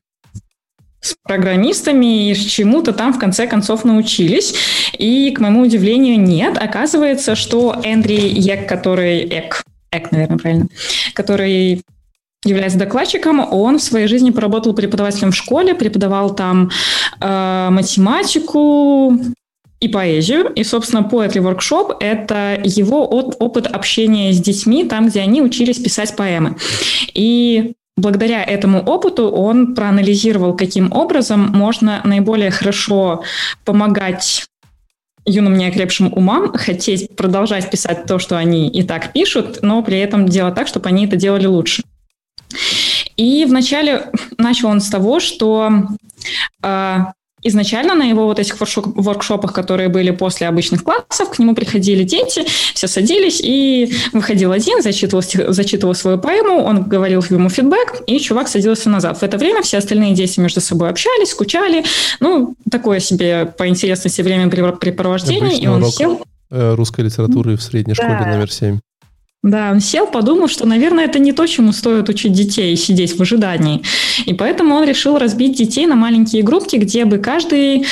[1.01, 4.53] с программистами и чему-то там в конце концов научились.
[4.97, 6.57] И, к моему удивлению, нет.
[6.57, 9.21] Оказывается, что Эндрей Ек, который...
[9.21, 10.67] Эк, Эк, наверное, правильно.
[11.13, 11.81] Который
[12.45, 16.69] является докладчиком, он в своей жизни поработал преподавателем в школе, преподавал там
[17.19, 19.17] э, математику
[19.79, 20.51] и поэзию.
[20.55, 25.79] И, собственно, Poetry Workshop— это его от, опыт общения с детьми, там, где они учились
[25.79, 26.55] писать поэмы.
[27.13, 33.23] И благодаря этому опыту он проанализировал, каким образом можно наиболее хорошо
[33.65, 34.45] помогать
[35.25, 40.27] юным неокрепшим умам хотеть продолжать писать то, что они и так пишут, но при этом
[40.27, 41.83] делать так, чтобы они это делали лучше.
[43.17, 45.71] И вначале начал он с того, что
[46.61, 52.03] А, Изначально на его вот этих воркшопах, которые были после обычных классов, к нему приходили
[52.03, 52.43] дети,
[52.73, 58.49] все садились, и выходил один, зачитывал, зачитывал свою поэму, он говорил ему фидбэк, и чувак
[58.49, 59.19] садился назад.
[59.19, 61.85] В это время все остальные дети между собой общались, скучали.
[62.19, 66.21] Ну, такое себе по интересности времяпрепровождение, и он сел...
[66.51, 68.03] Э, русской литературы в средней да.
[68.03, 68.79] школе номер 7.
[69.41, 73.21] Да, он сел, подумал, что, наверное, это не то, чему стоит учить детей, сидеть в
[73.21, 73.83] ожидании.
[74.25, 77.85] И поэтому он решил разбить детей на маленькие группки, где бы каждый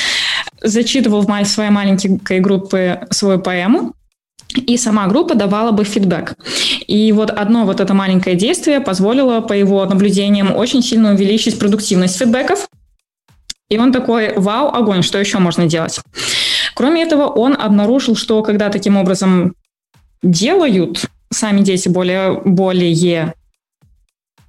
[0.61, 3.93] зачитывал в своей маленькой группе свою поэму,
[4.55, 6.35] и сама группа давала бы фидбэк.
[6.87, 12.17] И вот одно вот это маленькое действие позволило, по его наблюдениям, очень сильно увеличить продуктивность
[12.17, 12.67] фидбэков.
[13.69, 15.99] И он такой, вау, огонь, что еще можно делать?
[16.73, 19.53] Кроме этого, он обнаружил, что когда таким образом
[20.23, 23.33] делают, сами дети более, более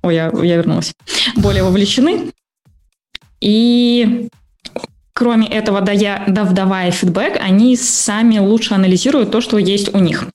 [0.02, 0.92] ой, я, я вернулась,
[1.36, 2.32] более вовлечены.
[3.40, 4.28] И
[5.12, 10.26] кроме этого, дая, давая фидбэк, они сами лучше анализируют то, что есть у них.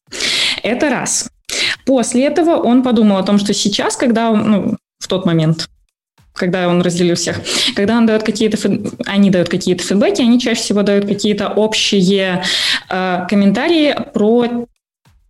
[0.62, 1.30] Это раз.
[1.86, 5.68] После этого он подумал о том, что сейчас, когда он, ну, в тот момент,
[6.34, 7.42] когда он разделил всех,
[7.76, 8.58] когда он дает какие-то,
[9.06, 12.44] они дают какие-то фидбэки, они чаще всего дают какие-то общие
[12.90, 14.66] э, комментарии про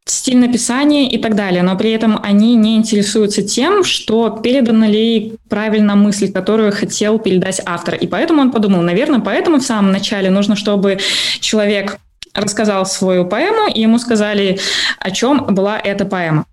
[0.05, 5.35] стиль написания и так далее, но при этом они не интересуются тем, что передана ли
[5.49, 7.95] правильно мысль, которую хотел передать автор.
[7.95, 10.99] И поэтому он подумал, наверное, поэтому в самом начале нужно, чтобы
[11.39, 11.97] человек
[12.33, 14.59] рассказал свою поэму, и ему сказали,
[14.99, 16.45] о чем была эта поэма.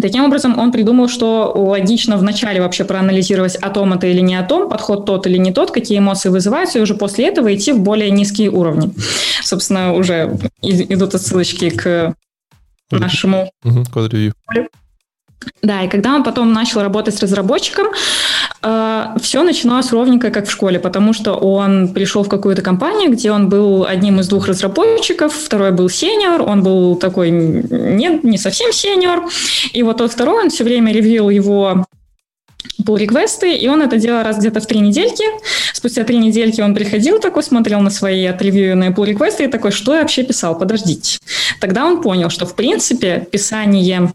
[0.00, 4.42] Таким образом, он придумал, что логично вначале вообще проанализировать, о том это или не о
[4.42, 7.80] том, подход тот или не тот, какие эмоции вызываются, и уже после этого идти в
[7.80, 8.92] более низкие уровни.
[9.42, 12.14] Собственно, уже идут отсылочки к
[12.90, 14.34] нашему угу, код-ревью.
[15.62, 17.88] Да, и когда он потом начал работать с разработчиком,
[18.62, 23.30] э, все начиналось ровненько, как в школе, потому что он пришел в какую-то компанию, где
[23.30, 28.72] он был одним из двух разработчиков, второй был сеньор, он был такой не, не совсем
[28.72, 29.28] сеньор,
[29.72, 31.84] и вот тот второй, он все время ревьюил его
[32.84, 35.24] pull реквесты и он это делал раз где-то в три недельки.
[35.72, 39.94] Спустя три недельки он приходил такой, смотрел на свои отревьюенные pull реквесты и такой, что
[39.94, 41.18] я вообще писал, подождите.
[41.60, 44.12] Тогда он понял, что, в принципе, писание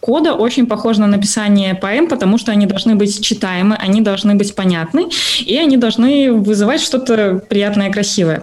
[0.00, 4.54] кода очень похоже на написание поэм, потому что они должны быть читаемы, они должны быть
[4.54, 5.08] понятны,
[5.40, 8.42] и они должны вызывать что-то приятное и красивое.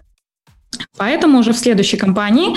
[0.97, 2.55] Поэтому уже в следующей кампании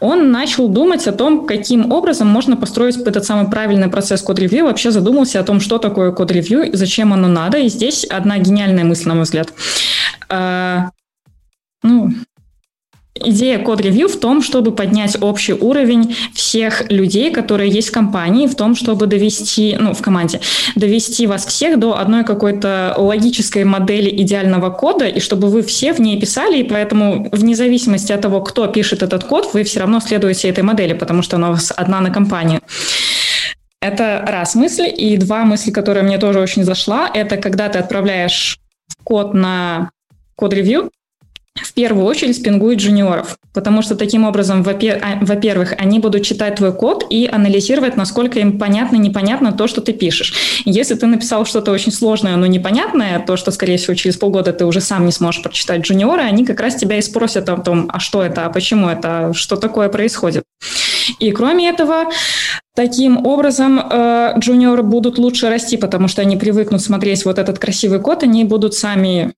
[0.00, 4.90] он начал думать о том, каким образом можно построить этот самый правильный процесс код-ревью, вообще
[4.90, 7.58] задумался о том, что такое код-ревью, зачем оно надо.
[7.58, 9.52] И здесь одна гениальная мысль, на мой взгляд.
[10.28, 10.90] А,
[11.82, 12.12] ну,
[13.24, 18.54] Идея код-ревью в том, чтобы поднять общий уровень всех людей, которые есть в компании, в
[18.54, 20.40] том, чтобы довести, ну, в команде,
[20.76, 26.00] довести вас всех до одной какой-то логической модели идеального кода, и чтобы вы все в
[26.00, 30.00] ней писали, и поэтому вне зависимости от того, кто пишет этот код, вы все равно
[30.00, 32.60] следуете этой модели, потому что она у вас одна на компанию.
[33.80, 34.92] Это раз мысль.
[34.96, 38.58] И два мысли, которые мне тоже очень зашла, это когда ты отправляешь
[39.04, 39.90] код на
[40.34, 40.90] код-ревью,
[41.62, 46.72] в первую очередь спингует джуниоров, потому что таким образом, а, во-первых, они будут читать твой
[46.72, 50.62] код и анализировать, насколько им понятно, непонятно то, что ты пишешь.
[50.64, 54.64] Если ты написал что-то очень сложное, но непонятное, то, что, скорее всего, через полгода ты
[54.64, 58.00] уже сам не сможешь прочитать джуниоры, они как раз тебя и спросят о том, а
[58.00, 60.44] что это, а почему это, что такое происходит.
[61.18, 62.04] И кроме этого,
[62.78, 67.98] Таким образом, э, джуниоры будут лучше расти, потому что они привыкнут смотреть вот этот красивый
[67.98, 69.32] код, они будут сами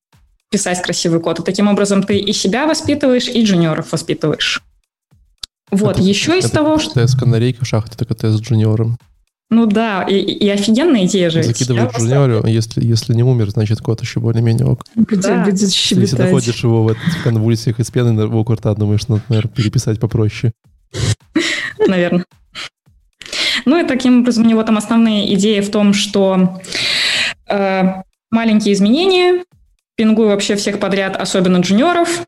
[0.51, 1.41] писать красивый код.
[1.41, 4.63] И таким образом ты и себя воспитываешь, и джуниоров воспитываешь.
[5.71, 6.95] Вот, это, еще из того, что...
[6.95, 8.99] Тест канарейка в шахте, только тест с джуниором.
[9.51, 11.43] Ну да, и, и офигенная идея же.
[11.43, 14.85] Закидываешь джуниору, если, если не умер, значит код еще более-менее ок.
[14.95, 15.45] Да.
[15.45, 19.53] Будет если находишь его в, этот, в конвульсиях из пены в рта, думаешь, надо, наверное,
[19.53, 20.53] переписать попроще.
[21.79, 22.25] Наверное.
[23.65, 26.61] Ну и таким образом у него там основные идеи в том, что
[27.49, 27.83] э,
[28.31, 29.45] маленькие изменения
[30.01, 32.25] пингую вообще всех подряд, особенно джуниоров.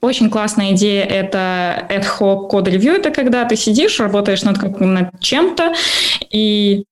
[0.00, 2.94] Очень классная идея– это ad hoc код ревью.
[2.94, 5.72] Это когда ты сидишь, работаешь над, над чем-то,
[6.32, 6.82] и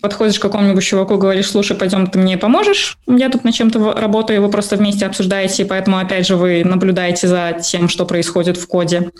[0.00, 4.42] подходишь к какому-нибудь чуваку, говоришь, слушай, пойдем, ты мне поможешь, я тут над чем-то работаю,
[4.42, 8.66] вы просто вместе обсуждаете, и поэтому, опять же, вы наблюдаете за тем, что происходит в
[8.66, 9.10] коде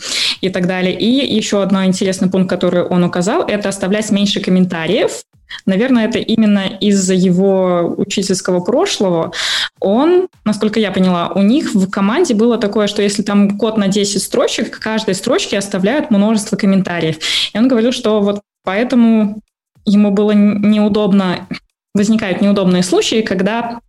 [0.40, 0.98] и так далее.
[0.98, 5.24] И еще одно интересный пункт, который он указал, это оставлять меньше комментариев,
[5.66, 9.32] Наверное, это именно из-за его учительского прошлого.
[9.80, 13.88] Он, насколько я поняла, у них в команде было такое, что если там код на
[13.88, 17.16] 10 строчек, к каждой строчке оставляют множество комментариев.
[17.52, 19.40] И он говорил, что вот поэтому
[19.84, 21.46] ему было неудобно,
[21.94, 23.80] возникают неудобные случаи, когда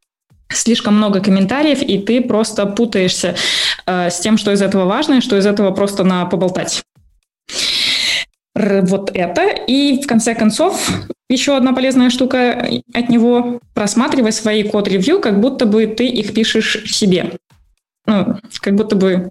[0.50, 3.36] слишком много комментариев, и ты просто путаешься
[3.86, 6.84] э, с тем, что из этого важно, и что из этого просто на поболтать.
[8.56, 9.48] Р- вот это.
[9.68, 10.90] И в конце концов,
[11.30, 13.60] еще одна полезная штука от него.
[13.74, 17.34] Просматривай свои код-ревью, как будто бы ты их пишешь себе.
[18.06, 19.30] Ну, как будто бы,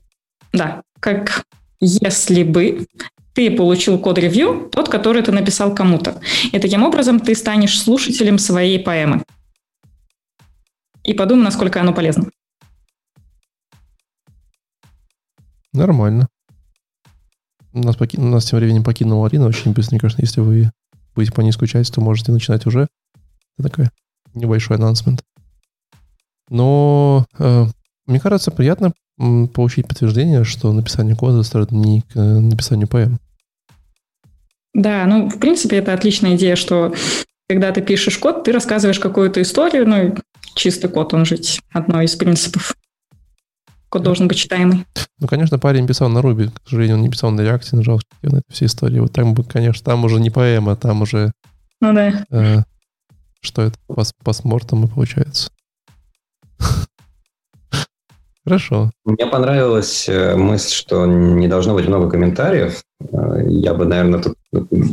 [0.53, 1.43] да, как
[1.81, 2.87] если бы
[3.35, 6.20] ты получил код-ревью, тот, который ты написал кому-то.
[6.52, 9.23] И таким образом ты станешь слушателем своей поэмы.
[11.05, 12.31] И подумай, насколько оно полезно.
[15.73, 16.28] Нормально.
[17.73, 18.19] Нас, поки...
[18.19, 20.70] Нас тем временем покинула Арина очень быстро, конечно, если вы
[21.15, 22.89] будете по ней скучать, то можете начинать уже.
[23.59, 23.90] Это такой
[24.35, 25.24] небольшой анонсмент.
[26.48, 27.66] Но э,
[28.11, 28.93] мне кажется, приятно
[29.55, 33.16] получить подтверждение, что написание кода не к э, написанию ПМ.
[34.74, 36.95] Да, ну, в принципе, это отличная идея, что
[37.49, 40.16] когда ты пишешь код, ты рассказываешь какую-то историю, ну,
[40.55, 41.39] чистый код, он же
[41.73, 42.74] одно из принципов.
[43.89, 44.87] Код должен быть читаемый.
[45.19, 48.39] Ну, конечно, парень писал на Ruby, к сожалению, он не писал на React, нажал на
[48.39, 49.01] этой всей истории.
[49.01, 51.32] Вот там, конечно, там уже не поэма, там уже...
[51.81, 52.24] Ну да.
[52.31, 52.62] Э,
[53.41, 53.77] что это?
[53.89, 55.51] Пас, пасмортом получается.
[58.44, 58.90] Хорошо.
[59.04, 62.82] Мне понравилась э, мысль, что не должно быть много комментариев.
[63.12, 64.36] Э, я бы, наверное, тут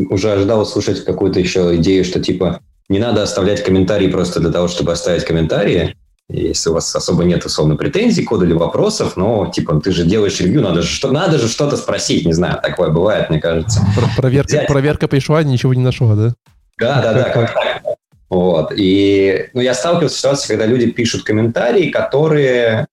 [0.09, 2.59] уже ожидал услышать какую-то еще идею, что типа
[2.89, 5.95] не надо оставлять комментарии просто для того, чтобы оставить комментарии.
[6.29, 10.41] Если у вас особо нет, условно, претензий, кода или вопросов, но, типа, ты же делаешь
[10.41, 13.79] ревью, надо же, что, надо же что-то спросить, не знаю, такое бывает, мне кажется.
[14.17, 14.67] Проверка, Взять...
[14.67, 16.33] проверка пришла, ничего не нашла, да?
[16.77, 17.81] Да, да, да, как так.
[18.29, 18.73] Вот.
[18.75, 22.87] И ну, я сталкивался с ситуацией, когда люди пишут комментарии, которые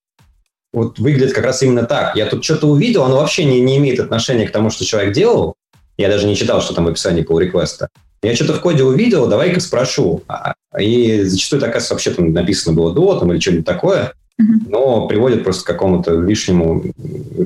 [0.74, 2.16] вот выглядит как раз именно так.
[2.16, 5.54] Я тут что-то увидел, оно вообще не, не имеет отношения к тому, что человек делал.
[5.96, 7.88] Я даже не читал, что там в описании pull реквеста.
[8.22, 10.22] Я что-то в коде увидел, давай-ка спрошу.
[10.26, 14.68] А, и зачастую так вообще там написано было до там, или что-нибудь такое, mm-hmm.
[14.68, 16.82] но приводит просто к какому-то лишнему,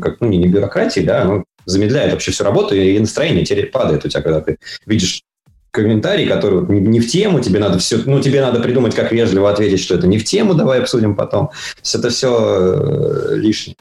[0.01, 4.09] как, ну, не, не бюрократии, да, но замедляет вообще всю работу, и настроение падает у
[4.09, 5.23] тебя, когда ты видишь
[5.71, 9.51] комментарий, который не, не в тему, тебе надо все, ну, тебе надо придумать, как вежливо
[9.51, 11.49] ответить, что это не в тему, давай обсудим потом.
[11.49, 13.77] То есть это все э, лишнее.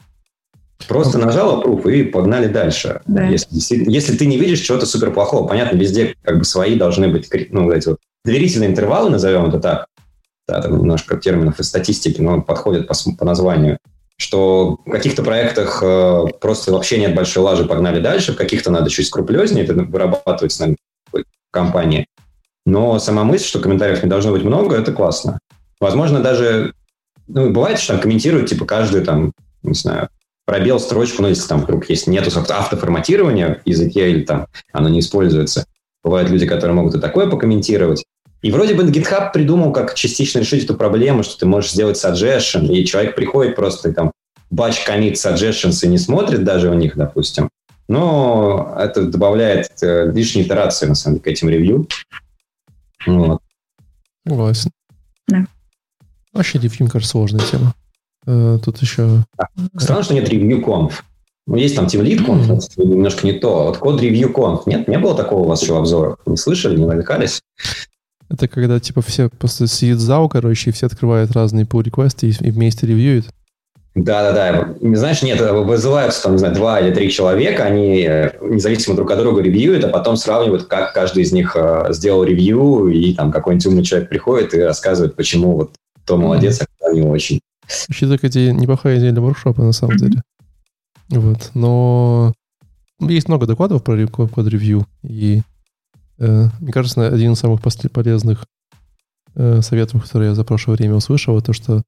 [0.86, 3.00] Просто нажал approve и погнали дальше.
[3.06, 3.24] Да.
[3.24, 7.28] Если, если ты не видишь чего-то супер плохого, понятно, везде как бы свои должны быть,
[7.50, 9.86] ну, эти вот доверительные интервалы, назовем это так,
[10.46, 13.78] да, там немножко терминов из статистики, но подходят по, по названию,
[14.16, 18.90] что в каких-то проектах э, просто вообще нет большой лажи, погнали дальше, в каких-то надо
[18.90, 20.78] чуть скрупулезнее, это вырабатывается, наверное,
[21.50, 22.06] компании.
[22.66, 25.38] Но сама мысль, что комментариев не должно быть много, это классно.
[25.80, 26.74] Возможно, даже
[27.26, 30.08] ну, бывает, что там комментируют, типа, каждый там, не знаю,
[30.44, 35.00] пробел, строчку, ну, если там вдруг есть нету автоформатирования в языке или там оно не
[35.00, 35.66] используется.
[36.02, 38.04] Бывают люди, которые могут и такое покомментировать.
[38.40, 42.66] И вроде бы GitHub придумал, как частично решить эту проблему, что ты можешь сделать suggestion,
[42.68, 44.12] и человек приходит просто и там
[44.52, 47.48] batch commit suggestions и не смотрит даже у них, допустим
[47.88, 51.88] но это добавляет э, лишние итерации, на самом деле, к этим ревью.
[53.06, 53.40] Вот.
[54.26, 54.70] Согласен.
[55.26, 55.46] Да.
[56.32, 57.74] Вообще ревью, мне кажется, сложная тема.
[58.26, 59.24] Э, тут еще...
[59.76, 61.04] Странно, что нет ревью конф.
[61.46, 62.84] Ну, есть там Team Lead Conf, mm-hmm.
[62.84, 63.64] немножко не то.
[63.64, 64.66] Вот код ревью конф.
[64.66, 66.18] Нет, не было такого у вас еще в обзорах?
[66.26, 67.40] Не слышали, не навлекались?
[68.28, 72.34] Это когда, типа, все просто сидят зал, короче, и все открывают разные pull реквесты и,
[72.40, 73.30] и вместе ревьюют.
[74.04, 74.74] Да-да-да.
[74.96, 79.18] Знаешь, нет, вызываются там, не знаю, два или три человека, они э, независимо друг от
[79.18, 83.66] друга ревьюют, а потом сравнивают, как каждый из них э, сделал ревью, и там какой-нибудь
[83.66, 85.72] умный человек приходит и рассказывает, почему вот
[86.04, 87.40] кто молодец, а кто не очень.
[87.88, 90.22] Вообще, так идея, неплохая идея для воркшопа, на самом деле.
[91.08, 92.32] Вот, но
[93.00, 95.42] есть много докладов про код-ревью, и
[96.18, 97.60] э, мне кажется, один из самых
[97.92, 98.44] полезных
[99.34, 101.82] э, советов, которые я за прошлое время услышал, это что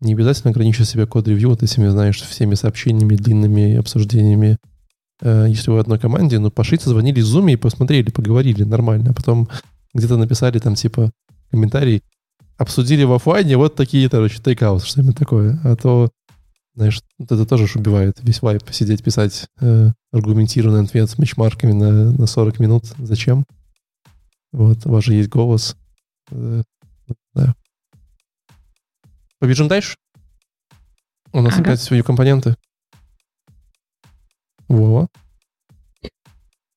[0.00, 4.58] не обязательно ограничивать себя код-ревью вот этими, знаешь, всеми сообщениями, длинными обсуждениями.
[5.20, 9.10] Э, если вы в одной команде, ну, пошлите, звонили в Zoom и посмотрели, поговорили нормально.
[9.10, 9.48] А потом
[9.94, 11.10] где-то написали там, типа,
[11.50, 12.02] комментарий,
[12.56, 15.60] обсудили в офлайне, вот такие, короче, тейкаут, что-нибудь такое.
[15.64, 16.10] А то,
[16.74, 22.26] знаешь, это тоже убивает весь вайп, посидеть, писать э, аргументированный ответ с мечмарками на, на
[22.26, 22.84] 40 минут.
[22.98, 23.44] Зачем?
[24.52, 25.76] Вот, у вас же есть голос.
[26.30, 26.62] Э.
[29.38, 29.96] Побежим дальше?
[31.32, 31.62] У нас ага.
[31.62, 32.56] опять свои компоненты.
[34.68, 35.08] Вова.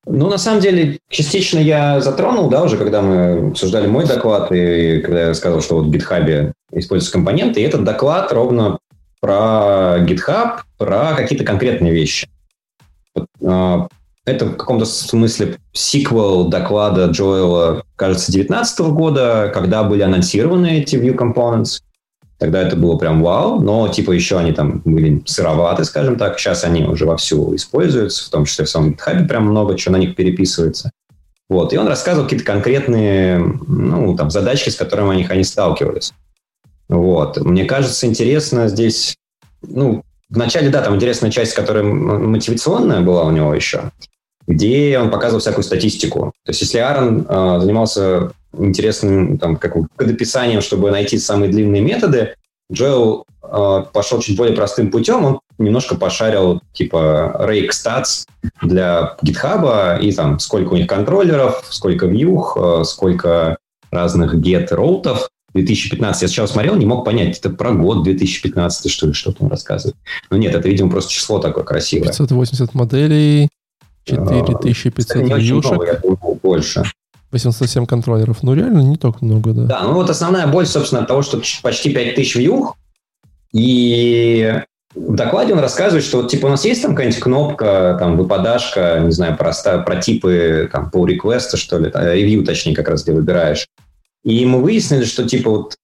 [0.05, 4.99] Ну, на самом деле, частично я затронул, да, уже когда мы обсуждали мой доклад, и
[5.01, 8.79] когда я сказал, что вот в GitHub используются компоненты, и этот доклад ровно
[9.19, 12.27] про GitHub, про какие-то конкретные вещи.
[13.45, 13.87] А,
[14.25, 21.15] это в каком-то смысле сиквел доклада Джоэла, кажется, 2019 года, когда были анонсированы эти View
[21.15, 21.81] Components.
[22.41, 26.39] Тогда это было прям вау, но типа еще они там были сыроваты, скажем так.
[26.39, 29.99] Сейчас они уже вовсю используются, в том числе в самом GitHub прям много чего на
[29.99, 30.89] них переписывается.
[31.49, 31.71] Вот.
[31.71, 36.13] И он рассказывал какие-то конкретные ну, там, задачки, с которыми они, они сталкивались.
[36.89, 37.37] Вот.
[37.37, 39.15] Мне кажется, интересно здесь...
[39.61, 40.01] Ну,
[40.31, 43.91] вначале, да, там интересная часть, которая мотивационная была у него еще,
[44.47, 46.33] где он показывал всякую статистику.
[46.43, 52.35] То есть если Аарон э, занимался интересным там, как, кодописанием, чтобы найти самые длинные методы,
[52.71, 58.25] Джоэл э, пошел чуть более простым путем, он немножко пошарил типа rake stats
[58.61, 63.57] для GitHub и там сколько у них контроллеров, сколько вьюх, э, сколько
[63.91, 65.29] разных get роутов.
[65.53, 69.49] 2015 я сначала смотрел, не мог понять, это про год 2015, что ли, что-то он
[69.49, 69.97] рассказывает.
[70.29, 72.07] Но нет, это, видимо, просто число такое красивое.
[72.07, 73.49] 580 моделей,
[74.05, 75.71] 4500 э, вьюшек.
[75.71, 76.83] Много, я думал, больше.
[77.31, 78.43] 807 контроллеров.
[78.43, 79.63] Ну, реально не так много, да.
[79.63, 82.77] Да, ну вот основная боль, собственно, от того, что почти 5000 вьюх,
[83.53, 84.61] и
[84.93, 88.99] в докладе он рассказывает, что вот, типа у нас есть там какая-нибудь кнопка, там выпадашка,
[89.03, 93.13] не знаю, просто про типы там по реквесту, что ли, ревью, точнее, как раз где
[93.13, 93.67] выбираешь.
[94.23, 95.75] И мы выяснили, что типа вот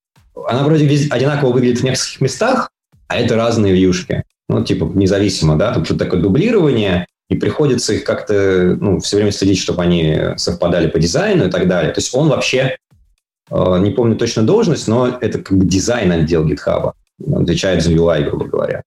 [0.47, 2.69] она вроде одинаково выглядит в нескольких местах,
[3.07, 4.23] а это разные вьюшки.
[4.49, 9.31] Ну, типа, независимо, да, тут, тут такое дублирование, и приходится их как-то, ну, все время
[9.31, 11.91] следить, чтобы они совпадали по дизайну и так далее.
[11.91, 12.77] То есть он вообще,
[13.49, 16.93] э, не помню точно должность, но это как бы дизайн отдел GitHub.
[17.25, 18.83] Он отвечает за UI, грубо говоря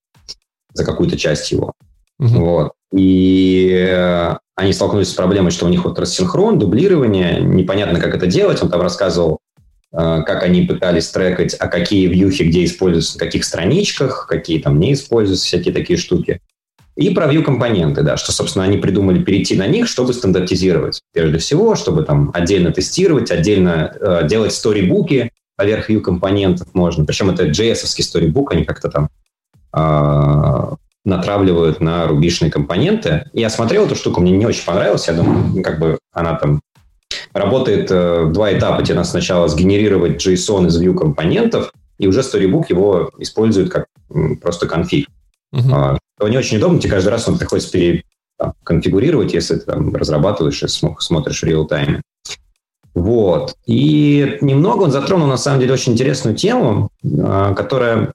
[0.73, 1.73] за какую-то часть его.
[2.21, 2.29] Uh-huh.
[2.29, 2.73] Вот.
[2.93, 8.27] И э, они столкнулись с проблемой, что у них вот рассинхрон, дублирование, непонятно, как это
[8.27, 8.63] делать.
[8.63, 9.39] Он там рассказывал,
[9.93, 14.79] э, как они пытались трекать, а какие вьюхи где используются, на каких страничках, какие там
[14.79, 16.41] не используются, всякие такие штуки.
[17.01, 21.01] И про view-компоненты, да, что, собственно, они придумали перейти на них, чтобы стандартизировать.
[21.15, 27.07] Прежде всего, чтобы там отдельно тестировать, отдельно э, делать сторибуки поверх view-компонентов можно.
[27.07, 29.09] Причем это JS-овский сторибук, они как-то там
[29.73, 30.75] э,
[31.07, 33.25] натравливают на рубишные компоненты.
[33.33, 35.09] Я смотрел эту штуку, мне не очень понравилось.
[35.09, 36.61] Я думаю, ну, как бы она там
[37.33, 38.83] работает э, два этапа.
[38.83, 43.87] Тебе надо сначала сгенерировать JSON из view компонентов, и уже Storybook его использует как
[44.43, 45.09] просто конфиг.
[45.55, 45.97] Uh-huh.
[46.21, 48.05] А, не очень удобно, тебе каждый раз он приходится пере,
[48.39, 52.03] там, конфигурировать, если ты там разрабатываешь и смотришь в реал-тайме.
[52.95, 53.55] Вот.
[53.67, 56.91] И немного он затронул, на самом деле, очень интересную тему,
[57.23, 58.13] а, которая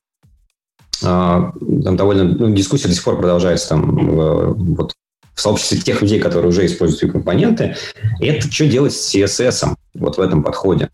[1.04, 1.52] а,
[1.84, 4.94] там довольно ну, дискуссия до сих пор продолжается там вот,
[5.34, 7.76] в сообществе тех людей, которые уже используют компоненты.
[8.20, 10.90] И это что делать с CSS вот в этом подходе.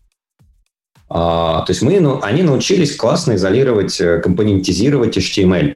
[1.08, 5.74] А, то есть мы, ну, они научились классно изолировать, э, компонентизировать HTML.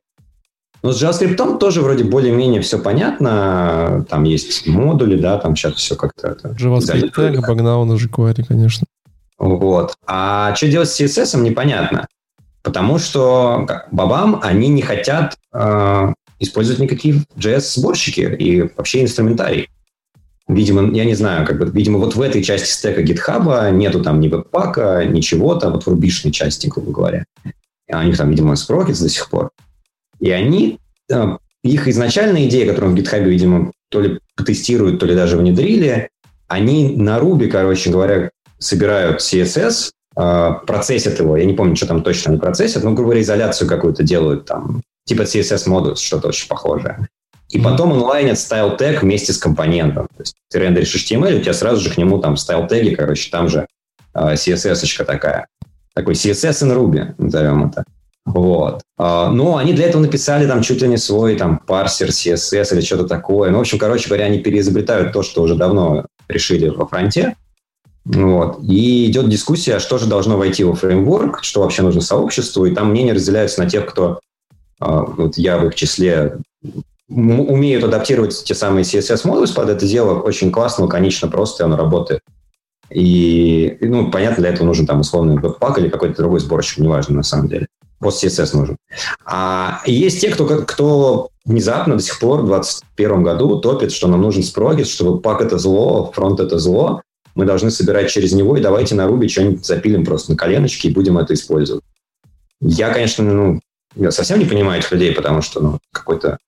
[0.82, 4.04] Но с JavaScript тоже вроде более-менее все понятно.
[4.08, 6.36] Там есть модули, да, там сейчас все как-то...
[6.58, 8.86] JavaScript тег обогнал на jQuery, конечно.
[9.38, 9.94] Вот.
[10.06, 12.06] А что делать с CSS, непонятно.
[12.62, 19.68] Потому что как, бабам они не хотят э, использовать никакие JS-сборщики и вообще инструментарий.
[20.48, 24.20] Видимо, я не знаю, как бы, видимо, вот в этой части стека GitHub нету там
[24.20, 27.24] ни веб-пака, ничего-то, вот в рубишной части, грубо говоря.
[27.92, 29.50] А у них там, видимо, Sprockets до сих пор.
[30.26, 35.14] И они, э, их изначальная идея, которую в GitHub, видимо, то ли тестируют, то ли
[35.14, 36.08] даже внедрили,
[36.48, 41.36] они на Ruby, короче говоря, собирают CSS, э, процессят его.
[41.36, 44.82] Я не помню, что там точно они процессят, но, грубо говоря, изоляцию какую-то делают там,
[45.04, 47.06] типа CSS Modus, что-то очень похожее.
[47.50, 47.62] И mm-hmm.
[47.62, 50.08] потом онлайнят style tag вместе с компонентом.
[50.08, 53.30] То есть ты рендеришь HTML, у тебя сразу же к нему там style теги, короче,
[53.30, 53.68] там же
[54.12, 55.46] э, CSS-очка такая.
[55.94, 57.84] Такой CSS in Ruby, назовем это.
[58.26, 58.82] Вот.
[58.98, 62.80] А, но они для этого написали там чуть ли не свой там парсер CSS или
[62.80, 63.50] что-то такое.
[63.50, 67.36] Ну, в общем, короче говоря, они переизобретают то, что уже давно решили во фронте.
[68.04, 68.58] Вот.
[68.62, 72.90] И идет дискуссия, что же должно войти во фреймворк, что вообще нужно сообществу, и там
[72.90, 74.20] мнения разделяются на тех, кто,
[74.80, 76.38] а, вот я в их числе,
[77.08, 82.20] умеют адаптировать те самые CSS-модулы под это дело очень классно, лаконично, просто, оно работает.
[82.90, 87.22] И, ну, понятно, для этого нужен там условный веб-пак или какой-то другой сборщик, неважно на
[87.22, 87.66] самом деле.
[87.98, 88.76] Пост CSS нужен.
[89.24, 94.20] А есть те, кто, кто внезапно до сих пор в 2021 году топит, что нам
[94.20, 97.02] нужен спрогис, что пак это зло, фронт это зло,
[97.34, 100.92] мы должны собирать через него, и давайте на Ruby что-нибудь запилим просто на коленочки и
[100.92, 101.84] будем это использовать.
[102.60, 103.60] Я, конечно, ну,
[103.94, 106.38] я совсем не понимаю этих людей, потому что, ну, какой-то...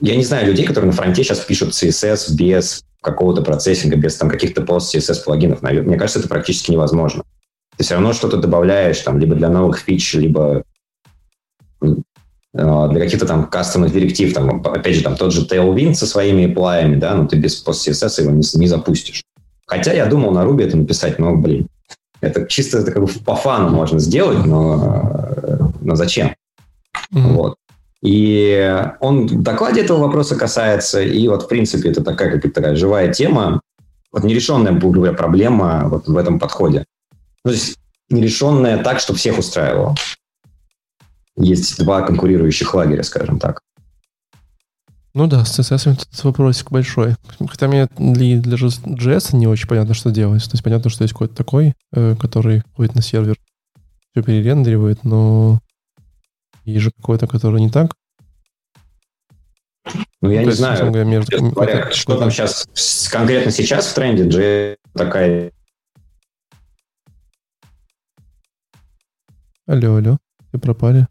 [0.00, 4.28] Я не знаю людей, которые на фронте сейчас пишут CSS без какого-то процессинга, без там
[4.28, 5.62] каких-то пост-CSS плагинов.
[5.62, 7.22] Мне кажется, это практически невозможно.
[7.78, 10.62] Ты все равно что-то добавляешь, там, либо для новых фич, либо
[11.80, 11.86] э,
[12.52, 16.96] для каких-то там кастомных директив, там, опять же, там тот же Tailwind со своими API,
[16.96, 19.22] да, но ты без post-CSS его не, не запустишь.
[19.66, 21.68] Хотя я думал на Ruby это написать, но, блин,
[22.20, 24.98] это чисто это как бы по фану можно сделать, но
[25.36, 26.34] э, но зачем?
[27.10, 27.34] Мгм.
[27.34, 27.56] Вот.
[28.02, 32.76] И он в докладе этого вопроса касается, и вот, в принципе, это такая, как такая
[32.76, 33.60] живая тема,
[34.12, 36.84] вот нерешенная, говоря, проблема вот в этом подходе.
[37.44, 37.78] Ну, то есть
[38.08, 39.94] нерешенная так, чтобы всех устраивало.
[41.36, 43.60] Есть два конкурирующих лагеря, скажем так.
[45.14, 47.16] Ну да, с CSS тут вопросик большой.
[47.48, 50.44] Хотя мне для, для JS не очень понятно, что делать.
[50.44, 53.36] То есть понятно, что есть какой-то такой, э, который ходит на сервер,
[54.12, 55.60] все перерендеривает, но
[56.64, 57.94] есть же какой-то, который не так.
[60.20, 63.94] Ну, я То не есть, знаю, говоря, между- говоря, что там сейчас, конкретно сейчас в
[63.94, 65.52] тренде, JS такая
[69.68, 70.16] Алло, алло,
[70.52, 71.06] вы пропали.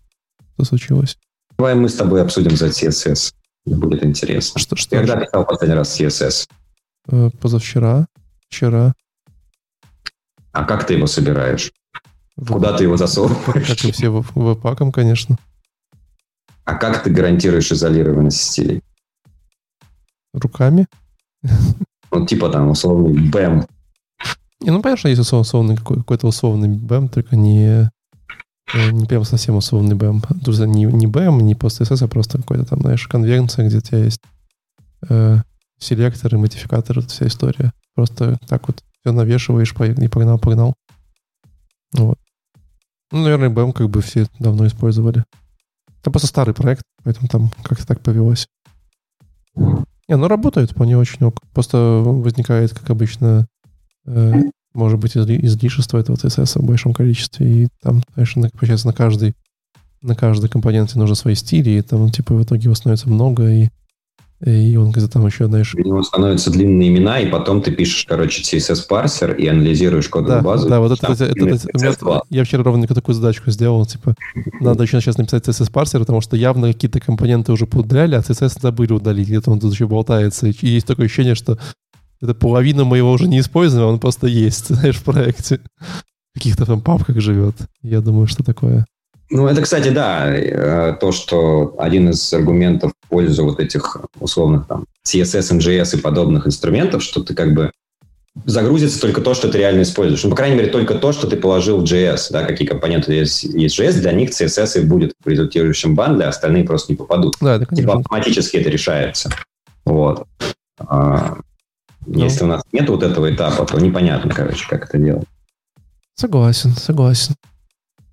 [0.55, 1.17] Что случилось?
[1.59, 3.33] Давай мы с тобой обсудим за CSS.
[3.65, 4.59] Будет интересно.
[4.59, 4.95] Что, Ты что?
[4.97, 6.49] когда писал последний раз CSS?
[7.09, 8.07] Э, позавчера,
[8.49, 8.93] вчера.
[10.53, 11.71] А как ты его собираешь?
[12.35, 13.67] В- Куда ты его засовываешь?
[13.67, 15.37] Как и все веб-паком, конечно.
[16.65, 18.81] А как ты гарантируешь изолированность стилей?
[20.33, 20.87] Руками.
[22.11, 23.67] Ну, типа там условный BAM.
[24.61, 27.89] Не, ну, понятно, что есть услов- условный какой- какой-то условный BAM, только не,
[28.73, 29.97] не прям совсем условный.
[29.97, 33.81] То есть не, не BAM, не CSS, а просто какой-то там, знаешь, конвенция, где у
[33.81, 34.21] тебя есть
[35.09, 35.37] э,
[35.79, 37.71] селекторы, модификаторы, вся история.
[37.95, 40.75] Просто так вот все навешиваешь, и погнал, погнал.
[41.93, 42.17] Вот.
[43.11, 45.23] Ну, наверное, BAM как бы все давно использовали.
[46.01, 48.47] Это просто старый проект, поэтому там как-то так повелось.
[49.55, 51.41] Не, ну работает вполне очень ок.
[51.53, 53.47] Просто возникает, как обычно,
[54.05, 54.33] э,
[54.77, 57.63] может быть, изли- излишество этого CSS в большом количестве.
[57.63, 59.33] И там, конечно, получается, на каждый
[60.03, 63.67] на каждой компоненте нужны свои стили, и там, типа, в итоге его становится много, и,
[64.45, 65.73] и он где-то там еще, знаешь...
[65.73, 70.41] У него становятся длинные имена, и потом ты пишешь, короче, CSS-парсер и анализируешь кодовую Да,
[70.43, 70.69] базу.
[70.69, 72.21] да, вот это, это- это- это- у меня- CSS2.
[72.29, 74.13] я вчера ровно такую задачку сделал, типа,
[74.61, 78.93] надо еще сейчас написать CSS-парсер, потому что явно какие-то компоненты уже поудаляли, а CSS забыли
[78.93, 81.57] удалить, где-то он тут еще болтается, и есть такое ощущение, что
[82.21, 85.59] это половина моего уже не используем, а он просто есть, знаешь, в проекте.
[86.33, 87.55] В каких-то там папках живет.
[87.81, 88.85] Я думаю, что такое.
[89.29, 94.67] Ну, это, кстати, да, э, то, что один из аргументов в пользу вот этих условных
[94.67, 97.71] там CSS, NGS и подобных инструментов, что ты как бы
[98.45, 100.23] загрузится только то, что ты реально используешь.
[100.23, 103.43] Ну, по крайней мере, только то, что ты положил в JS, да, какие компоненты есть,
[103.43, 107.35] есть JS, для них CSS и будет в результирующем бандле, а остальные просто не попадут.
[107.41, 107.93] Да, это, Типа конечно.
[107.93, 109.29] автоматически это решается.
[109.85, 110.25] Вот.
[112.07, 112.23] Ну.
[112.23, 115.27] Если у нас нет вот этого этапа, то непонятно, короче, как это делать.
[116.15, 117.35] Согласен, согласен.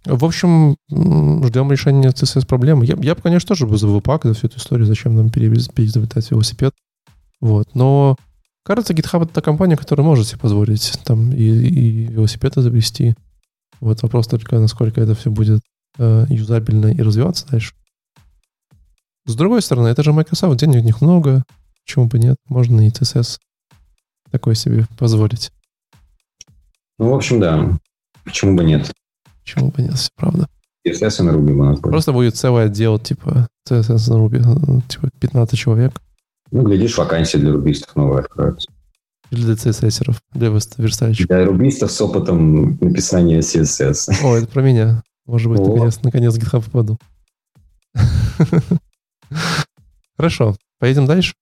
[0.05, 2.85] В общем, ждем решения CSS-проблемы.
[2.85, 6.31] Я, я бы, конечно, тоже бы за веб-пак, за всю эту историю, зачем нам переизобретать
[6.31, 6.75] велосипед.
[7.41, 7.75] Вот.
[7.75, 8.17] Но,
[8.65, 13.15] кажется, GitHub— это та компания, которая может себе позволить там и, и велосипед изобрести.
[13.81, 15.61] Вот вопрос только, насколько это все будет
[15.99, 17.75] э, юзабельно и развиваться дальше.
[19.25, 21.45] С другой стороны, это же Microsoft, денег у них много.
[21.87, 22.37] Почему бы нет?
[22.49, 23.39] Можно и CSS
[24.35, 25.53] такой себе позволить.
[26.99, 27.79] Ну, в общем, да.
[28.25, 28.93] Почему бы нет?
[29.45, 30.49] Почему бы нет, правда?
[30.85, 31.83] CSS на Ruby будет.
[31.83, 35.93] Просто будет целый отдел, типа, CSS на Ruby, типа, 15 человек.
[36.51, 38.69] Ну, глядишь, вакансии для рубистов новые откроются.
[39.31, 41.29] Или для CSS-еров, для верст- верстальщиков.
[41.29, 44.13] Для рубистов с опытом написания CSS.
[44.25, 45.05] О, это про меня.
[45.27, 45.69] Может быть, О.
[45.69, 46.99] наконец, наконец GitHub попаду.
[50.17, 51.35] Хорошо, поедем дальше.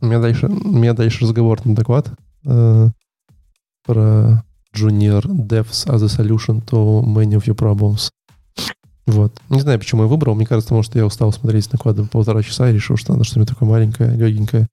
[0.00, 2.10] Меня дальше, у меня дальше разговорный доклад
[2.46, 2.88] э,
[3.84, 4.44] про
[4.74, 8.10] Junior Devs as a solution to many of your problems.
[9.06, 9.40] Вот.
[9.48, 10.34] Не знаю, почему я выбрал.
[10.34, 13.68] Мне кажется, может, я устал смотреть доклады полтора часа и решил, что надо что-нибудь такое
[13.68, 14.68] маленькое, легенькое.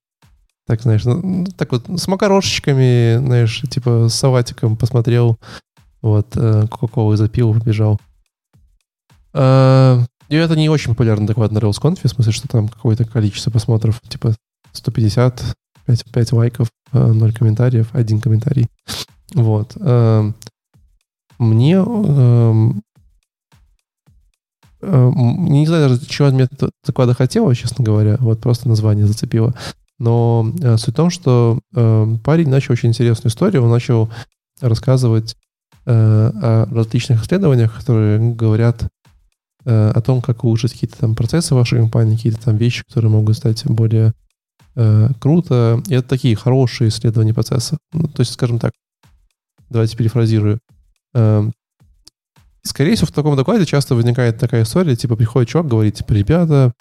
[0.66, 5.38] Так, знаешь, ну, так вот, с макарошечками, знаешь, типа с салатиком посмотрел,
[6.02, 7.98] вот, э, Кока-Колы запил, побежал.
[9.32, 13.50] А, И это не очень популярный доклад на RailsConf, в смысле, что там какое-то количество
[13.50, 14.34] просмотров, типа
[14.72, 18.68] 150, 5, 5 лайков, 0 комментариев, один комментарий.
[19.34, 19.76] Вот.
[19.80, 20.34] Эм,
[21.38, 21.74] Мне...
[21.74, 22.82] эм,
[24.80, 26.48] эм, Не знаю даже, чего от меня
[26.84, 28.16] доклада хотела, честно говоря.
[28.20, 29.54] Вот просто название зацепило.
[29.98, 33.64] Но э, суть в том, что э, парень начал очень интересную историю.
[33.64, 34.08] Он начал
[34.60, 35.36] рассказывать
[35.86, 38.84] э, о различных исследованиях, которые говорят
[39.64, 43.10] э, о том, как улучшить какие-то там процессы в вашей компании, какие-то там вещи, которые
[43.10, 44.12] могут стать более э,
[45.20, 45.82] круто.
[45.88, 47.78] И это такие хорошие исследования процесса.
[47.92, 48.72] Ну, то есть, скажем так,
[49.70, 50.60] давайте перефразирую.
[51.14, 51.52] Эм,
[52.68, 56.74] Скорее всего, в таком докладе часто возникает такая история, типа приходит чувак, говорит, типа, ребята,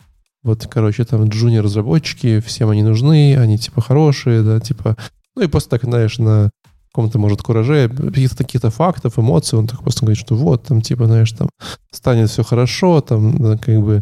[0.43, 4.97] вот, короче, там джуниор-разработчики, всем они нужны, они, типа, хорошие, да, типа...
[5.35, 6.49] Ну и просто так, знаешь, на
[6.91, 11.05] каком-то, может, кураже, каких-то таких фактов, эмоций, он так просто говорит, что вот, там, типа,
[11.05, 11.47] знаешь, там,
[11.91, 14.01] станет все хорошо, там, как бы,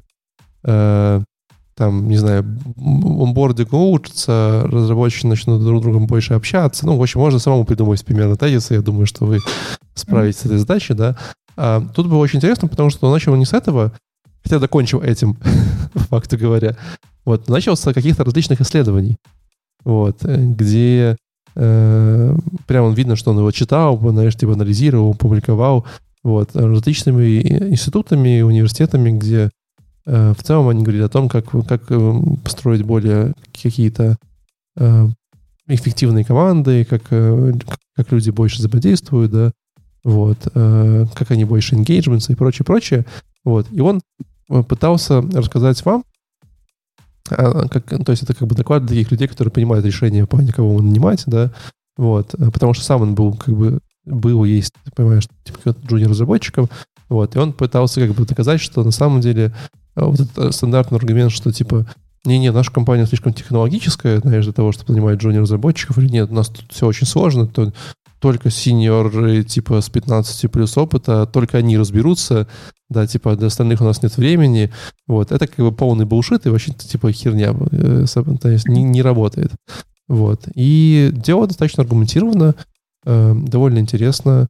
[0.63, 1.22] э,
[1.76, 2.45] там, не знаю,
[2.77, 6.85] онбординг улучшится, разработчики начнут друг с другом больше общаться.
[6.85, 8.76] Ну, в общем, можно самому придумать примерно тезисы.
[8.76, 9.39] Я думаю, что вы
[9.93, 11.18] справитесь с этой задачей, да.
[11.57, 13.91] А, тут было очень интересно, потому что он начал не с этого,
[14.43, 15.35] хотя закончил этим,
[15.93, 16.77] по факту говоря.
[17.26, 19.18] Вот, начал с каких-то различных исследований,
[19.84, 21.18] вот, где
[21.56, 22.38] э,
[22.68, 25.85] прямо видно, что он его читал, знаешь, типа анализировал, публиковал,
[26.23, 27.41] вот, различными
[27.72, 29.49] институтами, университетами, где Э,
[30.06, 32.14] в целом они говорят о том, как, как э,
[32.44, 34.18] построить более какие-то
[34.77, 35.07] э,
[35.68, 39.52] эффективные команды, как, как люди больше взаимодействуют, да,
[40.03, 43.06] вот, как они больше engagement и прочее, прочее.
[43.44, 43.65] Вот.
[43.72, 44.02] И он
[44.48, 46.03] пытался рассказать вам,
[47.27, 50.80] как, то есть это как бы доклад для таких людей, которые принимают решение, по кого
[50.80, 51.52] нанимать, да,
[51.98, 56.69] вот, потому что сам он был как бы был, есть, понимаешь, типа джуниор-разработчиком,
[57.10, 59.56] вот, и он пытался как бы доказать, что на самом деле
[59.95, 61.85] вот этот стандартный аргумент, что типа
[62.26, 66.49] не-не, наша компания слишком технологическая, знаешь, для того, чтобы занимать джуниор-разработчиков, или нет, у нас
[66.49, 67.72] тут все очень сложно, то
[68.19, 72.47] только синьоры, типа, с 15 плюс опыта, только они разберутся,
[72.89, 74.72] да, типа, для остальных у нас нет времени,
[75.05, 78.05] вот, это как бы полный булшит и вообще, типа, херня, э,
[78.41, 79.51] то есть не, не работает,
[80.07, 82.55] вот, и дело достаточно аргументированно,
[83.05, 84.47] э, довольно интересно,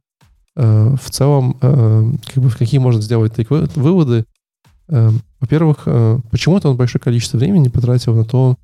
[0.54, 4.24] э, в целом, э, как бы, какие можно сделать выводы, Эм,
[4.88, 8.56] во-первых, э, почему-то он большое количество времени потратил на то,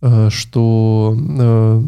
[0.00, 1.82] э, что э,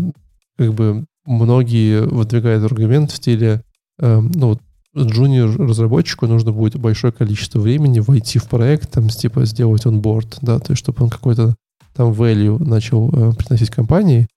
[0.58, 3.62] как бы многие выдвигают аргумент в стиле,
[3.98, 4.58] эм, ну,
[4.96, 10.72] джуниор-разработчику нужно будет большое количество времени войти в проект, там, типа, сделать онборд, да, то
[10.72, 11.54] есть, чтобы он какой-то
[11.94, 14.28] там value начал приносить компании,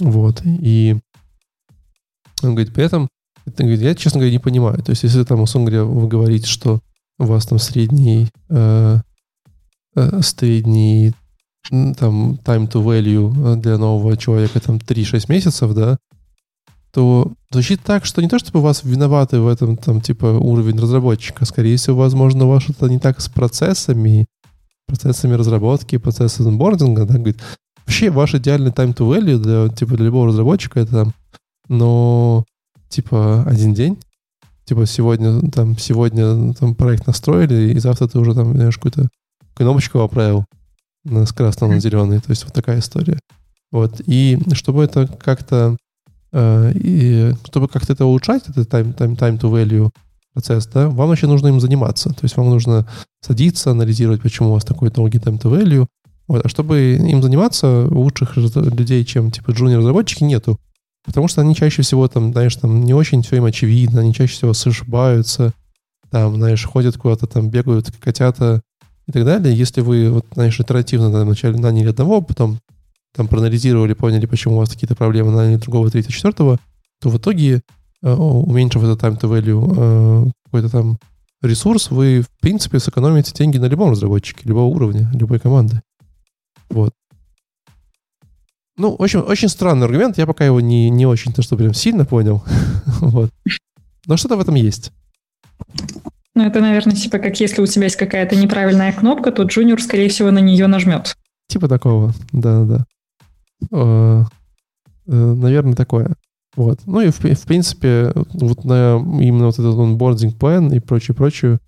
[0.00, 0.96] вот, и
[2.42, 3.08] он говорит, при этом,
[3.44, 6.46] это, говорит, я, честно говоря, не понимаю, то есть, если там, условно говоря, вы говорите,
[6.46, 6.80] что
[7.18, 9.00] у вас там средний, э,
[9.94, 11.12] э, средний
[11.70, 15.98] там time to value для нового человека там 3-6 месяцев, да,
[16.92, 21.44] то звучит так, что не то, чтобы вас виноваты в этом там типа уровень разработчика,
[21.44, 24.26] скорее всего, возможно, у вас что-то не так с процессами,
[24.86, 27.42] процессами разработки, процессами онбординга, да, говорит,
[27.84, 31.14] вообще ваш идеальный time to value для, типа, для любого разработчика это там,
[31.68, 32.44] но
[32.88, 33.98] типа один день,
[34.66, 39.08] типа сегодня там сегодня там проект настроили, и завтра ты уже там, знаешь, какую-то
[39.54, 40.44] кнопочку оправил
[41.04, 42.18] с красного на зеленый.
[42.18, 43.18] То есть вот такая история.
[43.72, 44.00] Вот.
[44.06, 45.76] И чтобы это как-то
[46.32, 49.90] э, и чтобы как-то это улучшать, это time, time, time to value
[50.32, 52.10] процесс, да, вам еще нужно им заниматься.
[52.10, 52.86] То есть вам нужно
[53.22, 55.86] садиться, анализировать, почему у вас такой долгий time to value.
[56.28, 56.44] Вот.
[56.44, 60.58] А чтобы им заниматься, лучших людей, чем типа джуниор-разработчики, нету.
[61.06, 64.34] Потому что они чаще всего там, знаешь, там не очень все им очевидно, они чаще
[64.34, 65.52] всего ошибаются,
[66.10, 68.60] там, знаешь, ходят куда-то, там бегают котята
[69.06, 69.56] и так далее.
[69.56, 72.58] Если вы, вот, знаешь, итеративно там, вначале наняли одного, потом
[73.14, 76.58] там проанализировали, поняли, почему у вас какие-то проблемы, наняли другого, третьего, четвертого,
[77.00, 77.62] то в итоге,
[78.02, 80.98] э, уменьшив этот time to value, э, какой-то там
[81.42, 85.80] ресурс, вы, в принципе, сэкономите деньги на любом разработчике, любого уровня, любой команды.
[86.68, 86.92] Вот.
[88.78, 90.18] Ну, в общем, очень странный аргумент.
[90.18, 92.44] Я пока его не, не очень-то что прям сильно понял.
[93.00, 93.30] вот.
[94.06, 94.92] Но что-то в этом есть.
[96.34, 100.10] Ну, это, наверное, типа как если у тебя есть какая-то неправильная кнопка, то джуниор, скорее
[100.10, 101.16] всего, на нее нажмет.
[101.48, 102.84] Типа такого, да-да-да.
[103.72, 104.24] Э,
[105.06, 106.14] э, наверное, такое.
[106.54, 106.80] Вот.
[106.84, 111.58] Ну и, в, в принципе, вот на именно вот этот онбординг план и прочее-прочее,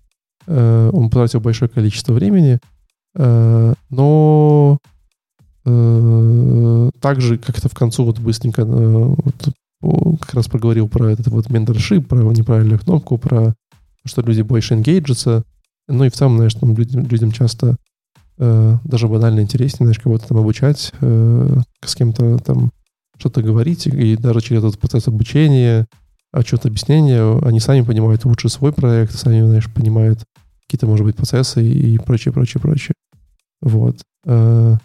[0.45, 2.59] э, он потратил большое количество времени,
[3.15, 4.77] но
[5.63, 9.15] также как-то в концу вот быстренько э,
[9.81, 13.53] вот, как раз проговорил про этот вот менторшип, про неправильную кнопку, про
[14.05, 15.43] что люди больше энгейджатся.
[15.87, 17.75] Ну и в целом, знаешь, там людям, людям часто
[18.37, 22.71] э, даже банально интереснее, знаешь, кого-то там обучать, э, с кем-то там
[23.17, 25.87] что-то говорить, и даже через этот процесс обучения,
[26.31, 30.23] отчет объяснения, они сами понимают лучше свой проект, сами, знаешь, понимают
[30.61, 32.93] какие-то, может быть, процессы и прочее, прочее, прочее.
[33.61, 33.97] Вот.
[34.25, 34.77] Э,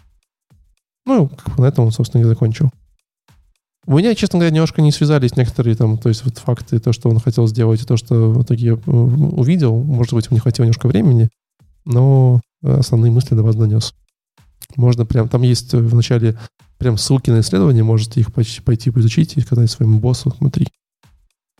[1.05, 2.69] ну, как бы на этом он, собственно, и закончил.
[3.87, 7.09] У меня, честно говоря, немножко не связались некоторые там, то есть вот факты, то, что
[7.09, 9.77] он хотел сделать, и то, что в итоге я э, увидел.
[9.77, 11.29] Может быть, мне хватило немножко времени,
[11.85, 13.93] но основные мысли до вас донес.
[14.75, 16.37] Можно прям, там есть в начале
[16.79, 20.67] прям ссылки на исследования, можете их пойти поизучить и сказать своему боссу, смотри,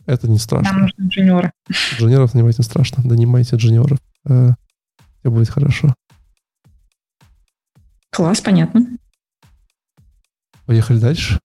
[0.04, 0.72] это не страшно.
[0.72, 1.52] Нам нужны джуниоры.
[1.70, 3.98] Джуниоров нанимать не страшно, нанимайте джуниоров.
[4.24, 4.50] Э,
[5.20, 5.94] все будет хорошо.
[8.10, 8.98] Класс, понятно.
[10.66, 11.38] Поехали дальше.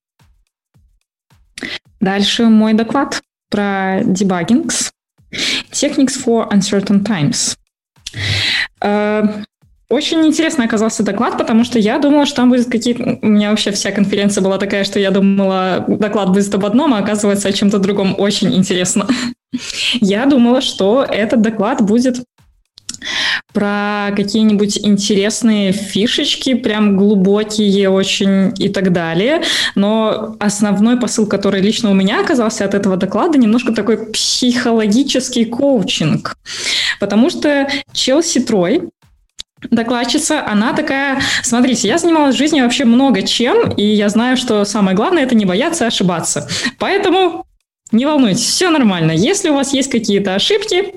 [1.99, 4.91] Дальше мой доклад про дебаггингс.
[5.71, 7.55] Techniques for Uncertain Times.
[8.81, 9.43] Э,
[9.89, 13.19] очень интересно оказался доклад, потому что я думала, что там будет какие-то...
[13.21, 16.99] У меня вообще вся конференция была такая, что я думала, доклад будет об одном, а
[16.99, 18.15] оказывается о чем-то другом.
[18.17, 19.05] Очень интересно.
[19.99, 22.23] Я думала, что этот доклад будет
[23.53, 29.41] про какие-нибудь интересные фишечки, прям глубокие очень и так далее.
[29.75, 36.37] Но основной посыл, который лично у меня оказался от этого доклада, немножко такой психологический коучинг.
[36.99, 38.89] Потому что Челси Трой,
[39.69, 44.65] докладчица, она такая, смотрите, я занималась в жизни вообще много чем, и я знаю, что
[44.65, 46.47] самое главное– это не бояться ошибаться.
[46.79, 47.45] Поэтому
[47.91, 49.11] не волнуйтесь, все нормально.
[49.11, 50.93] Если у вас есть какие-то ошибки,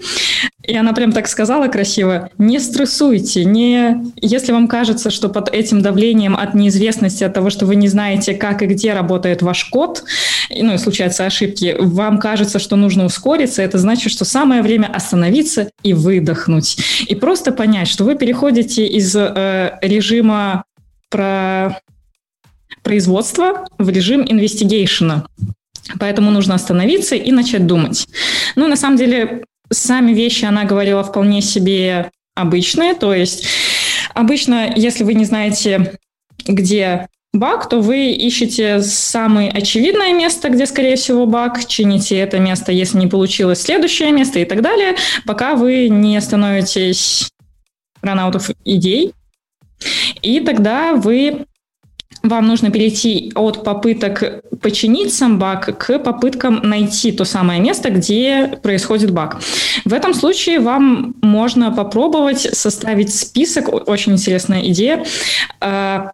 [0.63, 4.13] и она прям так сказала красиво, не стрессуйте, не...
[4.21, 8.35] если вам кажется, что под этим давлением от неизвестности, от того, что вы не знаете,
[8.35, 10.05] как и где работает ваш код,
[10.51, 15.71] ну и случаются ошибки, вам кажется, что нужно ускориться, это значит, что самое время остановиться
[15.83, 16.79] и выдохнуть.
[17.09, 20.65] И просто понять, что вы переходите из э, режима
[21.11, 21.81] про
[22.83, 25.27] производства в режим инвестигейшена.
[25.99, 28.07] Поэтому нужно остановиться и начать думать.
[28.57, 32.95] Ну, на самом деле, сами вещи она говорила вполне себе обычные.
[32.95, 33.47] То есть
[34.15, 35.99] обычно, если вы не знаете,
[36.47, 42.73] где баг, то вы ищете самое очевидное место, где, скорее всего, баг, чините это место,
[42.73, 44.97] если не получилось, следующее место и так далее,
[45.27, 47.31] пока вы не становитесь
[48.03, 49.13] ранаутов идей.
[50.23, 51.47] И тогда вы
[52.25, 58.59] вам нужно перейти от попыток починить сам баг к попыткам найти то самое место, где
[58.63, 59.41] происходит баг.
[59.85, 65.05] В этом случае вам можно попробовать составить список, очень интересная идея,
[65.61, 66.09] э,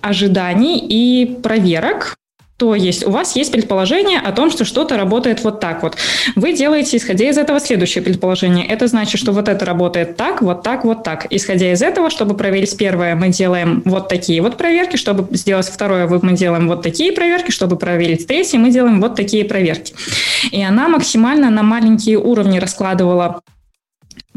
[0.00, 2.16] ожиданий и проверок,
[2.60, 5.96] то есть у вас есть предположение о том, что что-то работает вот так вот.
[6.36, 8.66] Вы делаете, исходя из этого, следующее предположение.
[8.66, 11.26] Это значит, что вот это работает так, вот так, вот так.
[11.30, 16.06] Исходя из этого, чтобы проверить первое, мы делаем вот такие вот проверки, чтобы сделать второе,
[16.06, 19.94] мы делаем вот такие проверки, чтобы проверить третье, мы делаем вот такие проверки.
[20.50, 23.40] И она максимально на маленькие уровни раскладывала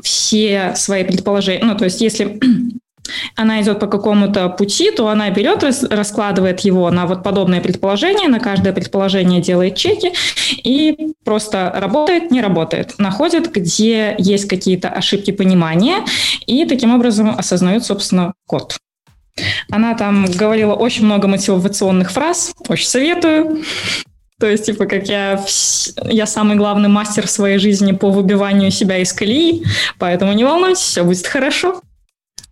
[0.02, 1.66] все свои предположения.
[1.66, 2.40] Ну, то есть если
[3.36, 8.40] она идет по какому-то пути, то она берет, раскладывает его на вот подобные предположения, на
[8.40, 10.14] каждое предположение делает чеки
[10.64, 12.96] и просто работает, не работает.
[12.98, 16.06] Находит, где есть какие-то ошибки понимания
[16.46, 18.78] и таким образом осознает, собственно, код.
[19.72, 23.64] Она там говорила очень много мотивационных фраз, очень советую.
[24.40, 25.44] То есть, типа, как я,
[26.04, 29.64] я самый главный мастер в своей жизни по выбиванию себя из колеи,
[30.00, 31.82] поэтому не волнуйтесь, все будет хорошо.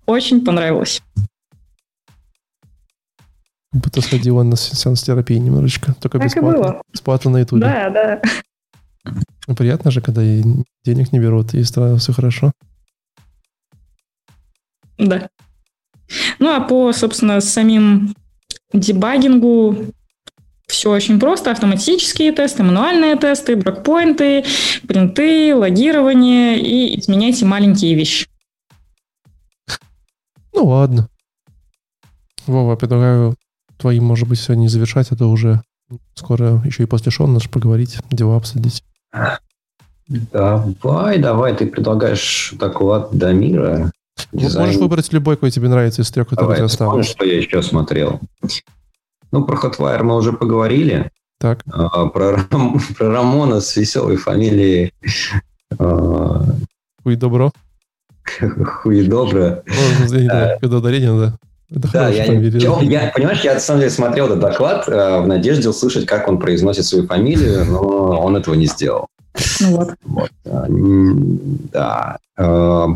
[0.06, 1.02] Очень понравилось.
[3.72, 6.50] Будто сходила на сеанс терапии немножечко, только так бесплатно.
[6.50, 6.82] И было.
[6.92, 7.62] Бесплатно на ютубе.
[7.62, 8.22] Да, да.
[9.48, 12.52] Ну, приятно же, когда денег не берут, и все хорошо.
[14.98, 15.30] Да.
[16.40, 18.14] Ну, а по, собственно, самим
[18.74, 19.94] дебагингу
[20.68, 21.52] все очень просто.
[21.52, 24.44] Автоматические тесты, мануальные тесты, бракпоинты,
[24.88, 28.28] принты, логирование и изменяйте маленькие вещи.
[30.54, 31.10] Ну ладно.
[32.48, 33.36] Вова, предлагаю
[33.78, 35.62] твоим, может быть, сегодня не завершать, это уже
[36.16, 38.84] скоро еще и после шоу наш поговорить, дела обсудить.
[40.08, 43.92] Давай, давай, ты предлагаешь доклад до мира.
[44.34, 44.68] Дизайн.
[44.68, 47.08] Можешь выбрать любой, какой тебе нравится из трех, которые Давай, у тебя осталось.
[47.08, 48.20] что я еще смотрел.
[49.32, 51.12] Ну, про Hotwire мы уже поговорили.
[51.40, 51.64] Так.
[51.72, 52.44] А, про,
[52.98, 54.94] про Рамона с веселой фамилией.
[55.80, 56.46] А,
[57.04, 57.52] Хуй добро.
[58.66, 59.64] Хуедобро.
[60.60, 61.38] Когда ударение, да.
[61.74, 65.70] Это да, я, я, понимаешь, я на самом деле смотрел этот доклад э, в надежде
[65.70, 69.08] услышать, как он произносит свою фамилию, но он этого не сделал.
[69.62, 69.90] Ну вот.
[70.04, 70.30] вот.
[70.44, 72.18] Э, да.
[72.38, 72.88] Э,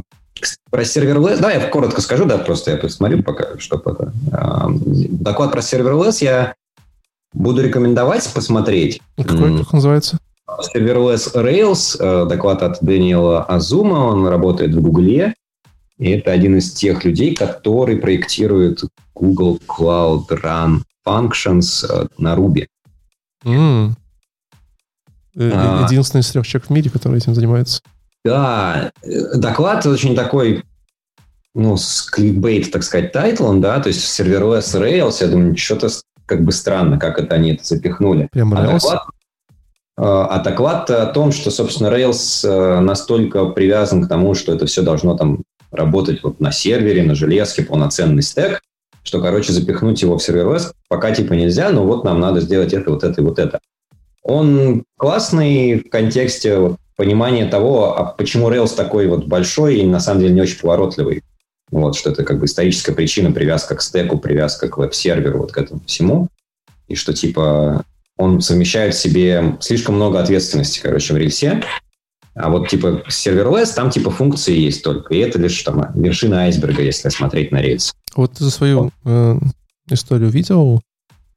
[0.69, 4.13] про serverless, да, я коротко скажу, да, просто я посмотрю пока, чтобы это.
[4.33, 4.67] Э,
[5.09, 6.55] доклад про serverless я
[7.31, 9.01] буду рекомендовать посмотреть.
[9.15, 10.17] Какой, как называется?
[10.47, 15.33] Serverless Rails, э, доклад от Дэниела Азума, он работает в Гугле,
[15.97, 18.81] и это один из тех людей, который проектирует
[19.13, 22.67] Google Cloud Run Functions э, на Ruby.
[23.43, 23.91] Mm.
[25.37, 27.81] А, Единственный из трех человек в мире, который этим занимается.
[28.23, 28.91] Да,
[29.35, 30.63] доклад очень такой,
[31.53, 35.89] ну, с кликбейт, так сказать, тайтлом, да, то есть Serverless Rails, я думаю, что-то
[36.25, 38.27] как бы странно, как это они это запихнули.
[38.31, 39.03] Прям а доклад,
[39.97, 44.81] а доклад о том, что, собственно, Rails э, настолько привязан к тому, что это все
[44.81, 48.61] должно там работать вот на сервере, на железке, полноценный стек,
[49.03, 50.59] что, короче, запихнуть его в сервер
[50.89, 53.59] пока типа нельзя, но вот нам надо сделать это, вот это и вот это.
[54.23, 59.99] Он классный в контексте вот, понимания того, а почему Rails такой вот большой и на
[59.99, 61.23] самом деле не очень поворотливый.
[61.71, 65.57] Вот, что это как бы историческая причина, привязка к стеку, привязка к веб-серверу, вот к
[65.57, 66.27] этому всему.
[66.87, 67.83] И что типа
[68.17, 71.63] он совмещает в себе слишком много ответственности, короче, в рельсе.
[72.33, 75.13] А вот типа серверлесс, там типа функции есть только.
[75.13, 77.93] И это лишь там вершина айсберга, если смотреть на рельс.
[78.15, 79.39] Вот ты за свою э,
[79.89, 80.81] историю видел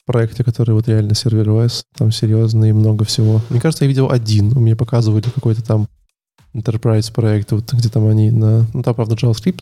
[0.09, 3.43] проекте, который вот реально серверлесс, там серьезно и много всего.
[3.51, 4.57] Мне кажется, я видел один.
[4.57, 5.87] У меня показывали какой-то там
[6.55, 8.67] enterprise проект, вот где там они на...
[8.73, 9.61] Ну, там, правда, JavaScript,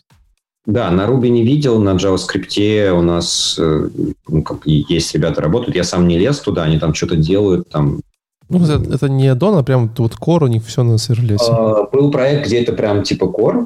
[0.67, 3.89] да, на Ruby не видел, на JavaScript у нас э,
[4.27, 5.77] ну, как, есть ребята работают.
[5.77, 8.01] Я сам не лез туда, они там что-то делают, там
[8.49, 11.51] ну, это, это не Don, а прям вот Core, у них все на сервелесе.
[11.51, 13.65] А, был проект, где это прям типа Core.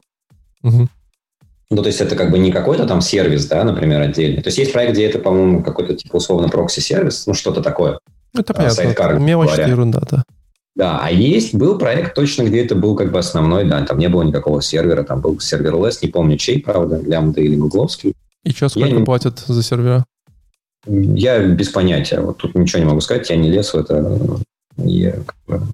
[0.63, 0.87] Угу.
[1.71, 4.41] Ну, то есть это как бы не какой-то там сервис, да, например, отдельный.
[4.41, 7.99] То есть есть проект, где это, по-моему, какой-то типа условно прокси-сервис, ну, что-то такое.
[8.37, 8.75] Это понятно.
[8.75, 10.23] Сайткар, Мелочь ерунда, да.
[10.75, 14.07] Да, а есть, был проект точно, где это был как бы основной, да, там не
[14.07, 18.13] было никакого сервера, там был сервер-лес, не помню чей, правда, лямбда или гугловский.
[18.43, 20.05] И что, сколько я платят за сервера?
[20.87, 24.39] Я без понятия, вот тут ничего не могу сказать, я не лез в это.
[24.77, 25.67] Я, как бы...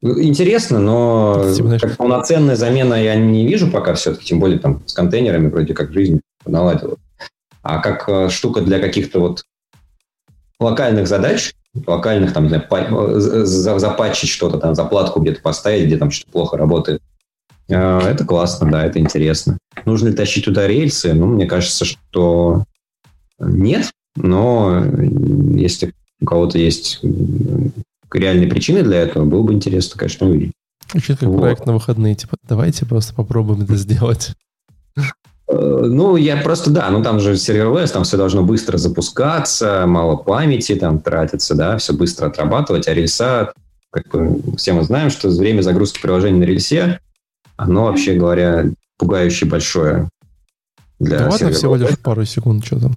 [0.00, 1.44] Интересно, но
[1.80, 5.92] как полноценная замена я не вижу пока все-таки, тем более там с контейнерами вроде как
[5.92, 6.96] жизнь наладила.
[7.62, 9.42] А как э, штука для каких-то вот
[10.60, 11.52] локальных задач,
[11.86, 17.02] локальных, там, не знаю, запатчить что-то, там, заплатку где-то поставить, где там что-то плохо работает.
[17.70, 19.58] А, это классно, да, это интересно.
[19.84, 21.12] Нужно ли тащить туда рельсы?
[21.12, 22.64] Ну, мне кажется, что
[23.38, 24.84] нет, но
[25.54, 27.00] если у кого-то есть
[28.12, 30.52] реальные причины для этого, было бы интересно, конечно, увидеть.
[30.90, 31.40] Звучит как вот.
[31.40, 34.34] проект на выходные, типа, давайте просто попробуем это сделать.
[35.48, 40.16] Э, ну, я просто, да, ну там же серверлесс, там все должно быстро запускаться, мало
[40.16, 43.52] памяти там тратится, да, все быстро отрабатывать, а рельса,
[43.90, 47.00] как бы все мы знаем, что время загрузки приложения на рельсе,
[47.56, 48.66] оно, вообще говоря,
[48.98, 50.08] пугающе большое.
[50.98, 52.94] Для да ладно, всего лишь пару секунд, что там.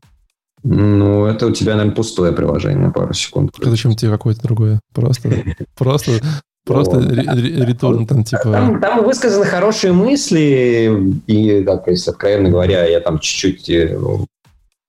[0.64, 3.56] Ну, это у тебя, наверное, пустое приложение, пару секунд.
[3.60, 4.80] Зачем тебе какое-то другое?
[4.94, 5.30] Просто,
[5.78, 6.12] просто
[6.66, 8.44] Просто ретурн там типа...
[8.44, 13.98] Там, там высказаны хорошие мысли, и, так, если откровенно говоря, я там чуть-чуть э,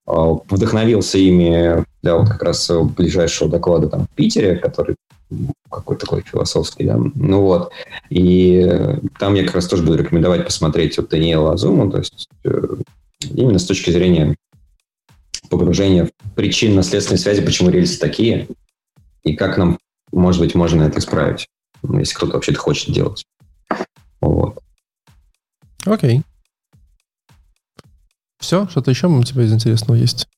[0.06, 4.96] а, вдохновился ими для вот как раз ближайшего доклада там в Питере, который
[5.70, 7.72] какой-то такой философский, да, ну вот,
[8.10, 12.76] и там я как раз тоже буду рекомендовать посмотреть вот Даниэла Азуму, то есть э,
[13.30, 14.36] именно с точки зрения
[15.48, 18.48] погружения в причинно-следственной связи, почему рельсы такие,
[19.22, 19.78] и как нам,
[20.10, 21.46] может быть, можно это исправить.
[21.82, 23.24] Ну, если кто-то вообще-то хочет делать.
[24.20, 24.58] Вот.
[25.84, 26.22] Окей.
[28.38, 28.68] Все?
[28.68, 30.28] Что-то еще у тебя из интересного есть?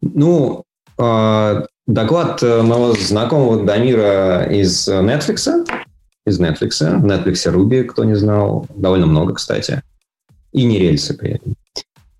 [0.00, 0.64] Ну,
[0.98, 5.66] э, доклад моего знакомого Дамира из Netflix.
[6.26, 6.98] Из Netflix.
[6.98, 8.66] В Netflix Ruby, кто не знал.
[8.74, 9.82] Довольно много, кстати.
[10.52, 11.54] И не рельсы при этом.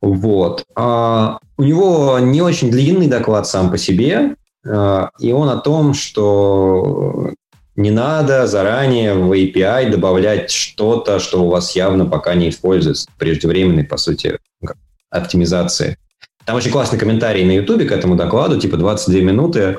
[0.01, 0.65] Вот.
[0.75, 4.37] А, у него не очень длинный доклад сам по себе.
[4.67, 7.33] А, и он о том, что
[7.77, 13.85] не надо заранее в API добавлять что-то, что у вас явно пока не используется, преждевременной,
[13.85, 14.39] по сути,
[15.11, 15.99] оптимизации.
[16.47, 19.79] Там очень классный комментарий на YouTube к этому докладу, типа 22 минуты,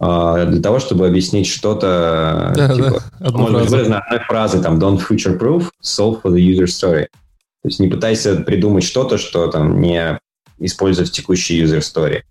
[0.00, 3.30] э, для того, чтобы объяснить что-то, да, типа, да.
[3.30, 7.06] может быть, выражено одной фразой, там, don't future-proof, solve for the user story.
[7.62, 10.18] То есть не пытайся придумать что-то, что там не
[10.58, 12.22] использует в текущей user story.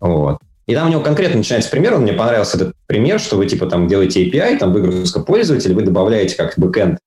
[0.00, 0.38] Вот.
[0.68, 3.66] И там у него конкретно начинается пример, он мне понравился этот пример, что вы типа
[3.66, 6.98] там делаете API, там выгрузка пользователя, вы добавляете как бэкэнд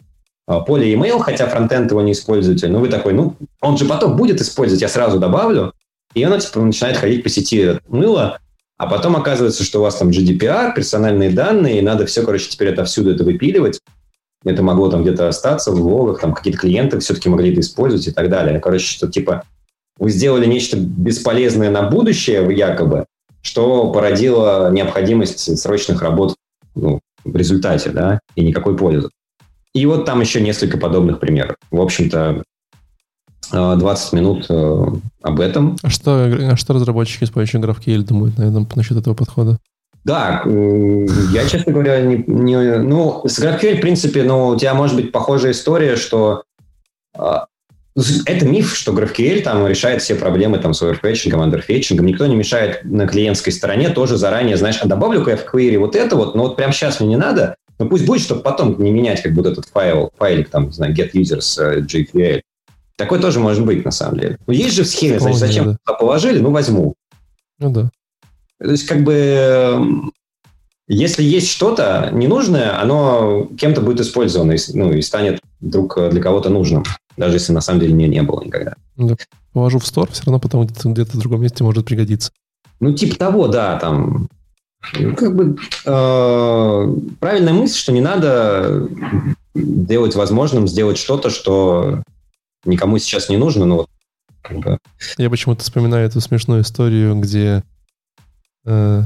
[0.48, 4.18] а, поле email, хотя фронтенд его не используете, но вы такой, ну, он же потом
[4.18, 5.74] будет использовать, я сразу добавлю,
[6.16, 8.40] и оно типа начинает ходить по сети мыло,
[8.80, 12.70] а потом оказывается, что у вас там GDPR, персональные данные, и надо все, короче, теперь
[12.70, 13.80] это всюду это выпиливать.
[14.44, 18.12] Это могло там где-то остаться в логах, там какие-то клиенты все-таки могли это использовать и
[18.12, 18.60] так далее.
[18.60, 19.44] Короче, что типа
[20.00, 23.06] вы сделали нечто бесполезное на будущее, якобы,
[23.42, 26.36] что породило необходимость срочных работ
[26.76, 29.10] ну, в результате, да, и никакой пользы.
[29.74, 31.56] И вот там еще несколько подобных примеров.
[31.70, 32.44] В общем-то,
[33.52, 34.86] 20 э, минут э,
[35.22, 35.78] об этом.
[35.82, 39.60] А что, а что разработчики, использующие GraphQL, думают наверное, насчет этого подхода?
[40.04, 44.96] Да, я, честно говоря, не, не, ну, с GraphQL, в принципе, ну, у тебя может
[44.96, 46.44] быть похожая история, что
[47.16, 47.46] а,
[47.96, 52.06] это миф, что GraphQL там решает все проблемы там, с оверфетчингом, андерфетчингом.
[52.06, 55.96] Никто не мешает на клиентской стороне тоже заранее, знаешь, а добавлю-ка я в query вот
[55.96, 58.92] это вот, но вот прямо сейчас мне не надо, но пусть будет, чтобы потом не
[58.92, 62.38] менять как вот этот файл, файлик там, не знаю, get users GQL.
[62.38, 62.42] Э,
[62.96, 64.38] Такой тоже может быть, на самом деле.
[64.48, 65.94] Ну, есть же в схеме, значит, зачем да.
[65.94, 66.94] положили, ну, возьму.
[67.60, 67.90] Ну, да.
[68.60, 70.12] То есть, как бы,
[70.88, 76.84] если есть что-то ненужное, оно кем-то будет использовано ну, и станет вдруг для кого-то нужным,
[77.18, 78.76] даже если на самом деле не, не было никогда.
[78.98, 79.16] Да.
[79.54, 82.32] Положу в стор, все равно потом где-то, где-то в другом месте может пригодиться.
[82.80, 84.28] Ну, типа того, да, там
[84.98, 88.88] ну, как бы э, правильная мысль, что не надо
[89.54, 92.02] делать возможным сделать что-то, что
[92.66, 93.90] никому сейчас не нужно, но вот
[94.42, 94.78] как бы...
[95.18, 97.64] Я почему-то вспоминаю эту смешную историю, где
[98.66, 99.06] э,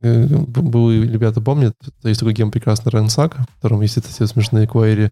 [0.00, 4.66] э, были ребята помнят, есть такой гем прекрасный Ренсак, в котором есть эти все смешные
[4.66, 5.10] query,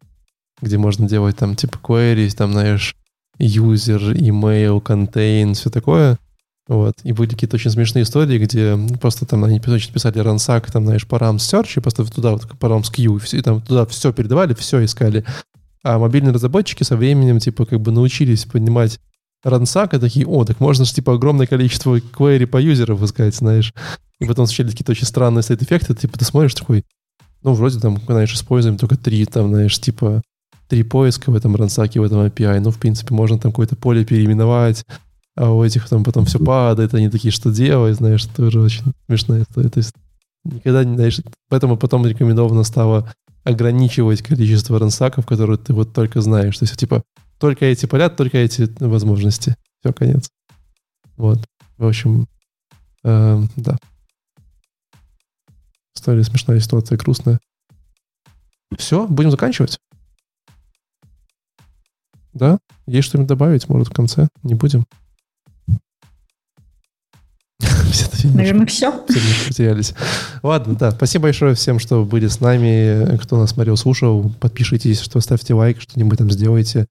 [0.65, 2.97] где можно делать там типа query, там, знаешь,
[3.39, 6.19] user, email, contain, все такое.
[6.67, 6.95] Вот.
[7.03, 11.05] И были какие-то очень смешные истории, где просто там они очень писали рансак, там, знаешь,
[11.05, 14.55] RAM search, и просто туда вот RAM queue, и, все, и там туда все передавали,
[14.55, 15.25] все искали.
[15.83, 18.99] А мобильные разработчики со временем, типа, как бы научились понимать
[19.43, 23.75] рансак, и такие, о, так можно же, типа, огромное количество query по юзеров искать, знаешь.
[24.19, 26.85] И потом случались какие-то очень странные сайт-эффекты, типа, ты смотришь такой,
[27.43, 30.23] ну, вроде там, знаешь, используем только три, там, знаешь, типа,
[30.69, 32.61] три поиска в этом рансаке, в этом API.
[32.61, 34.85] Ну, в принципе, можно там какое-то поле переименовать,
[35.37, 39.43] а у этих там потом все падает, они такие, что делать, знаешь, тоже очень смешная
[39.43, 39.69] история.
[39.69, 39.95] То есть
[40.45, 43.13] никогда не знаешь, поэтому потом рекомендовано стало
[43.43, 46.57] ограничивать количество рансаков, которые ты вот только знаешь.
[46.59, 47.03] То есть, типа,
[47.39, 49.57] только эти поля, только эти возможности.
[49.81, 50.31] Все, конец.
[51.17, 51.45] Вот.
[51.77, 52.27] В общем,
[53.03, 53.77] э, да.
[55.95, 57.39] История смешная, ситуация грустная.
[58.79, 59.79] Все, будем заканчивать.
[62.35, 62.59] Да?
[62.87, 64.29] Есть что-нибудь добавить, может, в конце?
[64.43, 64.85] Не будем?
[68.35, 68.93] Наверное, все.
[69.09, 69.95] Все потерялись.
[70.43, 70.91] Ладно, да.
[70.91, 74.33] Спасибо большое всем, что были с нами, кто нас смотрел, слушал.
[74.41, 76.87] Подпишитесь, что ставьте лайк, что-нибудь там сделайте,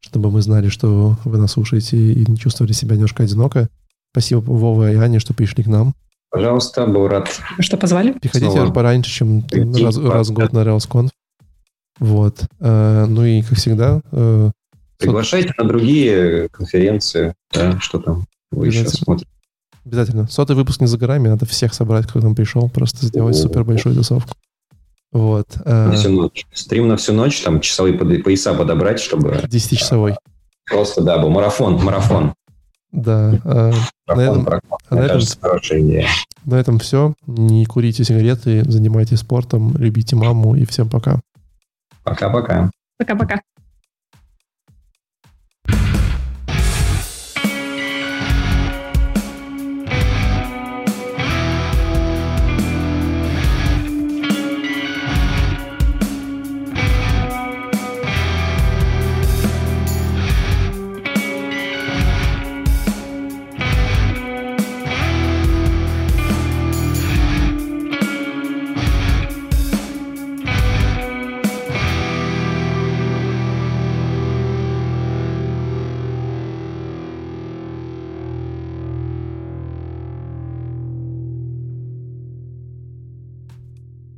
[0.00, 3.68] чтобы мы знали, что вы нас слушаете и не чувствовали себя немножко одиноко.
[4.12, 5.94] Спасибо Вова и Ане, что пришли к нам.
[6.30, 7.28] Пожалуйста, был рад.
[7.60, 8.12] Что позвали?
[8.12, 8.72] Приходите Снова.
[8.72, 11.10] пораньше, чем раз, раз в год на RailsConf.
[12.00, 12.44] Вот.
[12.60, 14.02] Э, ну и, как всегда...
[15.00, 19.30] Э, Приглашайте на другие конференции, да, что там вы еще смотрите.
[19.84, 20.28] Обязательно.
[20.28, 23.94] Сотый выпуск не за горами, надо всех собрать, кто там пришел, просто сделать супер большую
[23.94, 24.34] тусовку.
[25.12, 25.46] Вот.
[25.64, 26.44] На всю ночь.
[26.52, 29.30] Стрим на всю ночь, там часовые пояса подобрать, чтобы...
[29.30, 30.16] 10-часовой.
[30.66, 32.34] Просто, да, был марафон, марафон.
[32.92, 33.40] Да.
[33.44, 33.72] А,
[34.06, 34.48] на этом,
[34.88, 36.08] а на, этом, хорошая идея.
[36.44, 37.14] на этом все.
[37.26, 41.20] Не курите сигареты, занимайтесь спортом, любите маму и всем пока.
[42.04, 42.70] Пока-пока.
[42.98, 43.40] Пока-пока.